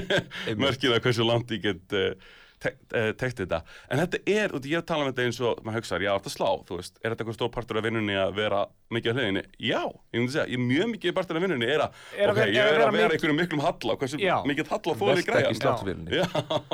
mörkin 0.62 0.92
að 0.92 1.06
hversu 1.06 1.24
ég 1.56 1.62
get 1.64 1.94
uh, 1.96 2.32
te 2.62 2.70
uh, 2.94 3.08
tekt 3.18 3.40
þetta, 3.42 3.58
en 3.90 4.02
þetta 4.02 4.20
er 4.30 4.52
og 4.54 4.66
ég 4.68 4.76
er 4.78 4.82
að 4.82 4.86
tala 4.92 5.04
um 5.04 5.10
þetta 5.10 5.24
eins 5.26 5.40
og 5.42 5.62
maður 5.66 5.80
hugsaður, 5.80 6.04
já, 6.06 6.12
þetta 6.18 6.32
slá 6.36 6.48
þú 6.68 6.78
veist, 6.78 6.98
er 7.02 7.10
þetta 7.14 7.24
eitthvað 7.24 7.36
stór 7.38 7.50
partur 7.56 7.80
af 7.80 7.86
vinnunni 7.88 8.16
að 8.22 8.34
vera 8.38 8.60
mikið 8.94 9.10
á 9.10 9.14
hliðinni? 9.18 9.42
Já, 9.58 9.80
ég 10.12 10.18
myndi 10.22 10.34
segja, 10.36 10.46
ég 10.54 10.62
mjög 10.62 10.90
mikið 10.94 11.16
partur 11.18 11.40
af 11.40 11.44
vinnunni 11.46 11.68
er 11.74 11.84
að, 11.86 12.00
Er 12.16 12.28
að 12.28 12.34
ok, 12.36 12.40
vera- 12.42 12.52
ég 12.52 12.62
er 12.62 12.68
að 12.68 12.86
er 12.86 12.96
vera 12.96 13.08
að 13.10 13.16
einhverjum 13.18 13.40
miklum 13.42 13.64
halla, 13.66 13.96
hversu 14.02 14.22
Já. 14.22 14.36
mikið 14.46 14.72
í 14.72 15.02
Velta 15.02 15.26
græjan 15.32 15.50
ekki 15.52 15.60
sláttuvélinni. 15.62 16.10
Já, 16.22 16.26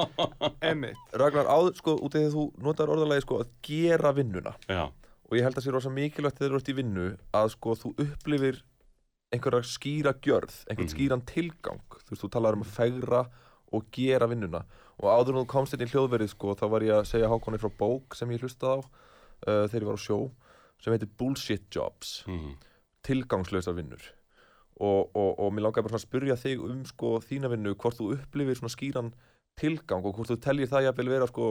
emmitt. 0.70 0.96
Ragnar, 1.18 1.48
áður, 1.50 1.74
sko, 1.78 1.94
út 2.02 2.14
af 2.14 2.20
því 2.22 2.28
að 2.28 2.34
þú 2.38 2.44
notar 2.68 2.92
orðalagi 2.92 3.24
sko, 3.24 3.40
að 3.44 3.52
gera 3.68 4.12
vinnuna 4.16 4.54
já, 4.68 4.84
og 5.28 5.36
ég 5.36 5.44
held 5.44 5.58
að 5.60 5.66
sé 5.66 5.74
rosa 5.74 5.90
mikilvægt 5.92 6.38
þegar 6.40 6.54
þú 6.54 6.60
ert 6.62 6.72
í 6.72 6.76
vinnu 6.78 7.06
að 7.36 7.50
sko 7.54 7.74
þú 7.82 7.92
upplifir 8.04 8.60
einhverja 9.34 9.66
skýra 9.68 10.14
gjörð, 10.24 10.54
einhvern 10.70 10.88
Mhm. 10.88 10.94
skýran 10.94 11.24
tilgang 11.28 11.82
þú 11.92 12.10
veist, 12.14 12.22
þú 12.24 12.30
talar 12.32 12.56
um 12.56 12.62
að 12.64 12.72
fegra 12.78 13.22
og 13.74 13.88
gera 13.94 14.28
vinnuna. 14.30 14.62
Og 14.98 15.08
áður 15.12 15.34
en 15.36 15.42
þú 15.42 15.48
komst 15.52 15.74
inn 15.76 15.84
í 15.84 15.90
hljóðverið 15.90 16.32
sko, 16.32 16.54
þá 16.58 16.66
var 16.72 16.86
ég 16.86 16.96
að 16.96 17.08
segja 17.10 17.30
hákonni 17.30 17.60
frá 17.62 17.70
bók 17.78 18.16
sem 18.18 18.30
ég 18.34 18.42
hlustaði 18.42 18.78
á 18.78 18.80
uh, 18.82 19.64
þegar 19.68 19.82
ég 19.82 19.90
var 19.90 20.00
á 20.00 20.06
sjó 20.06 20.18
sem 20.78 20.94
heitir 20.94 21.10
Bullshit 21.18 21.66
Jobs. 21.74 22.22
Mm. 22.30 22.56
tilgangslösa 23.06 23.72
vinnur. 23.72 24.02
Og, 24.78 25.10
og, 25.16 25.32
og 25.40 25.50
mér 25.54 25.66
langaði 25.66 25.86
bara 25.86 25.94
svona 25.96 26.02
að 26.02 26.06
spyrja 26.06 26.36
þig 26.38 26.60
um 26.62 26.84
sko 26.86 27.16
þína 27.24 27.50
vinnu, 27.50 27.74
hvort 27.74 27.98
þú 27.98 28.12
upplifir 28.14 28.58
svona 28.58 28.74
skýran 28.74 29.10
tilgang 29.58 30.06
og 30.06 30.14
hvort 30.14 30.30
þú 30.30 30.38
teljir 30.44 30.70
það 30.70 30.86
jafnvel 30.86 31.10
vera 31.14 31.28
sko 31.30 31.48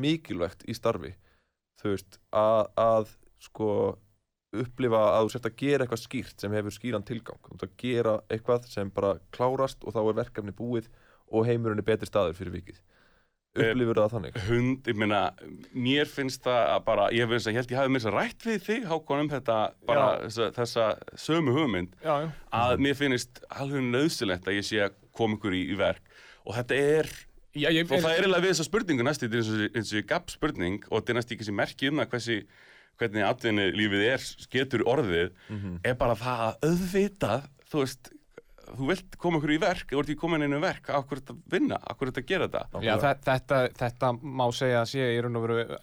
mikilvægt 0.00 0.64
í 0.68 0.76
starfi. 0.76 1.12
Þú 1.80 1.92
veist, 1.92 2.18
að, 2.32 2.62
að 2.80 3.12
sko 3.42 3.68
upplifa 4.54 5.02
að 5.16 5.26
þú 5.26 5.32
sért 5.34 5.48
að 5.50 5.58
gera 5.60 5.84
eitthvað 5.84 6.04
skýrt 6.04 6.44
sem 6.44 6.54
hefur 6.56 6.74
skýran 6.74 7.06
tilgang. 7.06 7.40
Þú 7.42 7.58
ert 7.58 7.66
að 7.66 7.76
gera 7.82 8.14
eitthvað 8.30 8.68
sem 8.70 8.92
bara 8.94 9.16
klárast 9.34 9.84
og 9.84 9.96
þá 9.96 10.00
er 10.04 10.20
verkefni 10.22 10.56
búið 10.56 10.88
og 11.34 11.46
heimurinn 11.48 11.82
er 11.82 11.88
betri 11.92 12.06
staður 12.10 12.36
fyrir 12.38 12.60
vikið 12.60 12.82
Eh, 13.54 13.68
upplifur 13.70 13.94
það 14.00 14.08
þannig 14.16 14.36
hund, 14.48 14.88
ég 14.90 14.96
meina, 14.98 15.18
mér 15.78 16.08
finnst 16.10 16.40
það 16.42 16.62
að 16.72 16.80
bara, 16.88 17.04
ég 17.14 17.28
finnst 17.30 17.46
að 17.46 17.52
ég 17.52 17.58
held 17.60 17.70
ég 17.70 17.78
hafi 17.78 17.92
mér 17.94 18.06
að 18.10 18.14
rætt 18.16 18.46
við 18.48 18.64
þig, 18.66 18.86
Hákon, 18.90 19.20
um 19.22 19.28
þetta, 19.30 19.58
bara 19.86 20.06
þessa, 20.24 20.48
þessa 20.56 20.86
sömu 21.22 21.54
hugmynd, 21.54 21.92
Já, 22.02 22.16
já. 22.24 22.32
að 22.58 22.82
mér 22.82 22.96
finnst 22.98 23.38
alveg 23.54 23.84
nöðsilegt 23.92 24.48
að 24.50 24.56
ég 24.58 24.66
sé 24.66 24.80
að 24.88 24.96
koma 25.14 25.38
ykkur 25.38 25.54
í, 25.54 25.60
í 25.70 25.76
verk 25.78 26.02
og 26.42 26.56
þetta 26.58 26.80
er, 26.98 27.12
Já, 27.54 27.68
ég, 27.70 27.86
og 27.86 28.02
það 28.02 28.10
er 28.10 28.24
eiginlega 28.24 28.42
við 28.48 28.52
þessa 28.56 28.66
spurningu 28.72 29.06
næst, 29.06 29.22
þetta 29.22 29.38
er 29.38 29.44
eins 29.44 29.52
og, 29.54 29.78
eins 29.78 29.92
og 29.94 30.00
ég 30.02 30.08
gaf 30.10 30.34
spurning 30.34 30.80
og 30.90 30.96
þetta 30.98 31.14
er 31.14 31.20
næst 31.20 31.34
ekki 31.36 31.46
sem 31.52 31.58
merki 31.62 31.92
um 31.92 32.02
það 32.02 32.10
hversi, 32.16 32.40
hvernig 32.98 33.28
atvinni 33.30 33.68
lífið 33.78 34.02
er, 34.10 34.26
getur 34.50 34.82
orðið, 34.90 35.30
Mhm. 35.54 35.78
er 35.86 35.94
bara 36.02 36.18
það 36.18 36.42
að 36.48 36.66
auðvitað, 36.72 37.46
þú 37.70 37.84
veist, 37.86 38.10
þú 38.74 38.86
vilt 38.88 39.16
koma 39.18 39.38
ykkur 39.38 39.52
í 39.54 39.58
verk, 39.60 39.86
þú 39.90 39.98
ert 40.00 40.08
ekki 40.10 40.20
komin 40.20 40.42
inn 40.46 40.56
í 40.56 40.60
verk, 40.62 40.88
akkur 40.88 41.20
þetta 41.20 41.36
vinna, 41.52 41.78
akkur 41.90 42.10
þetta 42.10 42.26
gera 42.26 42.48
þetta. 42.48 42.82
Já, 42.82 42.94
þe- 43.02 43.20
þetta, 43.28 43.58
þetta 43.78 44.12
má 44.22 44.44
segja 44.52 44.80
að 44.82 44.88
sé 44.94 45.08
í 45.14 45.20
raun 45.22 45.36
og 45.36 45.42
veru 45.48 45.78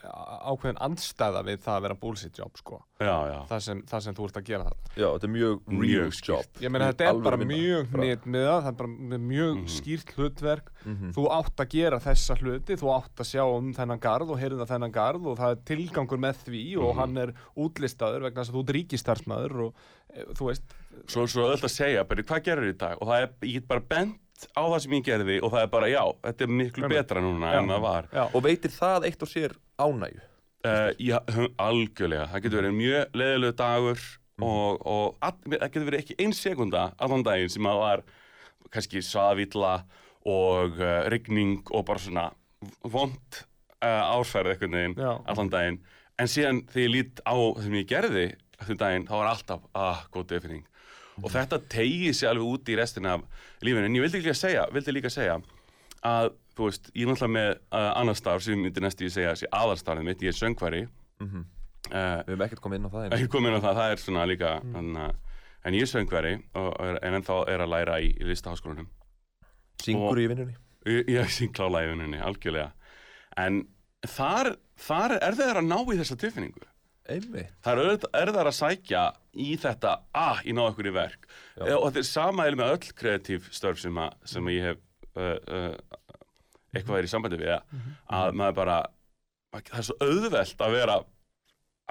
ákveðin 0.51 0.81
andstæða 0.81 1.43
við 1.45 1.59
það 1.65 1.75
að 1.77 1.81
vera 1.87 1.95
bullshit 2.01 2.37
job, 2.41 2.57
sko. 2.57 2.81
Já, 3.01 3.15
já. 3.31 3.37
Það 3.49 3.61
sem, 3.65 3.81
það 3.89 4.01
sem 4.05 4.15
þú 4.17 4.25
ert 4.29 4.37
að 4.41 4.43
gera 4.51 4.63
það. 4.65 4.77
já, 5.01 5.07
þetta 5.13 5.23
er 5.29 5.33
mjög 5.35 5.61
real 5.81 6.11
job 6.11 6.61
Ég 6.61 6.71
meina, 6.71 6.91
þetta 6.91 7.07
er 7.09 7.21
bara 7.25 7.37
vinna. 7.37 7.55
mjög 7.55 7.87
hnit 7.95 8.25
með 8.25 8.45
það, 8.49 8.61
það 8.61 8.67
er 8.71 8.77
bara 8.81 8.89
með 9.13 9.21
mjög 9.31 9.55
Mhm. 9.55 9.67
skýrt 9.77 10.11
hlutverk. 10.15 10.67
Mhm. 10.85 11.13
Þú 11.13 11.23
átt 11.31 11.55
að 11.65 11.69
gera 11.69 11.99
þessa 11.99 12.35
hluti, 12.37 12.75
þú 12.77 12.87
átt 12.97 13.15
að 13.15 13.29
sjá 13.31 13.43
um 13.57 13.73
þennan 13.73 13.99
garð 13.99 14.29
og 14.31 14.39
heyrða 14.39 14.67
þennan 14.67 14.91
garð 14.91 15.25
og 15.27 15.37
það 15.37 15.51
er 15.51 15.61
tilgangur 15.65 16.17
með 16.19 16.35
því 16.45 16.77
og 16.77 16.95
Mhm. 16.95 16.99
hann 16.99 17.17
er 17.17 17.33
útlistaður 17.57 18.21
vegna 18.27 18.41
þess 18.43 18.51
að 18.51 18.55
þú 18.55 18.63
ert 18.63 18.75
ríkistarsmaður 18.75 19.59
og 19.65 19.73
e, 20.13 20.23
þú 20.35 20.45
veist, 20.49 20.63
svo, 21.11 21.25
svo 21.27 21.47
öll 21.51 21.59
að 21.61 21.71
segja, 21.73 22.03
bara, 22.07 22.23
hvað 22.23 22.43
gerir 22.47 22.71
í 22.73 22.77
dag? 22.77 22.97
Og 23.01 23.07
það 23.09 23.25
er, 23.25 23.31
ég 23.47 23.53
get 23.59 23.67
bara 23.71 23.83
bent 23.93 24.47
á 24.57 24.61
það 24.65 24.79
sem 24.85 24.93
ég 24.97 25.03
gerði 25.05 25.35
og 25.45 25.51
það 25.53 25.63
er 25.67 25.71
bara, 25.75 25.89
já, 25.91 26.01
þetta 26.25 26.45
er 26.47 26.53
miklu 26.61 26.83
Einmitt. 26.87 26.97
betra 26.97 27.21
núna 27.21 27.51
Já. 27.53 27.59
en 27.61 27.69
það 27.69 27.81
var. 27.85 28.07
Já, 28.15 28.23
og 28.33 28.43
veitir 28.47 28.73
það 28.73 29.05
eitt 29.09 29.21
og 29.27 29.29
sér 29.31 29.53
ánægju? 29.81 30.23
Uh, 30.61 30.89
já, 31.01 31.17
hu- 31.35 31.51
algjörlega, 31.57 32.25
það 32.31 32.43
getur 32.45 32.59
verið 32.61 32.75
mjög 32.77 33.15
leðilegu 33.17 33.55
dagur 33.57 34.01
og, 34.41 34.81
og 34.85 35.15
all, 35.25 35.37
það 35.49 35.63
getur 35.67 35.87
verið 35.87 36.03
ekki 36.03 36.17
ein 36.21 36.33
sekunda 36.37 36.83
allan 37.01 37.23
daginn 37.25 37.49
sem 37.53 37.65
að 37.69 37.79
var 37.81 38.03
kannski 38.73 39.01
svaðvilla 39.05 39.71
og 40.29 40.77
uh, 40.77 40.99
rigning 41.09 41.63
og 41.73 41.85
bara 41.89 42.01
svona 42.03 42.27
vond 42.85 43.41
uh, 43.81 44.17
ásferð 44.19 44.53
einhvern 44.53 44.77
veginn 44.77 44.97
já, 45.01 45.11
allan 45.33 45.49
daginn. 45.53 45.79
En 46.21 46.29
síðan 46.29 46.61
þegar 46.69 46.85
ég 46.85 46.93
lít 46.93 47.21
á 47.25 47.33
það 47.33 47.63
sem 47.65 47.77
ég 47.79 47.89
gerði 47.89 48.25
eftir 48.61 48.77
daginn, 48.77 49.07
þá 49.09 49.15
var 49.17 49.29
alltaf, 49.31 49.63
ah, 49.73 50.03
góð 50.13 50.27
definning 50.35 50.65
og 51.19 51.29
þetta 51.33 51.59
tegið 51.71 52.13
sér 52.15 52.29
alveg 52.31 52.53
út 52.55 52.69
í 52.71 52.77
restina 52.79 53.13
af 53.17 53.25
lífinu, 53.61 53.85
en 53.89 53.95
ég 53.97 54.05
vildi 54.05 54.21
líka 54.23 54.33
segja 54.37 54.67
vildi 54.71 54.93
líka 54.95 55.09
segja 55.11 55.39
að 56.07 56.31
þú 56.57 56.67
veist, 56.67 56.91
ég 56.95 57.03
er 57.05 57.11
náttúrulega 57.11 57.33
með 57.35 57.49
uh, 57.71 57.91
annar 58.01 58.15
starf 58.17 58.43
sem 58.43 58.55
ég 58.55 58.63
myndi 58.65 58.81
næstu 58.83 59.05
ég 59.07 59.13
segja 59.13 59.35
sé 59.39 59.49
aðalstarfið 59.53 60.07
mitt, 60.07 60.21
ég 60.25 60.31
er 60.33 60.37
söngvari. 60.39 60.81
Mhm. 61.21 61.43
uh, 61.91 62.23
Við 62.25 62.31
höfum 62.33 62.45
ekkert 62.47 62.61
komið 62.63 62.79
inn 62.81 62.87
á 62.87 62.91
það 62.91 63.03
einu. 63.05 63.15
ekki 63.19 63.29
komin 63.35 63.55
á 63.57 63.61
það, 63.61 63.75
það 63.81 63.91
er 63.91 64.01
svona 64.05 64.25
líka 64.29 64.51
en, 64.81 64.89
uh, 64.97 65.11
en 65.65 65.73
ég 65.77 65.85
er 65.85 65.91
söngvari 65.91 66.33
og, 66.55 66.71
en 67.01 67.13
ennþá 67.19 67.37
er 67.53 67.59
að 67.65 67.71
læra 67.75 67.99
í, 68.01 68.09
í 68.17 68.23
listaháskólanum. 68.31 68.87
Syngur 69.83 70.11
og- 70.17 70.23
í 70.23 70.27
vinnunni? 70.31 70.55
Ég, 70.89 71.05
ég 71.13 71.29
syng 71.29 71.53
klála 71.53 71.83
í 71.85 71.91
vinnunni, 71.91 72.17
algjörlega. 72.19 72.71
En 73.37 73.67
þar, 74.07 74.55
þar 74.81 75.17
er 75.21 75.37
það 75.37 75.55
að 75.61 75.67
ná 75.69 75.77
í 75.93 75.97
þessa 76.01 76.17
tilfinningu 76.17 76.65
Einmitt. 77.09 77.53
Það 77.65 77.81
er 77.81 78.05
er 78.21 78.31
það 78.35 78.47
að 78.47 78.57
sækja 78.57 79.03
í 79.33 79.55
þetta 79.59 79.93
að 80.13 80.43
ég 80.47 80.55
ná 80.57 80.61
okkur 80.67 80.89
í 80.91 80.93
verk. 80.95 81.25
Já. 81.57 81.65
Eh, 81.65 81.75
og 81.77 81.87
þetta 81.87 82.01
er 82.03 82.09
sama 82.11 82.47
eða 82.47 82.59
með 82.61 82.73
öll 82.75 82.95
kreatív 83.01 83.47
störf 83.51 83.81
sem, 83.81 83.97
að, 83.97 84.17
sem 84.33 84.51
ég 84.53 84.67
hef 84.69 84.83
uh, 85.17 85.37
uh, 85.57 86.01
eitthvað 86.75 86.99
er 86.99 87.07
í 87.07 87.11
sambandi 87.11 87.39
við 87.41 87.55
að, 87.55 87.79
að 88.21 88.35
maður 88.39 88.59
bara 88.61 88.77
það 89.51 89.79
er 89.81 89.87
svo 89.87 89.97
auðvelt 90.05 90.63
að 90.63 90.77
vera 90.77 90.99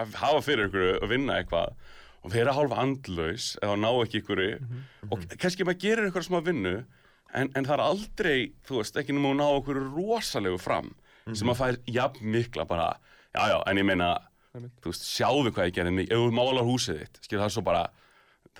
að 0.00 0.14
hafa 0.22 0.44
fyrir 0.46 0.70
ykkur 0.70 0.86
og 1.02 1.10
vinna 1.10 1.40
eitthvað 1.40 1.74
og 2.20 2.32
vera 2.32 2.54
hálf 2.56 2.72
andlaus 2.76 3.50
eða 3.60 3.76
ná 3.80 3.90
ekki 3.90 4.22
ykkur 4.22 4.40
og 5.10 5.26
kannski 5.40 5.66
maður 5.66 5.82
gerir 5.84 6.08
ykkur 6.08 6.24
smá 6.24 6.38
vinnu 6.44 6.74
en, 6.78 7.50
en 7.52 7.66
það 7.66 7.74
er 7.76 7.84
aldrei, 7.84 8.38
þú 8.66 8.80
veist, 8.80 8.96
ekki 8.96 9.14
að 9.16 9.28
ná 9.38 9.46
okkur 9.46 9.80
rosalegu 9.90 10.60
fram 10.60 10.90
sem 11.36 11.52
að 11.52 11.60
fær 11.60 11.78
jafn 11.90 12.32
mikla 12.32 12.64
bara, 12.68 12.88
já 13.36 13.42
já, 13.52 13.58
en 13.70 13.78
ég 13.78 13.86
meina. 13.86 14.10
Þú 14.54 14.90
veist, 14.92 15.04
sjáðu 15.06 15.52
hvað 15.54 15.68
ég 15.70 15.74
gerði 15.80 15.96
mig 16.00 16.10
ef 16.10 16.18
þú 16.24 16.30
málar 16.40 16.66
húsið 16.66 17.02
þitt, 17.04 17.20
skil 17.26 17.38
það 17.38 17.48
er 17.50 17.54
svo 17.58 17.62
bara 17.70 17.84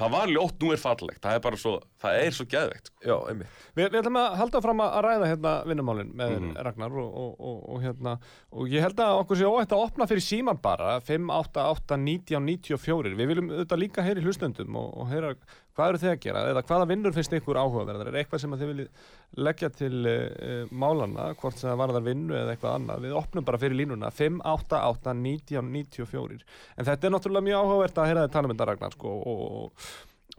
það 0.01 0.13
var 0.15 0.31
ljótt, 0.31 0.61
nú 0.63 0.69
er 0.73 0.79
fallegt 0.81 1.21
það 1.25 1.35
er 1.35 1.41
bara 1.45 1.59
svo, 1.61 1.73
það 2.01 2.19
er 2.23 2.31
svo 2.37 2.45
geðveikt 2.49 2.87
sko. 2.89 3.01
Já, 3.05 3.15
einmitt. 3.33 3.57
Við, 3.77 3.89
við 3.91 3.99
ætlum 4.01 4.19
að 4.21 4.37
halda 4.39 4.61
fram 4.65 4.83
að 4.85 4.95
ræða 5.05 5.29
hérna 5.33 5.53
vinnumálin 5.67 6.13
með 6.17 6.35
Mhm. 6.39 6.53
Ragnar 6.65 6.95
og, 7.03 7.11
og, 7.25 7.33
og, 7.51 7.59
og 7.75 7.83
hérna 7.85 8.15
og 8.55 8.71
ég 8.71 8.85
held 8.87 9.03
að 9.03 9.19
okkur 9.25 9.41
sé 9.41 9.49
óætt 9.51 9.75
að 9.75 9.83
opna 9.89 10.07
fyrir 10.09 10.25
síman 10.25 10.61
bara 10.63 10.95
588 11.05 11.99
19 12.07 12.47
94 12.47 13.17
við 13.19 13.33
viljum 13.33 13.51
auðvitað 13.51 13.83
líka 13.83 14.07
heyri 14.07 14.25
hlustendum 14.25 14.79
og, 14.81 14.95
og 15.03 15.11
heyra 15.11 15.35
hvað 15.81 15.95
eru 15.95 16.01
þið 16.03 16.13
að 16.13 16.21
gera? 16.27 16.43
Eða 16.53 16.63
hvaða 16.69 16.89
vinnur 16.91 17.17
finnst 17.17 17.37
ykkur 17.39 17.61
áhugaverðar? 17.61 18.11
Er 18.11 18.21
eitthvað 18.21 18.43
sem 18.43 18.57
þið 18.61 18.71
viljið 18.75 19.09
leggja 19.47 19.71
til 19.79 19.95
uh, 20.11 20.69
málana 20.71 21.31
hvort 21.41 21.57
sem 21.57 21.71
það 21.71 21.81
varðar 21.81 22.07
vinnu 22.11 22.37
eða 22.37 22.55
eitthvað 22.55 22.77
annað? 22.77 23.07
Við 23.07 23.17
opnum 23.23 23.49
bara 23.49 23.63
fyrir 23.63 23.81
línuna 23.81 24.13
588 24.13 25.17
19 25.25 25.73
94 25.81 26.39
en 26.77 26.91
þetta 26.91 27.09
er 27.09 27.17
náttúrulega 27.17 27.49
mjög 27.49 27.65
áhugavert 27.65 28.01
að 28.03 28.11
heyra 28.11 28.27
þið 28.27 28.37
tala 28.37 28.51
um 28.51 28.55
þetta 28.55 28.71
Ragnar 28.71 28.97
sko 28.97 29.17
og, 29.17 29.43
og 29.49 29.91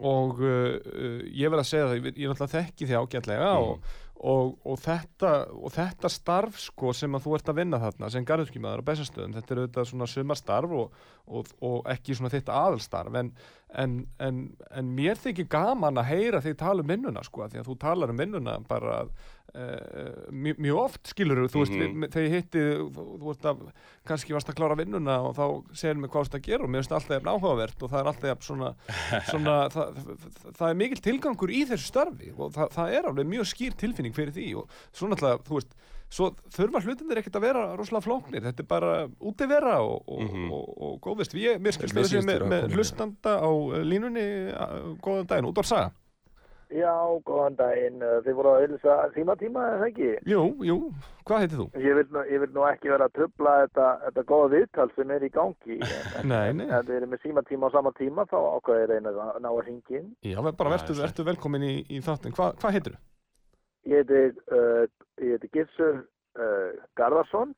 og 0.01 0.39
uh, 0.41 0.77
ég 1.29 1.51
verð 1.51 1.61
að 1.61 1.67
segja 1.69 1.89
það, 1.89 1.97
ég, 1.97 2.15
ég 2.23 2.31
náttúrulega 2.31 2.55
þekki 2.55 2.87
því 2.89 3.01
ágætlega 3.01 3.49
og, 3.61 3.91
og, 4.21 4.51
og, 4.69 4.77
þetta, 4.77 5.31
og 5.57 5.73
þetta 5.73 6.09
starf 6.11 6.59
sko 6.61 6.91
sem 6.93 7.17
að 7.17 7.25
þú 7.25 7.33
ert 7.37 7.49
að 7.49 7.57
vinna 7.57 7.79
þarna 7.81 8.09
sem 8.13 8.25
garðurskímaður 8.27 8.83
á 8.85 8.89
bestastöðum, 8.91 9.33
þetta 9.37 9.53
er 9.53 9.61
auðvitað 9.61 9.87
svona 9.89 10.07
sumarstarf 10.11 10.75
og, 10.77 10.99
og, 11.31 11.79
ekki 11.89 12.17
svona 12.17 12.33
þitt 12.33 12.51
aðalstarf 12.53 13.17
en, 13.17 13.31
en, 13.81 13.95
en, 14.21 14.43
en 14.77 14.91
mér 14.99 15.17
þykir 15.21 15.49
gaman 15.51 15.97
að 15.97 16.11
heyra 16.11 16.43
þig 16.45 16.59
tala 16.61 16.85
um 16.85 16.93
vinnuna 16.93 17.25
sko 17.25 17.47
því 17.47 17.63
að 17.63 17.71
þú 17.71 17.77
talar 17.81 18.13
um 18.13 18.21
vinnuna 18.21 18.59
bara 18.69 18.99
uh, 19.55 20.31
mjög, 20.31 20.57
mjög 20.63 20.77
oft 20.81 21.11
skilur 21.11 21.41
þú 21.51 21.61
veist, 21.63 21.73
Mhm. 21.75 22.01
við, 22.03 22.09
þegar 22.13 22.27
ég 22.27 22.35
hitti 22.37 22.63
þú, 22.95 23.05
veist 23.27 23.45
að 23.51 23.61
kannski 24.07 24.33
varst 24.33 24.49
að 24.49 24.57
klára 24.61 24.77
vinnuna 24.79 25.19
og 25.27 25.35
þá 25.35 25.45
segir 25.75 25.95
mér 26.01 26.09
hvað 26.09 26.21
þú 26.23 26.29
ert 26.31 26.39
að 26.39 26.45
gera 26.49 26.63
og 26.63 26.69
mér 26.69 26.81
finnst 26.83 26.91
alltaf 26.97 27.15
jafn 27.17 27.31
áhugavert 27.33 27.83
og 27.83 27.89
það 27.91 27.99
er 28.01 28.11
alltaf 28.13 28.43
svona, 28.47 28.73
svona 29.29 29.55
það, 29.75 30.01
það, 30.57 30.67
er 30.69 30.79
mikil 30.81 31.01
tilgangur 31.01 31.49
í 31.51 31.63
þessu 31.69 31.87
starfi 31.91 32.33
og 32.37 32.51
það, 32.55 32.71
það 32.77 32.93
er 32.99 33.09
alveg 33.11 33.27
mjög 33.35 33.49
skýr 33.53 33.75
tilfinning 33.77 34.15
fyrir 34.15 34.33
því 34.35 34.49
og 34.61 34.69
svo 34.91 35.07
náttúrulega, 35.11 35.43
þú 35.47 35.59
veist 35.59 35.75
svo 36.11 36.25
þurfa 36.51 36.81
hlutinir 36.83 37.19
ekkert 37.21 37.37
að 37.39 37.43
vera 37.45 37.61
rosalega 37.79 38.03
flóknir 38.03 38.43
þetta 38.43 38.59
er 38.59 38.67
bara 38.67 38.89
útivera 39.23 39.77
og, 39.79 40.01
og, 40.11 40.23
Mhm. 40.25 40.49
og, 40.51 40.65
og, 40.67 40.81
og 40.83 40.97
góðvist 41.05 41.35
ég, 41.39 41.61
mér 41.63 41.71
skilst 41.77 41.95
þessi 41.95 42.19
með, 42.27 42.41
að 42.43 42.49
með 42.51 42.73
hlustanda 42.75 43.37
á 43.39 43.47
eh, 43.47 43.85
línunni 43.87 44.25
eh, 44.51 44.73
góðan 44.99 45.27
daginn, 45.31 45.47
út 45.47 45.61
á 45.61 45.63
saga 45.63 45.91
Já, 46.71 46.93
góðan 47.27 47.55
daginn. 47.59 47.97
Uh, 47.99 48.19
Þið 48.23 48.35
voru 48.37 48.51
að 48.53 48.61
auðvisa 48.63 48.93
símatíma, 49.15 49.63
eða 49.67 49.79
það 49.81 49.87
ekki? 49.89 50.09
Jú, 50.31 50.43
jú, 50.63 50.75
hvað 51.27 51.41
heitir 51.43 51.59
þú? 51.59 51.65
Ég 51.83 51.97
vil, 51.99 52.05
nú- 52.15 52.23
ég 52.31 52.39
vil 52.45 52.49
nú 52.55 52.63
ekki 52.69 52.91
vera 52.93 53.07
að 53.09 53.15
trubla 53.17 53.55
þetta, 53.65 53.87
þetta 54.05 54.23
góða 54.31 54.49
viðtal 54.53 54.87
sem 54.95 55.11
er 55.17 55.25
í 55.27 55.31
gangi. 55.35 55.77
En, 56.21 56.29
Nei, 56.31 56.53
nei. 56.55 56.65
en 56.69 56.85
þið 56.87 56.95
eru 57.01 57.09
með 57.11 57.23
símatíma 57.25 57.67
á 57.67 57.75
sama 57.75 57.91
tíma, 57.99 58.25
þá 58.31 58.37
ákvæði 58.55 58.83
ég 58.85 58.89
reyna 58.93 59.11
að 59.11 59.39
ná 59.43 59.49
að 59.51 59.59
hringja 59.65 59.99
inn. 59.99 60.09
Já, 60.31 60.37
bara 60.61 60.73
vertu 60.77 61.25
velkomin 61.27 61.67
í, 61.67 61.73
í 61.91 61.99
þáttin 62.05 62.35
Hva, 62.39 62.51
hvað 62.61 62.77
heitir 62.77 62.95
þú? 62.95 63.01
Ég 63.91 64.05
heiti, 64.05 64.41
uh, 64.53 64.85
ég 65.25 65.35
heiti 65.35 65.51
Gissur 65.57 66.01
uh, 66.39 66.71
Garðarsson, 66.99 67.51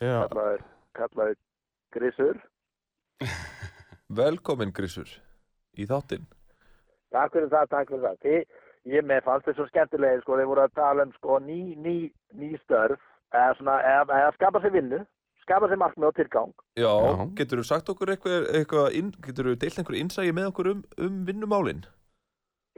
Já, 0.00 0.22
kallaður, 0.30 0.64
kallaður 0.96 1.36
Grissur. 1.96 2.40
Velkomin, 4.22 4.72
Grísur, 4.72 5.10
í 5.76 5.84
þáttinn. 5.88 6.24
Takk 7.14 7.34
fyrir 7.34 7.52
það, 7.52 7.68
takk 7.74 7.92
fyrir 7.92 8.06
það. 8.06 8.16
Þið, 8.24 8.64
ég 8.94 9.06
með 9.10 9.22
fannst 9.26 9.48
þið 9.48 9.58
svo 9.58 9.68
skemmtilegir, 9.70 10.24
sko, 10.24 10.38
þeir 10.38 10.50
voru 10.50 10.64
að 10.64 10.74
tala 10.78 11.06
um, 11.06 11.12
sko, 11.18 11.38
ný, 11.44 11.60
ný, 11.84 11.94
ný 12.40 12.50
störf, 12.64 13.04
eða 13.34 13.54
svona, 13.58 13.76
eða, 13.92 14.18
eða 14.22 14.34
skapa 14.36 14.62
sér 14.64 14.74
vinnu, 14.76 15.02
skapa 15.44 15.70
sér 15.70 15.80
markmið 15.80 16.10
og 16.10 16.18
tilgang. 16.18 16.56
Já, 16.76 16.90
Já. 16.90 17.28
getur 17.40 17.62
þú 17.62 17.68
sagt 17.68 17.92
okkur 17.94 18.14
eitthvað, 18.14 18.50
eitthvað 18.60 18.98
inn, 19.00 19.14
getur 19.24 19.50
þú 19.50 19.60
deilt 19.62 19.80
einhver 19.80 20.00
innsægi 20.02 20.34
með 20.36 20.50
okkur 20.52 20.72
um, 20.74 20.82
um 21.06 21.22
vinnumálin? 21.28 21.86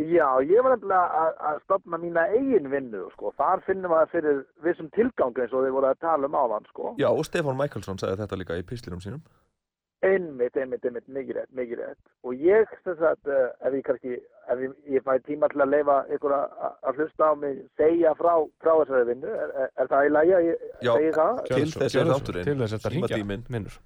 Já, 0.00 0.28
ég 0.46 0.62
var 0.64 0.72
nefnilega 0.72 1.18
að, 1.20 1.32
að 1.44 1.56
stopna 1.66 1.98
mína 2.00 2.22
eigin 2.32 2.70
vinnu, 2.72 3.02
sko. 3.12 3.34
Þar 3.36 3.60
finnum 3.66 3.92
við 3.92 4.12
fyrir 4.14 4.38
vissum 4.64 4.88
tilgang 4.96 5.36
eins 5.36 5.52
og 5.52 5.66
þið 5.66 5.74
voru 5.76 5.90
að 5.90 5.98
tala 6.06 6.30
um 6.30 6.38
áðan, 6.38 6.68
sko. 6.70 6.94
Já, 7.02 7.10
og 7.10 7.26
Stefán 7.28 7.58
Michaelsson 7.58 8.00
sagði 8.00 8.22
þetta 8.22 8.38
líka 8.40 8.56
í 8.56 8.64
pislinum 8.64 9.02
sínum. 9.04 9.20
Einmitt, 10.00 10.54
einmitt, 10.56 10.84
einmitt, 10.88 11.08
mikið 11.12 11.36
rétt, 11.36 11.50
mikið 11.58 11.80
rétt. 11.82 11.98
Og 12.24 12.40
ég, 12.40 12.70
þess 12.86 13.02
að, 13.04 13.18
uh, 13.28 13.50
ef 13.68 13.74
ég 13.76 13.82
kannski, 13.84 14.14
ef 14.48 14.62
ég, 14.64 14.70
ég 14.94 15.04
fæ 15.04 15.18
tíma 15.26 15.50
til 15.52 15.60
að 15.60 15.74
leifa 15.74 15.96
ykkur 16.16 16.32
að, 16.38 16.54
hlusta 16.96 17.28
á 17.28 17.32
mig, 17.36 17.58
segja 17.76 18.14
frá, 18.16 18.32
frá 18.64 18.72
þessari 18.80 19.08
vinnu, 19.10 19.34
er, 19.44 19.52
er, 19.64 19.72
er 19.84 19.90
það 19.92 20.06
í 20.08 20.12
lagi 20.14 20.32
að 20.38 20.46
ég 20.46 20.62
Já. 20.80 20.92
segi 20.94 21.10
það? 21.18 21.42
Til 21.50 21.56
Gjörðu 21.58 21.72
svo, 21.74 21.82
þess 21.84 21.98
er 22.00 22.12
þátturinn, 22.14 22.48
Til 22.48 22.56
þess 22.62 22.78
að 22.78 22.88
ringja 22.94 23.10
símatíminn. 23.12 23.44
vinnur 23.52 23.76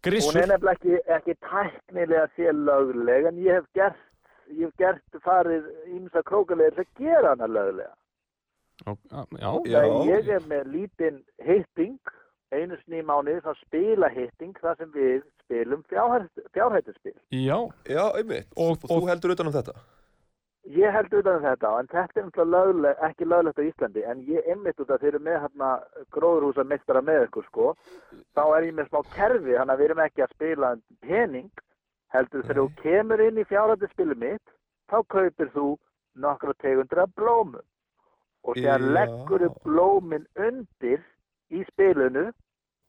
Hún 0.00 0.08
Grissur, 0.08 0.38
er 0.40 0.48
nefnilega 0.48 0.78
ekki, 0.78 0.94
ekki 1.18 1.34
tæknilega 1.44 2.22
sé 2.38 2.52
lögleg, 2.56 3.26
en 3.28 3.42
ég 3.44 3.58
hef 3.60 3.66
gert, 3.76 4.00
ég 4.48 4.70
hef 4.70 4.76
gert 4.80 5.18
farið 5.26 5.66
ímsa 5.92 6.22
krókulegir 6.24 6.78
sem 6.80 6.88
gera 7.02 7.34
hana 7.34 7.50
löglega. 7.52 7.92
já, 8.86 8.96
já, 9.36 9.52
Já. 9.68 9.82
Nei, 9.84 10.08
ég 10.08 10.28
er 10.38 10.46
með 10.48 10.72
lítinn 10.72 11.20
hitting, 11.44 11.98
einu 12.52 12.76
sinni 12.80 13.00
í 13.00 13.06
mánuði, 13.06 13.40
þá 13.44 13.52
spila 13.60 14.08
hitting, 14.10 14.54
þar 14.60 14.76
sem 14.78 14.90
við 14.92 15.22
spilum 15.44 15.82
fjárhættuspil. 15.90 17.14
já, 17.30 17.58
Já, 17.88 18.04
einmitt. 18.18 18.46
Og- 18.56 18.78
Og, 18.84 18.90
þú 18.90 19.08
heldur 19.08 19.30
utan 19.36 19.46
um 19.46 19.52
þetta? 19.52 19.74
Ég 20.68 20.92
held 20.92 21.14
utan 21.14 21.36
um 21.36 21.42
þetta, 21.42 21.78
en 21.80 21.86
þetta 21.88 22.20
er 22.20 22.24
náttúrulega 22.26 22.50
lögleg, 22.52 22.96
ekki 23.08 23.24
löglegt 23.24 23.58
á 23.58 23.62
Íslandi, 23.64 24.02
en 24.04 24.22
ég 24.26 24.46
einmitt 24.46 24.78
út 24.80 24.90
að 24.90 25.00
þeir 25.00 25.08
eru 25.14 25.18
með 25.24 25.40
hérna 25.40 25.70
gróðurhúsa 26.12 26.64
meistara 26.68 27.00
með 27.00 27.24
ykkur, 27.28 27.44
sko, 27.46 27.76
þá 28.36 28.42
er 28.58 28.62
ég 28.68 28.74
með 28.74 28.88
smá 28.90 29.00
kerfi, 29.14 29.56
þannig 29.56 29.74
að 29.74 29.78
við 29.80 29.84
erum 29.88 30.04
ekki 30.04 30.22
að 30.22 30.34
spila 30.34 30.72
um 30.72 30.82
pening, 31.00 31.50
heldur 32.12 32.42
þegar 32.42 32.60
þú 32.60 32.68
kemur 32.82 33.20
inn 33.26 33.38
í 33.38 33.44
fjárhættuspilu 33.48 34.14
mitt, 34.20 34.46
þá 34.90 34.96
kaupir 35.08 35.48
þú 35.54 35.78
nokkra 36.16 36.52
tegundur 36.60 36.98
af 37.06 37.14
blómum 37.16 37.62
og 38.44 38.54
þegar 38.56 38.80
leggur 38.80 39.40
þú 39.40 39.50
blómin 39.64 40.26
undir 40.36 41.00
í 41.50 41.64
spilinu, 41.68 42.30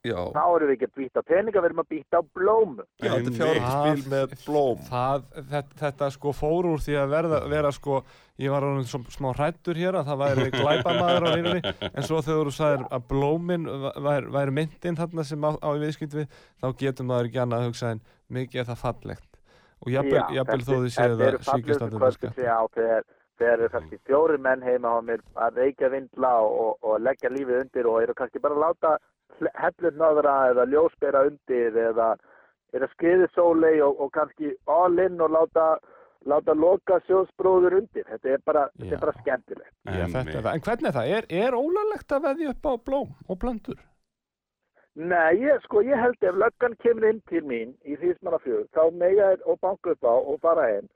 Já. 0.01 0.17
þá 0.33 0.41
erum 0.41 0.69
við 0.69 0.75
ekki 0.75 0.87
að 0.89 0.97
býta 0.97 1.21
peninga, 1.21 1.61
við 1.61 1.67
erum 1.69 1.81
að 1.83 1.89
býta 1.91 2.17
á 2.17 2.23
blómum. 2.33 2.85
Já, 2.97 3.11
þetta 3.11 3.11
er 3.11 3.19
Einmitt. 3.21 3.37
fjárhættuspil 3.37 4.11
með 4.13 4.35
blóm. 4.47 4.79
það, 4.87 5.25
þetta, 5.51 5.79
þetta 5.83 6.09
sko 6.15 6.33
fór 6.33 6.69
úr 6.71 6.81
því 6.81 6.95
að 6.97 7.11
verða, 7.15 7.41
vera 7.53 7.71
sko 7.75 7.99
ég 8.41 8.49
var 8.49 8.65
orðin 8.65 8.87
svo, 8.89 9.01
smá 9.13 9.29
hrættur 9.37 9.77
hér 9.77 9.99
að 9.99 10.09
það 10.09 10.21
væri 10.23 10.47
glæpamaður 10.55 11.27
á 11.27 11.29
línunni 11.35 11.61
en 11.91 12.07
svo 12.07 12.21
þegar 12.25 12.49
þú 12.49 12.55
sagðir 12.55 12.85
að 12.97 13.05
blómin 13.11 13.67
væri, 14.07 14.31
væri 14.33 14.55
myndin 14.57 14.97
þarna 14.97 15.27
sem 15.29 15.45
á, 15.45 15.49
á 15.61 15.69
í 15.69 15.81
viðskipt 15.83 16.17
við 16.17 16.39
þá 16.57 16.67
getur 16.81 17.09
maður 17.11 17.29
ekki 17.29 17.43
annað 17.43 17.61
að 17.61 17.69
hugsa 17.69 17.93
en 17.93 18.03
mikið 18.33 18.63
er 18.63 18.69
það 18.71 18.81
fallegt 18.81 19.29
og 19.81 19.93
jafnvel, 19.93 20.61
þó 20.65 20.73
þið 20.73 20.91
séu 20.95 21.17
það 21.21 21.37
síkist 21.51 21.85
að 21.85 21.97
þetta 21.97 22.11
skatt 22.17 23.20
Þegar 23.41 23.57
eru 23.57 23.69
kannski 23.73 23.97
fjóri 24.05 24.37
menn 24.37 24.61
heima 24.61 24.91
á 24.93 24.99
mér 25.01 25.21
að 25.33 25.55
reykja 25.63 25.89
vindla 25.89 26.33
og, 26.45 26.75
og 26.85 26.99
leggja 27.01 27.31
lífið 27.33 27.63
undir 27.63 27.89
og 27.89 28.03
eru 28.03 28.13
kannski 28.19 28.41
bara 28.43 28.57
að 28.59 28.65
láta 28.67 28.91
hellurnöðra 29.57 30.35
eða 30.51 30.67
ljósbera 30.69 31.23
undir 31.25 31.79
eða 31.89 32.11
eru 32.75 32.85
að 32.85 32.93
skriði 32.93 33.29
sólei 33.33 33.79
og, 33.81 33.97
og 33.97 34.11
kannski 34.13 34.53
all 34.69 35.01
in 35.01 35.17
og 35.25 35.33
láta, 35.33 35.65
láta 36.29 36.53
loka 36.53 36.99
sjóðsbróður 37.07 37.79
undir. 37.81 38.05
Þetta 38.11 38.35
er 38.35 38.43
bara, 38.45 38.67
þetta 38.77 38.97
er 38.99 39.05
bara 39.07 39.15
skemmtilegt. 39.23 39.73
Já, 39.89 40.05
þetta 40.05 40.37
er. 40.37 40.51
En 40.53 40.65
hvernig 40.67 40.91
er 40.91 40.97
það? 40.99 41.15
Er, 41.17 41.31
er 41.41 41.57
ólöglegt 41.57 42.15
að 42.15 42.27
veðja 42.27 42.53
upp 42.53 42.69
á 42.69 42.73
blóm 42.91 43.15
og 43.25 43.41
plöntur? 43.41 43.81
Nei, 44.99 45.39
ég, 45.39 45.61
sko, 45.63 45.81
ég 45.87 45.95
held 45.95 46.25
ef 46.27 46.35
löggan 46.35 46.73
kemur 46.83 47.07
inn 47.07 47.21
til 47.31 47.45
mín 47.47 47.69
í 47.87 47.95
Hrísmannafjöð, 47.95 48.65
þá 48.75 48.81
mega 48.99 49.29
þeir 49.29 49.45
og 49.47 49.59
banka 49.63 49.93
upp 49.93 50.03
á 50.03 50.15
og 50.19 50.41
fara 50.43 50.65
heim, 50.67 50.89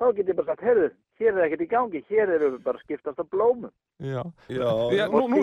þá 0.00 0.06
get 0.16 0.30
ég 0.32 0.38
bara 0.38 0.54
sagt, 0.54 0.64
heyrðu, 0.64 0.86
hér 1.22 1.38
er 1.38 1.46
ekkert 1.46 1.64
í 1.64 1.70
gangi, 1.70 2.02
hér 2.10 2.34
eru 2.36 2.52
við 2.56 2.60
bara 2.66 2.82
skiptast 2.82 3.22
á 3.22 3.24
blómum. 3.30 3.72
Já. 4.02 4.22
Já, 4.50 4.68
Já, 4.98 5.06
nú, 5.08 5.24
nú, 5.30 5.40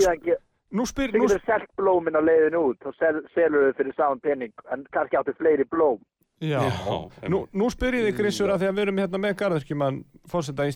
nú 0.70 0.86
spyr, 0.86 1.14
Þú 1.16 1.24
nú, 1.24 1.28
getur 1.32 1.44
selt 1.48 1.72
blómin 1.80 2.20
á 2.20 2.22
leiðinu 2.22 2.64
út 2.70 2.86
og 2.86 2.96
sel, 3.00 3.24
selur 3.34 3.70
þau 3.70 3.78
fyrir 3.80 3.96
saman 3.98 4.22
penning 4.24 4.66
en 4.74 4.86
kannski 4.94 5.18
áttu 5.18 5.34
fleiri 5.40 5.66
blóm. 5.66 6.00
já. 6.40 6.60
Já, 6.62 7.00
Nú, 7.28 7.48
nú 7.52 7.70
spyr 7.74 7.98
ég 7.98 8.06
þig 8.10 8.20
Grissur 8.22 8.52
að 8.54 8.62
því 8.62 8.68
að 8.70 8.76
við 8.78 8.86
erum 8.86 9.02
hérna 9.02 9.20
með 9.20 9.34
garðurkjumann 9.42 10.04
fórseta 10.30 10.68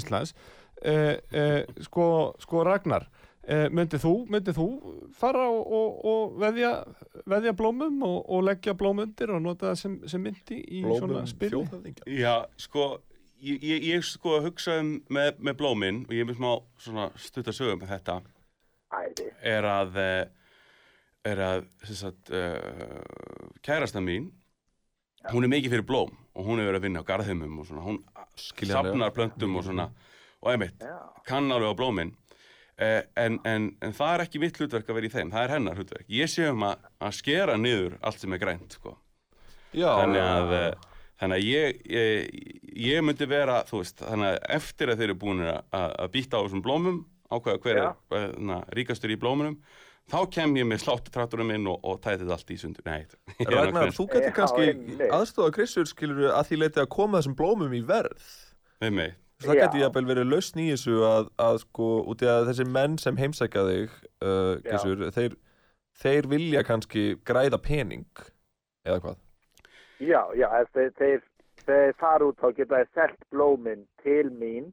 Íslands 0.00 0.32
uh, 0.82 1.14
uh, 1.14 1.62
sko, 1.86 2.06
sko 2.42 2.64
Ragnar 2.66 3.06
uh, 3.46 3.66
myndið 3.70 4.02
þú, 4.02 4.14
myndið 4.32 4.58
þú 4.58 4.66
fara 5.16 5.46
og, 5.50 5.60
og, 5.78 6.00
og 6.10 6.38
veðja, 6.42 6.72
veðja 7.28 7.54
blómum 7.58 8.02
og, 8.06 8.18
og 8.26 8.46
leggja 8.48 8.74
blóm 8.78 9.04
undir 9.04 9.34
og 9.36 9.44
nota 9.44 9.70
það 9.70 9.80
sem, 9.82 9.96
sem 10.10 10.24
myndi 10.26 10.58
í 10.64 10.82
blómum 10.82 11.22
svona 11.28 11.50
þjóðhöfðingja. 11.54 12.08
Já, 12.10 12.34
sko, 12.66 12.88
ég, 13.40 13.60
ég, 13.62 13.84
ég 13.92 14.06
sko 14.06 14.40
hugsa 14.44 14.78
um 14.82 14.96
með, 15.12 15.36
með 15.38 15.58
blómin 15.60 16.02
og 16.06 16.14
ég 16.14 16.24
er 16.24 16.30
með 16.30 16.40
smá 16.40 16.50
svona 16.86 17.06
stutta 17.20 17.54
sögum 17.56 17.82
með 17.82 17.94
þetta 17.96 18.18
Æði. 18.96 19.28
er 19.42 19.68
að 19.70 20.00
eh, 20.02 20.24
er 21.26 21.42
að 21.42 21.64
sem 21.82 21.98
sagt, 21.98 22.30
uh, 22.30 23.48
kærasta 23.66 23.98
mín 23.98 24.28
hún 25.32 25.42
er 25.42 25.50
mikið 25.50 25.74
fyrir 25.74 25.88
blóm 25.88 26.12
og 26.36 26.46
hún 26.46 26.60
hefur 26.60 26.70
verið 26.70 26.78
að 26.78 26.86
vinna 26.86 27.02
á 27.02 27.08
garðheimum 27.08 27.56
og 27.58 27.66
svona, 27.66 27.82
hún 27.82 27.98
Skiljanlega. 28.38 28.92
safnar 28.92 29.16
plöntum 29.16 29.56
og 29.58 29.66
svona 29.66 29.88
og 30.44 30.52
einmitt, 30.52 30.78
Já. 30.78 30.94
kann 31.26 31.50
alveg 31.50 31.74
á 31.74 31.78
blómin 31.80 32.14
Eh, 32.76 33.02
en, 33.16 33.38
en, 33.48 33.70
en 33.80 33.94
það 33.96 34.10
er 34.12 34.22
ekki 34.26 34.40
mitt 34.42 34.58
hlutverk 34.60 34.90
að 34.92 34.98
vera 34.98 35.08
í 35.08 35.12
þeim, 35.14 35.30
það 35.32 35.46
er 35.46 35.52
hennar 35.54 35.78
hlutverk. 35.80 36.08
Ég 36.12 36.28
sé 36.28 36.44
um 36.50 36.64
að, 36.66 36.82
að 37.00 37.14
skera 37.16 37.54
niður 37.56 37.94
allt 38.04 38.20
sem 38.20 38.36
er 38.36 38.42
grænt, 38.42 38.76
sko. 38.76 38.92
Já, 39.72 39.88
þannig 40.02 40.20
að, 40.20 40.52
já. 40.52 40.95
Þannig 41.20 41.40
að 41.40 41.48
ég, 41.48 41.80
ég, 41.90 42.54
ég 42.86 43.02
myndi 43.06 43.26
vera, 43.30 43.62
þú 43.68 43.80
veist, 43.82 44.02
þannig 44.04 44.32
að 44.34 44.38
eftir 44.58 44.92
að 44.92 45.00
þeir 45.00 45.08
eru 45.10 45.18
búin 45.24 45.42
að, 45.48 45.60
að 45.80 46.10
býta 46.16 46.40
á 46.40 46.44
þessum 46.44 46.62
blómum, 46.66 47.02
ákveða 47.32 47.60
hver 47.64 47.80
Já. 47.82 47.88
er 48.20 48.34
na, 48.50 48.60
ríkastur 48.76 49.14
í 49.14 49.18
blómunum, 49.20 49.56
þá 50.06 50.18
kem 50.36 50.54
ég 50.60 50.66
með 50.70 50.84
sláttutraktorum 50.84 51.48
minn 51.50 51.66
og, 51.66 51.80
og 51.82 51.96
tæti 52.04 52.22
þetta 52.22 52.36
allt 52.36 52.52
í 52.54 52.58
sundur. 52.60 52.84
Nei, 52.86 53.06
ég 53.40 53.48
Ragnar, 53.50 53.90
þú 53.96 54.06
getur 54.12 54.34
kannski 54.36 54.68
einmitt. 54.70 55.06
aðstofa 55.16 55.54
Krissur 55.56 55.88
skilur 55.90 56.28
að 56.36 56.50
því 56.52 56.60
leiti 56.62 56.82
að 56.84 56.90
koma 56.94 57.18
þessum 57.22 57.34
blómum 57.40 57.74
í 57.74 57.80
verð 57.88 58.28
Með 58.84 58.92
mig. 59.00 59.16
það 59.42 59.56
Já. 59.58 59.62
geti 59.64 59.82
jafnvel 59.82 60.06
verið 60.12 60.30
lausn 60.30 60.62
í 60.62 60.68
þessu 60.70 61.00
að, 61.08 61.26
að 61.48 61.58
sko, 61.64 61.88
út 62.12 62.22
í 62.22 62.28
að 62.30 62.46
þessi 62.52 62.68
menn 62.76 62.94
sem 63.02 63.18
heimsækja 63.20 63.64
þig 63.66 63.90
uh, 63.96 64.30
Já. 64.30 64.62
Krissur, 64.68 65.02
þeir, 65.16 65.36
þeir 66.04 66.28
vilja 66.36 66.62
kannski 66.68 67.06
græða 67.26 67.58
pening 67.64 68.06
eða 68.86 69.00
hvað 69.02 69.18
Já, 70.00 70.22
já, 70.36 70.48
ef 70.60 70.68
þeir, 70.76 70.90
þeir, 70.98 71.22
þeir 71.66 71.92
fara 72.00 72.26
út 72.28 72.40
þá 72.42 72.50
geta 72.58 72.80
þeir 72.82 72.90
selt 72.98 73.22
blómin 73.32 73.86
til 74.02 74.30
mín. 74.30 74.72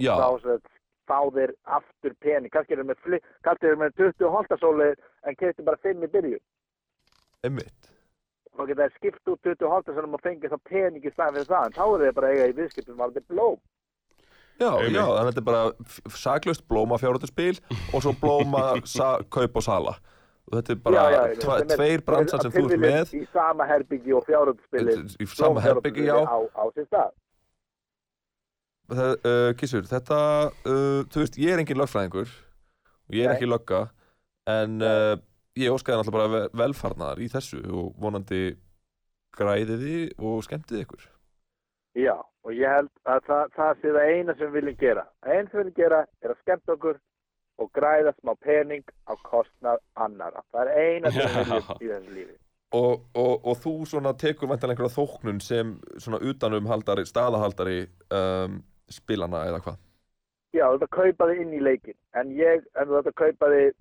Já, 0.00 0.16
þá 0.18 0.58
fá 1.06 1.18
þeir 1.34 1.52
aftur 1.76 2.14
pening. 2.22 2.50
Kannski 2.54 2.74
er 2.74 2.80
þeir 2.82 2.88
með, 2.92 3.00
fli- 3.04 3.22
kannski 3.44 3.66
er 3.68 3.74
þeir 3.74 3.80
með 3.84 3.96
20 4.00 4.30
holtasóli 4.36 4.88
en 5.28 5.36
kefti 5.38 5.64
bara 5.66 5.80
5 5.82 6.06
í 6.06 6.10
byrju 6.14 6.38
einmitt. 7.42 7.88
Þá 8.52 8.62
geta 8.68 8.84
þeir 8.86 8.96
skipt 8.98 9.30
út 9.32 9.40
20 9.46 9.70
holtasólum 9.72 10.14
og 10.18 10.22
fengið 10.22 10.52
þá 10.52 10.58
pening 10.68 11.04
í 11.06 11.10
staðan 11.12 11.38
fyrir 11.40 11.48
það 11.50 11.66
en 11.68 11.76
þá 11.78 11.84
er 11.88 12.02
þeir 12.04 12.16
bara 12.18 12.28
að 12.30 12.34
eiga 12.36 12.48
í 12.52 12.56
viðskiptum 12.60 12.98
varði 13.00 13.22
blóm. 13.32 13.56
Já, 14.60 14.68
Einmitt. 14.68 14.94
já, 14.94 15.02
þannig 15.02 15.22
að 15.22 15.28
þetta 15.30 15.42
er 15.42 15.48
bara 15.48 16.16
saklaust 16.22 16.64
blóma 16.70 16.98
fjárhættuspil 17.02 17.56
og 17.96 18.04
svo 18.04 18.12
blóma 18.20 18.64
kaup 19.34 19.56
og 19.58 19.64
sala 19.66 19.96
og 20.48 20.56
þetta 20.58 20.74
er 20.74 20.78
bara 20.84 21.02
Já, 21.02 21.04
já, 21.12 21.22
þetta 21.42 21.58
er- 21.62 21.76
tveir 21.76 22.04
bransar 22.06 22.42
sem 22.42 22.52
þú 22.54 22.64
ert 22.68 22.82
með 22.82 23.12
í 23.18 23.24
sama 23.32 23.66
herbyggi 23.70 24.14
og 24.18 24.24
fjárhundsspili 24.28 24.96
í 25.22 25.26
sama 25.32 25.60
herbyggi, 25.64 26.06
já 26.10 26.16
á, 26.18 26.38
á 26.52 26.64
Það, 28.92 29.12
uh, 29.24 29.50
Gissur, 29.56 29.86
þetta, 29.88 30.16
uh, 30.68 31.02
þú 31.08 31.22
veist, 31.22 31.36
ég 31.40 31.52
er 31.54 31.60
engin 31.62 31.78
lögfræðingur 31.80 32.28
og 32.28 33.14
ég 33.16 33.24
er 33.24 33.30
Nei. 33.30 33.36
ekki 33.38 33.48
lögga 33.48 33.78
en 34.50 34.82
uh, 34.84 35.14
ég 35.56 35.72
óskaði 35.72 36.00
náttúrulega 36.00 36.16
bara 36.18 36.32
ve- 36.34 36.50
velfarnaðar 36.60 37.22
í 37.24 37.28
þessu 37.32 37.62
og 37.70 37.94
vonandi 38.02 38.42
græðiði 39.38 40.10
og 40.20 40.42
skemmtiði 40.44 40.84
ykkur. 40.84 41.06
Já, 41.96 42.14
og 42.44 42.52
ég 42.56 42.68
held 42.68 42.90
að 43.08 43.22
það, 43.30 43.48
það 43.56 43.80
sé 43.80 43.94
það 43.96 44.10
eina 44.12 44.34
sem 44.36 44.50
við 44.50 44.58
viljum 44.58 44.78
gera. 44.82 45.06
Eina 45.24 45.46
sem 45.46 45.56
við 45.56 45.62
viljum 45.62 45.78
gera 45.78 46.02
er 46.26 46.34
að 46.34 46.40
skemmta 46.42 46.76
okkur 46.76 47.00
og 47.60 47.70
græða 47.76 48.14
smá 48.16 48.32
pening 48.40 48.84
á 49.08 49.12
kostnað 49.26 49.82
annara. 49.94 50.42
Það 50.52 50.70
er 50.70 50.80
eina 50.80 51.12
sem 51.12 51.28
við 51.28 51.36
viljum 51.36 51.76
í 51.76 51.92
þessu 51.92 52.16
lífi. 52.16 52.36
Og, 52.72 53.02
og, 53.20 53.32
og 53.44 53.56
þú 53.60 53.72
svona 53.84 54.14
tekur 54.16 54.48
vantanlega 54.48 54.80
einhverja 54.80 54.96
þóknun 54.96 55.40
sem 55.44 55.74
svona 56.00 56.22
utanumhaldari, 56.24 57.04
staðahaldari 57.04 57.82
um, 58.16 58.62
spilana 58.88 59.42
eða 59.50 59.60
hvað? 59.66 59.80
Já, 60.52 60.66
þú 60.68 60.78
ert 60.78 60.86
að 60.86 60.94
kaupa 60.96 61.28
þig 61.28 61.42
inn 61.44 61.56
í 61.56 61.60
leikin. 61.64 61.98
En 62.16 62.32
ég, 62.36 62.64
en 62.76 62.88
þú 62.88 63.00
ert 63.00 63.10
að 63.10 63.18
kaupa 63.20 63.50
þig, 63.52 63.74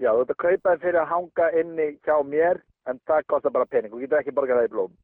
já, 0.00 0.10
þú 0.10 0.24
ert 0.24 0.34
að 0.34 0.42
kaupa 0.44 0.74
þig 0.74 0.84
fyrir 0.84 1.00
að 1.00 1.10
hanga 1.14 1.48
inni 1.62 1.88
hjá 2.04 2.16
mér, 2.28 2.60
en 2.88 3.00
það 3.08 3.26
kostar 3.32 3.56
bara 3.56 3.68
pening. 3.72 3.92
Þú 3.92 4.02
getur 4.04 4.20
ekki 4.20 4.36
borgað 4.36 4.60
það 4.60 4.68
í 4.68 4.72
blóm. 4.76 4.94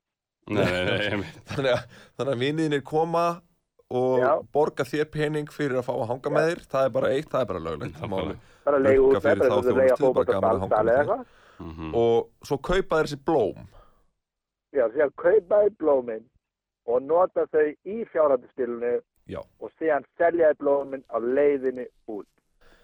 Nei, 0.47 0.63
nei, 0.63 0.85
nei. 1.19 1.33
Þannig 1.51 1.73
að, 1.73 1.97
að 2.23 2.41
viniðinir 2.45 2.85
koma 2.87 3.27
og 3.91 4.19
Já. 4.21 4.31
borga 4.53 4.85
þér 4.85 5.11
pening 5.15 5.51
fyrir 5.53 5.79
að 5.79 5.87
fá 5.87 5.93
að 5.95 6.09
hanga 6.11 6.31
með 6.35 6.49
þér, 6.51 6.63
það 6.73 6.85
er 6.89 6.95
bara 6.97 7.11
eitt, 7.15 7.29
það 7.31 7.41
er 7.41 7.51
bara 7.53 7.65
löglegt. 7.67 7.99
Það 8.01 8.11
má. 8.13 8.19
Bara 8.67 8.79
Rukka 8.83 9.19
út 9.19 9.23
fyrir 9.23 9.43
þá 9.43 9.59
þjónustu, 9.67 10.13
bara 10.15 10.31
gaman 10.33 10.51
að 10.51 10.61
hanga 10.65 10.81
með 10.83 10.93
þér. 10.93 11.01
eitthvað. 11.01 11.27
Mhm. 11.59 11.93
Og 11.95 12.31
svo 12.45 12.59
kaupa 12.59 12.97
þér 12.99 13.07
þessi 13.11 13.21
blóm. 13.25 13.69
Já, 14.77 14.85
síðan 14.93 15.13
kaupa 15.17 15.61
þig 15.65 15.77
blómin 15.79 16.25
og 16.87 17.03
nota 17.03 17.47
þau 17.53 17.75
í 17.87 18.05
fjárhættuspilinu 18.13 19.01
Já. 19.29 19.41
og 19.61 19.71
síðan 19.79 20.05
selja 20.19 20.51
þig 20.53 20.59
blómin 20.59 21.05
á 21.09 21.17
leiðinni 21.19 21.87
út. 22.09 22.27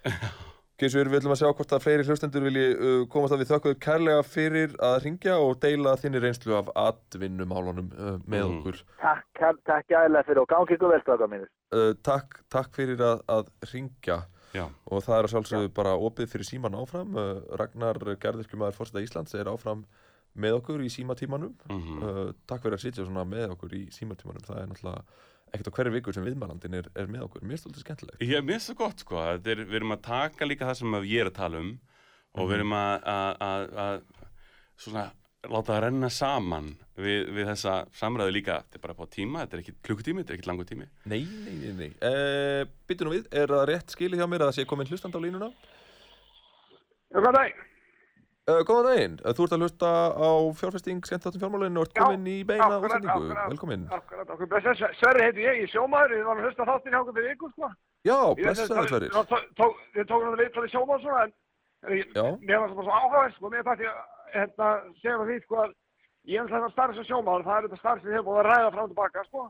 Gissur, 0.82 1.06
við 1.12 1.20
ætlum 1.20 1.32
að 1.36 1.38
sjá 1.40 1.48
hvort 1.54 1.72
að 1.76 1.82
fleiri 1.84 2.04
hlustendur 2.08 2.42
vilji 2.42 2.64
uh, 2.74 3.02
komast 3.12 3.34
að 3.36 3.42
við 3.44 3.50
þökkuðu 3.52 3.78
kærlega 3.84 4.22
fyrir 4.26 4.72
að 4.82 4.96
ringja 5.04 5.36
og 5.38 5.52
deila 5.62 5.92
þinni 6.00 6.22
reynslu 6.24 6.56
af 6.58 6.70
atvinnumálunum 6.82 7.88
uh, 7.94 8.16
með 8.26 8.42
Mhm. 8.48 8.56
okkur. 8.58 8.80
Takk, 9.00 9.26
takk, 9.68 9.94
aðeinslega 9.94 10.26
fyrir 10.28 10.42
og 10.42 10.48
gangi 10.50 10.76
ykkur 10.76 10.92
vel 10.94 11.02
strákar 11.04 11.30
mínir. 11.30 11.48
Uh, 11.72 11.92
takk, 12.02 12.40
takk 12.50 12.74
fyrir 12.74 12.98
að, 13.06 13.22
að 13.30 13.50
ringja 13.72 14.18
Já. 14.52 14.66
og 14.90 15.02
það 15.06 15.18
er 15.18 15.28
að 15.28 15.32
sjálfsögðu 15.36 15.72
bara 15.78 15.94
opið 15.96 16.32
fyrir 16.34 16.48
síman 16.50 16.74
áfram. 16.82 17.14
Uh, 17.16 17.40
Ragnar 17.62 18.02
Gerðirkjumæður 18.20 18.76
fórseta 18.80 19.04
Íslands 19.06 19.34
er 19.38 19.48
áfram 19.54 19.86
með 20.34 20.58
okkur 20.58 20.82
í 20.82 20.90
símatímanum. 20.92 21.54
Mhm. 21.70 22.02
Uh, 22.02 22.32
takk 22.48 22.64
fyrir 22.66 22.76
að 22.80 22.84
sitja 22.88 23.06
með 23.06 23.54
okkur 23.54 23.72
í 23.78 23.86
símatímanum. 23.94 24.42
Það 24.48 24.58
er 24.64 24.66
náttúrulega 24.72 25.04
ekkert 25.52 25.70
á 25.70 25.76
hverju 25.76 25.94
vikur 25.94 26.16
sem 26.16 26.26
viðmælandin 26.26 26.76
er, 26.80 26.90
er 26.96 27.08
með 27.12 27.26
okkur. 27.26 27.44
Mér 27.44 27.58
finnst 27.58 27.68
þetta 27.68 27.84
skemmtilegt. 27.84 28.22
Ég 28.24 28.44
finnst 28.48 28.70
það 28.72 28.78
gott 28.82 29.04
sko, 29.04 29.18
þetta 29.20 29.54
er, 29.54 29.64
við 29.68 29.80
erum 29.80 29.96
að 29.96 30.04
taka 30.08 30.48
líka 30.48 30.68
það 30.68 30.78
sem 30.80 31.00
ég 31.04 31.24
er 31.24 31.32
að 31.32 31.40
tala 31.40 31.62
um 31.62 31.72
og 32.32 32.48
við 32.48 32.56
erum 32.58 32.76
að, 32.76 33.10
að, 33.12 33.42
að, 33.46 33.66
að 33.82 34.22
svona, 34.80 35.04
láta 35.50 35.74
það 35.74 35.82
renna 35.84 36.10
saman 36.12 36.70
við, 36.96 37.26
við 37.36 37.50
þessa 37.50 37.74
samræðu 37.98 38.36
líka, 38.38 38.60
þetta 38.62 38.80
er 38.80 38.84
bara 38.86 38.96
på 39.02 39.08
tíma, 39.12 39.42
þetta 39.42 39.58
er 39.58 39.64
ekki 39.64 39.76
klukkutími, 39.88 40.22
þetta 40.22 40.34
er 40.34 40.40
ekki 40.40 40.50
langur 40.50 40.68
tími. 40.68 40.88
Nei, 41.12 41.20
nei, 41.26 41.58
nei, 41.58 41.74
nei. 41.82 41.90
Uh, 42.00 42.62
Byttu 42.88 43.08
nú 43.08 43.14
við, 43.16 43.28
er 43.42 43.52
það 43.52 43.66
rétt 43.72 43.96
skilið 43.96 44.22
hjá 44.22 44.30
mér 44.30 44.46
að 44.46 44.52
það 44.52 44.58
sé 44.60 44.68
komin 44.70 44.88
hlustand 44.88 45.18
á 45.18 45.24
línuna? 45.24 45.52
Já, 47.12 47.18
hvað 47.20 47.36
dag? 47.36 47.62
Uh, 48.42 48.58
góðan 48.66 48.86
daginn, 48.90 49.12
uh, 49.22 49.30
þú 49.38 49.44
ert 49.46 49.52
að 49.54 49.60
hlusta 49.62 49.88
á 50.18 50.30
fjárfesting 50.58 50.98
skemmtáttum 51.06 51.38
fjármálinu 51.44 51.78
og 51.78 51.84
ert 51.86 51.92
komin 51.94 52.24
í 52.26 52.40
beina 52.42 52.80
útsendingu. 52.82 53.28
Velkomin. 53.52 53.84
Sverri 54.98 55.22
heiti 55.28 55.44
ég, 55.44 55.60
ég 55.60 55.68
er 55.68 55.70
sjómaður, 55.70 56.14
ég 56.18 56.24
var 56.26 56.40
að 56.40 56.48
hlusta 56.48 56.66
þáttin 56.66 56.90
hjá 56.90 56.98
okkur 57.04 57.14
fyrir 57.20 57.36
ykkur, 57.36 57.52
sko. 57.54 57.68
Já, 58.02 58.16
Ég- 58.18 58.40
blessaður 58.42 58.88
Sverrir. 58.90 59.12
Ég 59.14 59.28
tó- 59.30 59.46
tó- 59.60 59.78
Ég 59.94 60.08
tók 60.10 60.24
hann 60.26 60.34
að 60.34 60.42
viðtala 60.42 60.66
í 60.66 60.72
sjómaður 60.74 61.02
svona, 61.04 61.22
en 61.22 61.32
en 61.86 62.38
mér 62.42 62.58
var 62.58 62.68
svona 62.72 62.82
svo 62.82 62.94
áhugaverð, 62.98 63.34
sko, 63.36 63.50
mér 63.54 63.62
þætti 63.62 63.86
að, 63.86 64.02
hérna, 64.34 64.68
segja 64.98 65.16
það 65.18 65.26
því, 65.30 65.38
sko, 65.46 65.56
að 65.62 65.70
ég 66.26 66.40
er 66.42 66.62
að 66.66 66.72
starfa 66.72 66.94
sem 66.98 67.04
sjómaður, 67.12 67.44
það 67.46 67.56
er 67.58 67.62
þetta 67.68 67.78
starf 67.78 68.02
sem 68.02 68.10
ég 68.10 68.16
hef 68.18 68.24
búið 68.26 68.40
að 68.42 68.50
ræða 68.50 68.70
fram 68.74 68.82
og 68.82 68.90
tilbaka, 68.90 69.24
sko. 69.30 69.40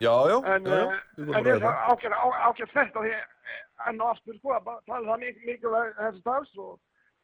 Já, 0.00 0.14
já, 0.28 0.36
En, 0.44 0.64
já, 0.64 0.76
já, 0.76 0.92
eh, 0.92 1.00
við 1.16 1.36
en 1.36 1.44
ég 1.44 1.56
er 1.56 1.60
það. 1.64 1.74
ágætt 1.88 2.72
þetta 2.76 3.00
eh, 3.08 3.24
enn 3.88 4.00
og 4.02 4.08
aftur, 4.12 4.36
sko, 4.36 4.48
að 4.52 4.64
tala 4.84 5.08
það 5.08 5.18
mikilvæg 5.40 5.88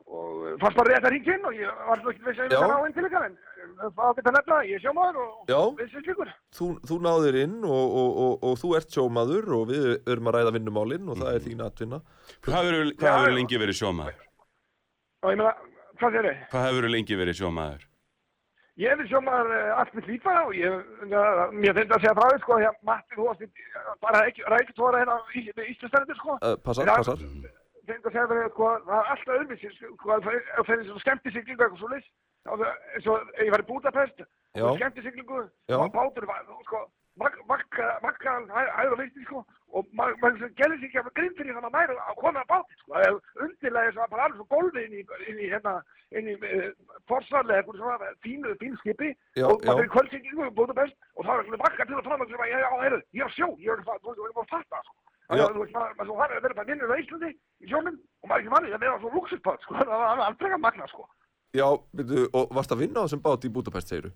og 0.09 0.29
og 0.59 0.61
fannst 0.63 0.79
bara 0.79 0.95
rétt 0.95 1.07
að 1.07 1.13
ringa 1.15 1.35
inn 1.37 1.47
og 1.49 1.57
ég 1.59 1.81
var 1.89 2.01
svo 2.03 2.13
ekki 2.13 2.25
viss 2.27 2.41
að 2.41 2.47
ég 2.49 2.55
Já. 2.55 2.61
var 2.63 2.73
á 2.75 2.87
inn 2.89 2.95
til 2.97 3.07
ykkar 3.09 3.27
en 3.29 3.35
eh, 3.37 3.91
það 3.97 4.05
ágætt 4.09 4.31
að 4.31 4.37
nefna, 4.39 4.61
ég 4.69 4.79
er 4.79 4.85
sjómaður 4.85 5.19
og 5.23 5.51
Já. 5.53 5.59
við 5.81 5.91
sem 5.93 6.05
slíkur. 6.07 6.31
Þú, 6.59 6.69
þú 6.89 6.99
náðir 7.07 7.39
inn 7.43 7.57
og, 7.69 7.97
og, 8.03 8.11
og, 8.25 8.47
og 8.49 8.57
þú 8.63 8.71
ert 8.79 8.97
sjómaður 8.97 9.53
og 9.59 9.67
við 9.73 9.89
erum 10.15 10.31
að 10.31 10.39
ræða 10.39 10.55
vinnumálinn 10.57 11.13
og 11.13 11.21
það 11.21 11.35
er 11.35 11.45
þín 11.49 11.67
atvinna. 11.67 12.01
Hvað 12.47 12.71
hefur 12.71 12.91
Já, 12.95 13.13
já. 13.13 13.35
lengi 13.37 13.61
verið 13.65 13.79
sjómaður? 13.83 14.25
Og 15.23 15.35
ég 15.35 15.41
meina, 15.43 15.55
hvað 16.01 16.19
þér 16.19 16.31
er? 16.33 16.43
Hvað 16.55 16.67
hefur 16.71 16.91
lengi 16.97 17.21
verið 17.23 17.39
sjómaður? 17.43 17.87
Ég 18.79 18.93
hef 18.95 19.09
sjómaður 19.11 19.49
uh, 19.57 19.79
allt 19.83 19.95
mitt 19.99 20.07
lífa 20.07 20.35
og 20.47 20.53
ég, 20.55 20.83
mér 21.59 21.73
finnst 21.75 21.95
að 21.97 22.05
segja 22.05 22.13
frá 22.15 22.29
því, 22.31 22.43
sko, 22.45 22.59
því 22.61 22.67
að 22.69 22.77
Matti, 22.87 23.17
þú 23.17 23.25
varst 23.27 23.43
í, 23.43 23.49
bara 24.07 24.21
ekki, 24.31 24.45
rækjutóra 24.55 25.01
hérna 25.03 25.17
í, 25.35 25.43
í 25.51 25.65
Íslandsstændir, 25.73 26.19
sko. 26.21 26.37
Uh, 26.39 26.55
passar, 26.63 26.87
Já. 26.87 26.95
passar. 27.01 27.25
Finnst 27.89 28.07
að 28.09 28.15
segja 28.15 28.29
fyrir, 28.31 28.51
sko, 28.55 28.71
það 28.87 28.99
er 28.99 29.11
alltaf 29.15 29.65
sko, 29.79 30.13
að 30.15 30.29
það 30.29 30.75
er 30.75 30.87
svona 30.89 31.05
skemmtisiglingu 31.05 31.65
eitthvað 31.65 31.81
svo 31.83 31.91
leys. 31.93 32.09
Eins 32.49 33.07
og 33.13 33.17
ég 33.43 33.51
var 33.53 33.65
í 33.65 33.69
Budapest, 33.69 34.19
Já. 34.57 35.77
og 35.77 35.91
bátur 35.93 36.25
var, 36.29 36.41
sko, 36.65 36.79
vakka, 37.19 37.87
hæður 38.55 38.95
og 38.95 39.01
visti, 39.03 39.25
sko, 39.27 39.43
og 39.77 39.83
maður 39.99 40.17
ma 40.23 40.29
gerði 40.61 40.79
sér 40.79 40.89
ekki 40.89 41.01
að 41.03 41.11
grinn 41.19 41.37
fyrir 41.37 41.55
þannig 41.57 41.69
að 41.69 41.77
maður 41.77 41.99
að 42.05 42.21
koma 42.23 42.41
að 42.45 42.51
báti, 42.53 42.79
sko, 42.83 42.93
eða 43.03 43.19
undirlega 43.47 43.91
þess 43.91 44.03
að 44.05 44.13
bara 44.15 44.25
alveg 44.29 44.39
svo 44.39 44.47
gólfi 44.55 44.81
inn 44.87 44.95
í, 44.97 45.03
inn 45.29 45.43
í, 45.43 45.51
hérna, 45.53 45.75
inn 46.17 46.27
í 46.33 46.35
uh, 46.39 46.71
forsvarlega 47.11 47.59
eitthvað 47.61 47.83
svona 47.83 48.15
fínu, 48.25 48.49
fínu 48.63 48.77
skipi, 48.85 49.11
Já, 49.37 49.45
og 49.51 49.57
maður 49.67 49.83
fyrir 49.83 49.95
kvöldsiglingu 49.97 50.49
í 50.49 50.57
Budapest, 50.61 50.97
og 51.17 51.23
það 51.27 51.35
var 51.35 51.45
svona 51.51 51.65
vakka 51.67 51.83
til 51.85 51.99
að 51.99 52.07
fram 52.09 52.23
er 55.29 55.39
á 55.39 55.49
sjó, 55.49 55.53
ég 55.53 55.53
er 55.53 55.59
að, 55.59 55.69
sko. 55.69 55.79
Maður, 55.79 55.95
maður, 55.99 56.17
maður, 56.19 56.41
maður, 56.43 56.55
maður 56.59 56.71
vinnur 56.73 56.93
á 56.93 56.97
Íslandi 57.03 57.31
í 57.35 57.69
sjónum 57.69 57.97
og 57.99 58.29
maður 58.29 58.39
er 58.39 58.43
ekki 58.45 58.53
mannið 58.55 58.75
að 58.79 58.83
vera 58.85 58.99
svo 59.03 59.11
luxuspöld, 59.17 59.61
sko, 59.67 59.75
það 59.79 59.93
var 59.93 60.23
alveg 60.29 60.53
að 60.57 60.63
magna, 60.65 60.89
sko. 60.93 61.09
Já, 61.57 61.67
veitu, 61.99 62.25
og 62.37 62.53
varst 62.59 62.73
að 62.75 62.83
vinna 62.85 63.01
á 63.01 63.05
þessum 63.09 63.23
bát 63.25 63.45
í 63.49 63.53
Budapest, 63.53 63.89
segiru? 63.93 64.11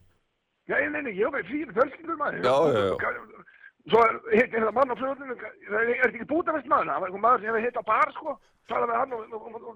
Já, 0.70 0.76
ég 0.78 0.90
neina, 0.94 1.10
ég 1.10 1.26
var 1.28 1.36
með 1.40 1.48
fyrir 1.52 1.74
fjölskyldur 1.76 2.18
maður. 2.20 2.44
Já, 2.46 2.56
já, 2.72 2.82
já. 2.92 3.44
Svo 3.90 3.98
hitt 4.30 4.52
þetta 4.52 4.72
mann 4.76 4.92
á 4.92 4.96
fljóðunum, 5.00 5.40
það 5.66 5.88
er 5.90 6.02
ekki 6.12 6.26
bútafest 6.30 6.68
maður, 6.70 6.90
það 6.92 7.00
var 7.02 7.08
einhver 7.10 7.22
maður 7.24 7.40
sem 7.42 7.48
hefði 7.50 7.62
hitt 7.66 7.80
á 7.82 7.84
bar, 7.88 8.12
sko, 8.14 8.34
talað 8.70 8.92
með 8.92 9.00
hann 9.00 9.12
og- 9.16 9.26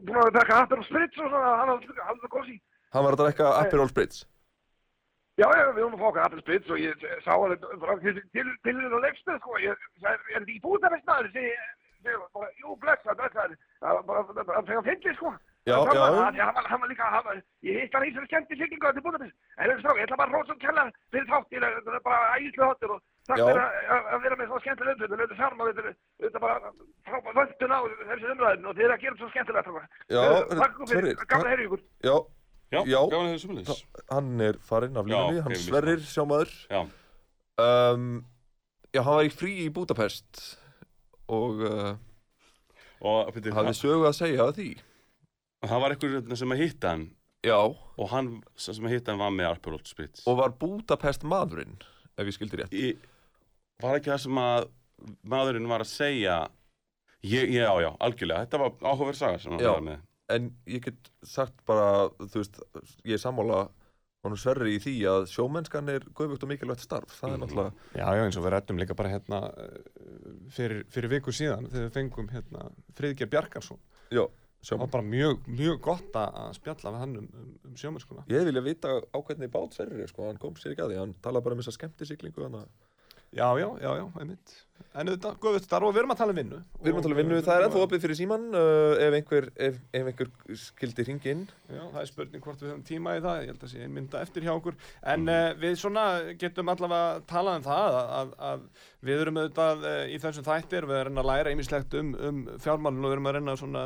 búin 0.07 0.21
að 0.23 0.31
drekka 0.37 0.59
hattur 0.61 0.79
og 0.79 0.87
sprits 0.87 1.19
og 1.19 1.31
svona, 1.33 1.51
hann 1.59 1.73
hafði 1.75 2.31
góðs 2.37 2.53
í. 2.55 2.57
Hann 2.95 3.05
var 3.09 3.17
að 3.17 3.23
drekka 3.25 3.49
Aperol 3.65 3.89
Spritz. 3.91 4.23
Já, 5.37 5.47
já, 5.53 5.65
við 5.77 5.83
vorum 5.85 5.97
að 5.97 6.01
fá 6.01 6.09
okkar 6.09 6.23
hattur 6.27 6.43
og 6.73 6.79
ég 6.81 6.95
sá 7.25 7.33
frá 7.37 7.95
til 8.05 8.21
til 8.65 8.77
og 8.93 9.03
leifstöð, 9.05 9.41
sko, 9.43 9.59
ég 9.61 9.77
sagði, 10.01 10.37
er 10.37 10.47
þetta 10.93 11.05
maður, 11.11 11.33
segi 11.33 11.51
ég, 11.53 11.75
Ég 12.07 12.21
bara, 12.33 12.47
jú, 12.63 12.75
blessað, 12.79 13.17
blessað. 13.19 13.55
Það 13.83 13.95
var 13.97 14.03
bara, 14.07 14.23
bara, 14.47 14.61
það 14.63 14.85
fyndi, 14.87 15.13
sko. 15.17 15.31
Já, 15.67 15.75
Það 15.75 15.97
já. 15.97 16.03
Hann, 16.07 16.37
hann, 16.39 16.55
var- 16.55 16.69
hann 16.71 16.85
líka, 16.91 17.07
hann 17.11 17.41
ég 17.67 17.81
hitt 17.83 17.95
hann 17.97 18.05
í 18.07 18.11
þessari 18.15 18.29
skemmti 18.31 18.55
siglingu 18.61 18.93
til 18.95 19.03
Budapest. 19.03 19.35
En 19.59 19.67
það 19.67 19.73
er 19.75 19.81
strák, 19.83 19.99
ég 19.99 20.07
ætla 20.07 20.19
bara 20.21 20.31
að 20.31 20.37
rosa 20.37 20.53
um 20.55 20.61
kella 20.63 20.85
fyrir 21.11 21.27
þátt, 21.33 21.51
ég 21.51 21.63
er 21.67 22.01
bara 22.07 22.21
ægislega 22.37 22.69
þáttur 22.71 22.95
og 22.95 23.01
takk 23.27 23.39
fyrir 23.43 23.63
að, 23.65 23.71
að- 23.97 24.07
að 24.15 24.23
vera 24.23 24.37
með 24.37 24.47
svona 24.47 24.63
skemmtilega 24.67 24.95
umfjöld, 24.95 25.19
þetta 25.19 25.35
er 25.35 25.41
sarma, 25.43 25.67
þetta 25.67 25.83
er, 25.83 25.97
þetta 26.23 26.37
er 26.39 26.45
bara 26.47 26.57
frábæð 27.11 27.35
völdun 27.41 27.75
á 27.75 27.81
þessu 28.07 28.27
umræðinu 28.37 28.67
og 28.71 28.75
þið 28.77 28.85
er 28.87 28.95
að 28.95 29.03
gera 29.03 29.15
þetta 29.17 29.23
svo 29.27 29.31
skemmtilegt. 29.35 29.67
strákar. 29.67 29.87
Já, 32.07 32.15
Já, 32.75 32.81
Já, 32.91 32.99
heyra 33.13 33.39
sömuleiðis. 33.39 33.69
Þa- 33.85 34.07
Hann 34.11 34.41
er 34.43 34.57
farinn 34.67 34.97
af 34.99 35.07
línunni, 35.07 35.43
hann 35.45 35.55
Sverrir, 35.61 36.01
sjámaður. 36.03 36.55
Já. 36.71 36.81
Um, 37.63 38.09
já, 38.93 39.01
hann 39.07 39.15
var 39.21 39.29
í 39.29 39.33
frí 39.33 39.53
í 39.65 39.69
Budapest 39.73 40.43
og 41.33 41.63
uh, 41.65 41.93
Og, 43.01 43.31
byrju, 43.37 43.53
hafði 43.57 43.75
sögu 43.79 44.09
að 44.09 44.17
segja 44.19 44.49
því. 44.57 44.69
Það 45.67 45.83
var 45.83 45.95
einhver 45.95 46.37
sem 46.41 46.53
að 46.55 46.61
hitta 46.65 46.91
hann 46.95 47.07
Já. 47.47 47.57
og 47.63 48.09
hann 48.13 48.31
sem 48.61 48.87
að 48.89 48.97
hitta 48.97 49.13
hann 49.15 49.23
var 49.23 49.33
með 49.35 49.51
Aperol 49.53 49.81
Spritz. 49.87 50.25
Og 50.29 50.39
var 50.41 50.55
Budapest 50.61 51.25
maðurinn, 51.29 51.79
ef 52.19 52.27
ég 52.29 52.37
skildi 52.37 52.61
rétt. 52.61 52.75
Í, 52.77 52.93
var 53.83 53.99
ekki 54.01 54.11
það 54.13 54.23
sem 54.27 54.41
að 54.43 54.69
maðurinn 55.29 55.69
var 55.71 55.85
að 55.85 55.91
segja 55.93 56.37
ég, 57.27 57.51
Já, 57.57 57.71
já, 57.83 57.91
algjörlega, 58.01 58.47
þetta 58.47 58.61
var 58.65 58.77
áhugaverð 58.83 59.21
saga 59.23 59.41
sem 59.43 59.55
hann 59.57 59.65
var 59.65 59.85
með. 59.93 60.06
En 60.33 60.53
ég 60.71 60.87
get 60.87 61.11
sagt 61.27 61.59
bara, 61.69 62.09
þú 62.21 62.43
veist, 62.43 62.63
ég 63.05 63.17
er 63.17 63.23
sammála 63.23 63.67
honum 64.27 64.41
Sverri 64.41 64.75
í 64.75 64.81
því 64.83 64.95
að 65.11 65.29
sjómennskan 65.31 65.93
er 65.93 66.07
göfugt 66.19 66.43
og 66.43 66.51
mikilvægt 66.51 66.83
starf. 66.83 67.13
Það 67.21 67.35
er 67.35 67.43
náttúrulega... 67.43 67.85
Já, 67.95 68.07
já, 68.19 68.23
eins 68.25 68.39
og 68.41 68.47
við 68.47 68.55
rættum 68.57 68.81
líka 68.81 68.97
bara 68.99 69.13
hérna 69.13 69.43
eh, 69.63 69.77
fyrir, 70.57 70.83
fyrir 70.91 71.13
viku 71.13 71.35
síðan 71.35 71.69
þegar 71.71 71.87
við 71.87 71.95
fengum 72.01 72.33
hérna 72.33 72.67
Friðger 72.99 73.31
Bjarkarsson. 73.31 73.81
Já, 74.15 74.25
Það 74.67 74.81
var 74.81 74.89
bara 74.91 75.07
mjög, 75.07 75.45
mjög 75.47 75.77
gott 75.85 76.17
að 76.19 76.49
spjalla 76.57 76.91
við 76.91 77.03
hann 77.05 77.13
um, 77.21 77.27
um, 77.39 77.51
um 77.69 77.75
sjómennskuna. 77.79 78.25
Ég 78.33 78.47
viljað 78.49 78.65
vita 78.67 78.95
á 78.99 79.19
hvernig 79.21 79.53
bát 79.53 79.77
Sverrir 79.77 80.03
er, 80.03 80.11
sko, 80.11 80.25
hann 80.27 80.41
kom 80.43 80.57
sér 80.59 80.73
ekki 80.73 80.83
að 80.83 80.91
því, 80.91 80.97
hann 81.05 81.13
talaði 81.23 81.47
bara 81.47 81.57
um 81.57 81.61
þessa 81.63 81.75
skemmtisiglingu 81.77 82.47
hann 82.49 82.57
Já, 83.37 83.47
já, 83.61 83.69
já, 83.83 83.91
já, 84.01 84.05
einmitt. 84.19 84.57
En 84.97 85.11
auðvitað, 85.11 85.35
góðvitt 85.43 85.67
starf 85.67 85.85
og 85.85 85.93
við 85.93 86.01
erum 86.01 86.13
að 86.15 86.21
tala 86.23 86.33
um 86.33 86.39
vinnu. 86.41 86.59
Við 86.81 86.89
erum 86.89 86.99
að 86.99 87.05
tala 87.05 87.17
um 87.17 87.19
vinnu, 87.21 87.41
það 87.45 87.59
er 87.59 87.65
ennþá 87.67 87.81
opið 87.85 88.05
fyrir 88.07 88.17
síman 88.17 88.47
uh, 88.57 89.03
ef, 89.05 89.17
einhver, 89.19 89.49
ef, 89.67 89.79
ef 89.99 90.11
einhver 90.11 90.31
skildi 90.63 91.05
hringi 91.05 91.33
inn. 91.35 91.43
Já, 91.69 91.83
það 91.83 92.01
er 92.01 92.09
spurning 92.09 92.45
hvort 92.47 92.63
við 92.65 92.71
höfum 92.73 92.85
tíma 92.89 93.17
í 93.19 93.21
það, 93.21 93.41
ég 93.43 93.53
held 93.53 93.67
að 93.67 93.73
sé 93.75 93.83
ein 93.85 93.93
mynda 93.93 94.23
eftir 94.25 94.47
hjá 94.47 94.55
okkur. 94.55 94.79
En 95.13 95.29
uh, 95.29 95.51
við 95.61 95.77
svona 95.83 96.07
getum 96.41 96.73
allavega 96.73 97.25
talað 97.29 97.61
um 97.61 97.67
það 97.67 97.99
að, 98.01 98.13
að, 98.17 98.37
að 98.51 98.65
við 99.07 99.23
erum 99.27 99.41
auðvitað 99.43 99.85
uh, 99.85 99.99
í 100.09 100.21
þessum 100.23 100.47
þættir, 100.49 100.89
við 100.89 101.01
erum 101.03 101.21
að 101.21 101.29
læra 101.29 101.53
ýmislegt 101.53 101.99
um, 102.01 102.15
um 102.17 102.41
fjármálun 102.65 103.05
og 103.05 103.11
við 103.11 103.19
erum 103.19 103.29
að 103.29 103.37
reyna 103.37 103.59
svona 103.61 103.85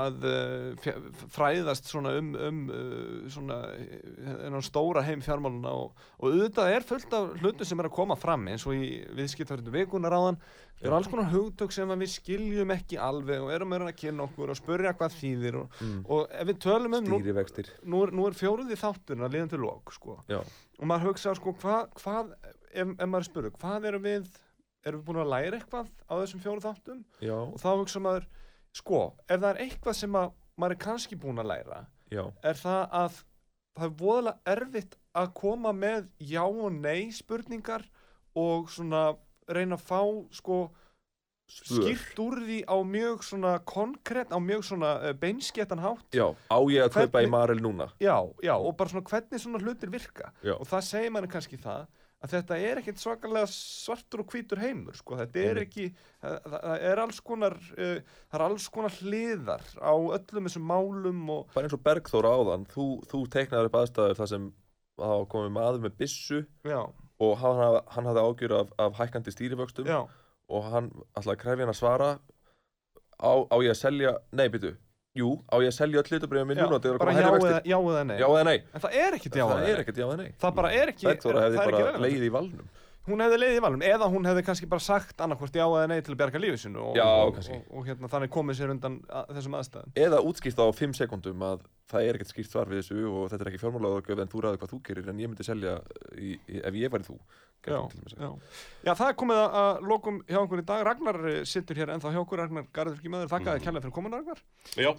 að 0.00 0.26
uh, 0.30 0.90
fræðast 1.34 1.88
svona 1.90 2.12
um, 2.18 2.34
um 2.34 2.60
uh, 2.70 3.30
svona 3.32 3.60
þennan 4.18 4.66
stóra 4.66 5.02
heim 5.06 5.22
fjármáluna 5.24 5.72
og, 5.74 6.04
og 6.20 6.28
auðvitað 6.28 6.74
er 6.74 6.86
fullt 6.86 7.16
af 7.16 7.32
hlutum 7.40 7.66
sem 7.66 7.82
er 7.82 7.88
að 7.88 7.96
koma 7.96 8.18
fram 8.18 8.46
eins 8.50 8.66
og 8.68 8.76
í 8.76 9.00
viðskiptarhundu 9.18 9.74
vikunar 9.74 10.14
áðan. 10.20 10.38
Það 10.80 10.86
eru 10.88 10.96
alls 10.96 11.08
konar 11.12 11.26
hugtök 11.28 11.72
sem 11.76 11.90
við 12.00 12.08
skiljum 12.14 12.70
ekki 12.72 12.96
alveg 13.04 13.42
og 13.44 13.50
erum 13.52 13.72
reyna 13.76 13.90
að 13.90 13.98
kynna 14.00 14.24
okkur 14.24 14.52
og 14.54 14.56
spurja 14.56 14.94
hvað 14.96 15.16
þýðir 15.18 15.58
og, 15.60 15.74
Mm. 15.80 15.98
og 16.08 16.30
ef 16.32 16.46
við 16.48 16.58
tölum 16.64 16.94
um 16.96 17.04
nú, 17.04 17.18
nú 17.84 18.02
er, 18.06 18.12
nú 18.16 18.26
er 18.26 18.32
fjóruði 18.38 18.78
þátturinn 18.80 19.26
að 19.26 19.34
liðan 19.34 19.50
til 19.52 19.58
lók 19.60 19.92
sko. 19.92 20.16
Og 20.80 20.86
maður 20.88 21.10
hugsa 21.10 21.34
sko 21.36 21.52
hvað, 21.52 21.90
hvað 22.00 22.32
ef, 22.72 22.88
ef 22.96 23.06
maður 23.12 23.28
spurur, 23.28 23.50
hvað 23.60 23.84
erum 23.90 24.02
við 24.08 24.30
erum 24.86 25.02
við 25.02 25.04
búin 25.10 25.20
að 25.20 25.28
læra 25.34 25.58
eitthvað 25.60 25.88
á 26.08 26.12
þessum 26.16 26.40
fjóru 26.40 26.62
þáttum 26.64 27.04
Já. 27.20 27.34
og 27.36 27.58
þá 27.60 27.68
hugsa 27.76 28.00
maður 28.00 28.24
sko, 28.72 29.00
ef 29.28 29.40
það 29.42 29.50
er 29.50 29.60
eitthvað 29.66 29.98
sem 30.00 30.16
að 30.16 30.30
maður 30.56 30.72
er 30.78 30.80
kannski 30.86 31.18
búin 31.20 31.42
að 31.42 31.50
læra 31.52 31.82
Já. 32.10 32.22
er 32.42 32.54
það 32.56 32.86
að 33.02 33.18
það 33.76 33.84
er 33.84 33.92
voðalega 34.00 34.54
erfitt 34.56 34.96
að 35.20 35.34
koma 35.34 35.72
með 35.76 36.08
já 36.24 36.42
og 36.48 36.72
nei 36.72 37.10
spurningar 37.12 37.84
og 38.34 38.70
svona 38.72 39.04
reyna 39.56 39.78
að 39.78 39.86
fá 39.90 40.00
sko 40.36 40.60
skýrt 41.50 42.18
úr 42.22 42.40
því 42.44 42.58
á 42.70 42.76
mjög 42.86 43.24
svona 43.26 43.54
konkrétt, 43.66 44.30
á 44.30 44.38
mjög 44.38 44.66
svona 44.68 44.90
uh, 45.00 45.14
beinskettan 45.18 45.82
hátt 45.82 46.14
Já, 46.14 46.28
á 46.46 46.58
ég 46.70 46.84
að 46.86 47.00
kaupa 47.00 47.24
í 47.24 47.30
Marel 47.30 47.58
núna? 47.62 47.90
Já, 48.02 48.22
já, 48.44 48.54
og 48.54 48.76
bara 48.78 48.92
svona 48.92 49.08
hvernig 49.10 49.42
svona 49.42 49.62
hlutir 49.62 49.90
virka 49.90 50.30
Já. 50.46 50.54
og 50.54 50.68
það 50.70 50.86
segir 50.92 51.14
manni 51.14 51.32
kannski 51.32 51.58
það 51.60 51.88
að 52.20 52.34
þetta 52.34 52.56
er 52.60 52.78
ekkert 52.82 53.00
svakalega 53.00 53.48
svartur 53.48 54.22
og 54.22 54.32
hvítur 54.32 54.60
heimur 54.60 54.96
sko, 54.98 55.16
þetta 55.16 55.44
er 55.50 55.60
ekki 55.62 55.86
það, 56.20 56.34
það 56.54 56.86
er 56.90 57.02
alls 57.06 57.20
konar 57.24 57.56
uh, 57.58 58.16
það 58.28 58.38
er 58.38 58.46
alls 58.46 58.70
konar 58.76 58.98
hliðar 59.00 59.68
á 59.80 59.94
öllum 59.96 60.50
þessum 60.50 60.66
málum 60.70 61.22
og 61.34 61.54
Bara 61.54 61.66
eins 61.66 61.76
og 61.76 61.84
Bergþóra 61.86 62.34
áðan, 62.36 62.66
þú, 62.70 62.90
þú 63.10 63.22
teiknaður 63.32 63.70
upp 63.70 63.78
aðstæður 63.80 64.18
þar 64.20 64.32
sem 64.34 64.50
það 65.00 65.14
var 65.16 65.30
komið 65.34 65.54
maður 65.56 65.86
með 65.86 65.96
byssu 66.02 66.44
Já. 66.68 66.82
Og 67.20 67.34
hann, 67.42 67.80
hann 67.94 68.06
hafði 68.10 68.22
ágjur 68.26 68.54
af, 68.62 68.74
af 68.80 68.98
hækkandi 69.00 69.32
stýrivöxtum 69.34 69.88
Já. 69.90 69.98
og 70.50 70.68
hann 70.72 70.90
ætlaði 71.18 71.34
að 71.36 71.42
krefja 71.42 71.66
hann 71.66 71.74
að 71.74 71.80
svara 71.80 72.10
á, 73.20 73.32
á 73.52 73.56
ég 73.60 73.74
að 73.74 73.80
selja, 73.82 74.14
nei 74.32 74.46
byrju, 74.52 74.72
jú, 75.20 75.30
á 75.52 75.56
ég 75.60 75.68
að 75.72 75.76
selja 75.76 76.00
öll 76.02 76.08
hlutabriðum 76.14 76.48
minn 76.52 76.60
núna 76.64 76.78
þegar 76.80 77.10
hærri 77.12 77.24
eða, 77.26 77.32
vextir? 77.36 77.70
já 77.72 77.78
eða 77.80 78.04
nei 78.08 78.16
Já 78.20 78.26
eða 78.30 78.44
nei. 78.48 78.58
En 78.72 78.84
það 78.84 78.94
er 79.04 79.16
ekkert 79.18 79.36
já 79.40 79.44
Það 79.44 79.56
eða 79.56 79.66
er 79.66 79.74
nei 79.76 79.82
ekkert 79.84 79.98
já 80.00 80.06
eða 80.06 80.20
nei. 80.22 80.30
Það 80.44 80.54
bara 80.60 80.70
er 80.80 80.92
ekki 80.94 81.08
Bergþóra 81.10 81.42
hefði 81.44 81.58
það 81.58 81.64
er 81.64 81.74
ekki 81.74 81.82
bara 81.82 81.90
relevant. 81.90 82.06
leið 82.06 82.24
í 82.24 82.32
valnum. 82.38 82.70
Hún 83.10 83.22
hefði 83.24 83.36
leiðið 83.40 83.58
í 83.58 83.62
valnum 83.64 83.82
eða 83.90 84.08
hún 84.12 84.26
hefði 84.28 84.42
kannski 84.46 84.66
bara 84.70 84.84
sagt 84.84 85.22
annarkvort 85.24 85.54
já 85.56 85.64
eða 85.66 85.86
nei 85.90 86.00
til 86.04 86.12
að 86.14 86.18
bjarga 86.20 86.40
lífið 86.44 86.58
sinu 86.64 86.82
og, 86.84 86.96
Já, 87.00 87.06
og, 87.26 87.38
og, 87.40 87.62
og 87.80 87.86
hérna 87.88 88.10
þannig 88.12 88.30
komið 88.34 88.58
sér 88.60 88.72
undan 88.74 88.98
að, 89.08 89.30
þessum 89.38 89.56
aðstæðum 89.60 89.94
Eða 90.04 90.20
útskýrt 90.30 90.60
á 90.60 90.66
5 90.80 90.96
sekundum 91.00 91.44
að 91.48 91.64
það 91.90 92.06
er 92.08 92.18
ekkert 92.18 92.32
skýrt 92.34 92.50
svar 92.54 92.70
við 92.70 92.82
þessu 92.84 93.04
og 93.10 93.28
þetta 93.32 93.44
er 93.46 93.52
ekki 93.52 93.62
fjármálaðargjöf 93.64 94.24
en 94.24 94.30
þú 94.32 94.42
ræður 94.46 94.58
hvað 94.62 94.74
þú 94.74 94.80
gerir 94.88 95.08
en 95.12 95.22
ég 95.24 95.30
myndi 95.32 95.46
selja 95.46 95.76
í, 96.16 96.34
í, 96.48 96.60
ef 96.64 96.74
ég 96.80 96.92
væri 96.94 97.08
þú. 97.10 97.18
Já, 97.60 97.76
já. 98.16 98.28
já, 98.88 98.92
það 98.96 99.08
er 99.10 99.16
komið 99.20 99.36
að- 99.36 99.56
að 99.60 99.80
lokum 99.90 100.20
hjá 100.24 100.38
okkur 100.40 100.60
í 100.62 100.64
dag 100.64 100.84
Ragnar 100.88 101.18
eh, 101.28 101.42
situr 101.44 101.76
hér 101.76 101.90
ennþá 101.92 102.12
hjá 102.14 102.20
okkur 102.22 102.40
Ragnar 102.40 102.64
Garður 102.72 102.94
ekki 102.96 103.10
maður, 103.12 103.28
þakka 103.34 103.52
þér 103.58 103.64
kærlega 103.66 103.82
fyrir 103.84 103.94
komin 103.98 104.14
Ragnar 104.16 104.40
Já, 104.80 104.92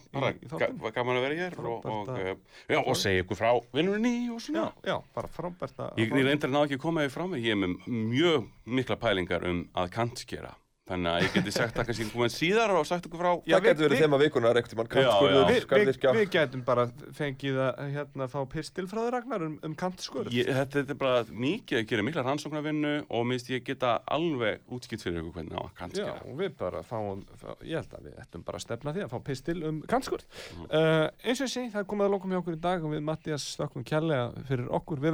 ga- 0.62 0.70
var 0.84 0.94
gaman 1.00 1.18
að 1.18 1.26
vera 1.26 1.40
hér 1.40 1.58
og, 1.58 1.88
og, 1.90 2.12
uh, 2.14 2.62
já, 2.70 2.78
og 2.86 3.00
segja 3.02 3.24
ykkur 3.26 3.40
frá 3.42 3.50
vinnunni 3.74 4.14
og 4.30 4.38
svona. 4.46 4.68
Já, 4.86 4.94
já, 4.94 4.98
bara 5.18 5.28
frábært 5.40 5.82
að 5.88 5.98
Ég, 6.06 6.14
reyndar 6.14 6.54
ná 6.54 6.62
ekki 6.68 6.78
að 6.78 6.86
koma 6.86 7.02
því 7.08 7.16
frá 7.18 7.26
mig, 7.34 7.42
ég 7.50 7.58
er 7.58 7.62
með 7.64 7.90
mjög 8.14 8.48
mikla 8.78 9.00
pælingar 9.08 9.50
um 9.50 9.64
að 9.74 9.90
kantskera. 9.98 10.54
Þannig 10.90 11.12
að 11.12 11.22
ég 11.22 11.34
geti 11.36 11.52
sagt 11.54 11.76
það 11.78 11.86
kannski 11.88 12.06
komið 12.10 12.32
síðar 12.34 12.72
og 12.74 12.86
sagt 12.90 13.06
ykkur 13.06 13.20
frá. 13.22 13.30
Já, 13.46 13.54
Það 13.54 13.66
getur 13.68 13.84
verið 13.86 14.00
þema 14.02 14.18
vikunar 14.18 14.58
ekkert 14.60 14.74
mann 14.80 14.88
kantskurður, 14.90 15.36
við, 15.36 15.44
við, 15.52 15.60
skarðvirkja. 15.66 16.10
við 16.18 16.26
gætum 16.34 16.64
bara 16.66 16.86
fengið 17.16 17.56
að 17.62 17.92
hérna, 17.94 18.26
fá 18.32 18.40
pistil 18.50 18.88
frá 18.90 19.00
þér 19.06 19.14
Ragnar 19.16 19.42
um, 19.46 19.56
um 19.70 19.76
kantskurð 19.78 20.34
Ég, 20.34 20.46
þetta, 20.50 20.82
þetta 20.82 20.94
er 20.96 21.00
bara 21.04 21.20
mikið 21.46 21.76
að 21.80 21.86
gera 21.92 22.04
mikla 22.08 22.24
rannsóknarvinnu 22.26 22.94
og 23.14 23.22
minnst 23.30 23.48
ég 23.54 23.62
geta 23.68 23.92
alveg 24.10 24.58
útskipt 24.74 25.04
fyrir 25.06 25.22
ykkur 25.22 25.36
hvernig 25.38 25.54
á 25.54 25.62
að 25.62 25.70
Já, 25.70 25.78
kantskera. 25.80 26.18
og 26.26 26.34
við 26.42 26.52
bara 26.60 26.82
fáum, 26.90 27.22
fá, 27.38 27.54
ég 27.62 27.78
held 27.78 27.94
að 28.02 28.06
við 28.10 28.16
ættum 28.26 28.42
bara 28.50 28.58
að 28.58 28.66
stefna 28.66 28.90
því 28.98 29.02
að 29.06 29.12
fá 29.14 29.20
pistil 29.30 29.60
um 29.70 29.78
kantskurð. 29.86 30.26
Mhm. 30.58 30.66
Uh, 30.66 31.06
eins 31.24 31.40
og 31.40 31.46
ég 31.46 31.54
sé, 31.54 31.62
það 31.70 31.82
er 31.86 31.90
komið 31.94 32.06
að 32.10 32.14
lokum 32.18 32.34
hjá 32.34 32.42
okkur 32.42 32.58
í 32.58 32.64
dag 32.66 32.82
og 32.82 32.90
við 32.98 33.06
Mattias 33.06 33.46
stökkum 33.54 33.86
kærlega 33.86 34.34
fyrir 34.50 34.66
okkur. 34.74 34.98
Við 34.98 35.14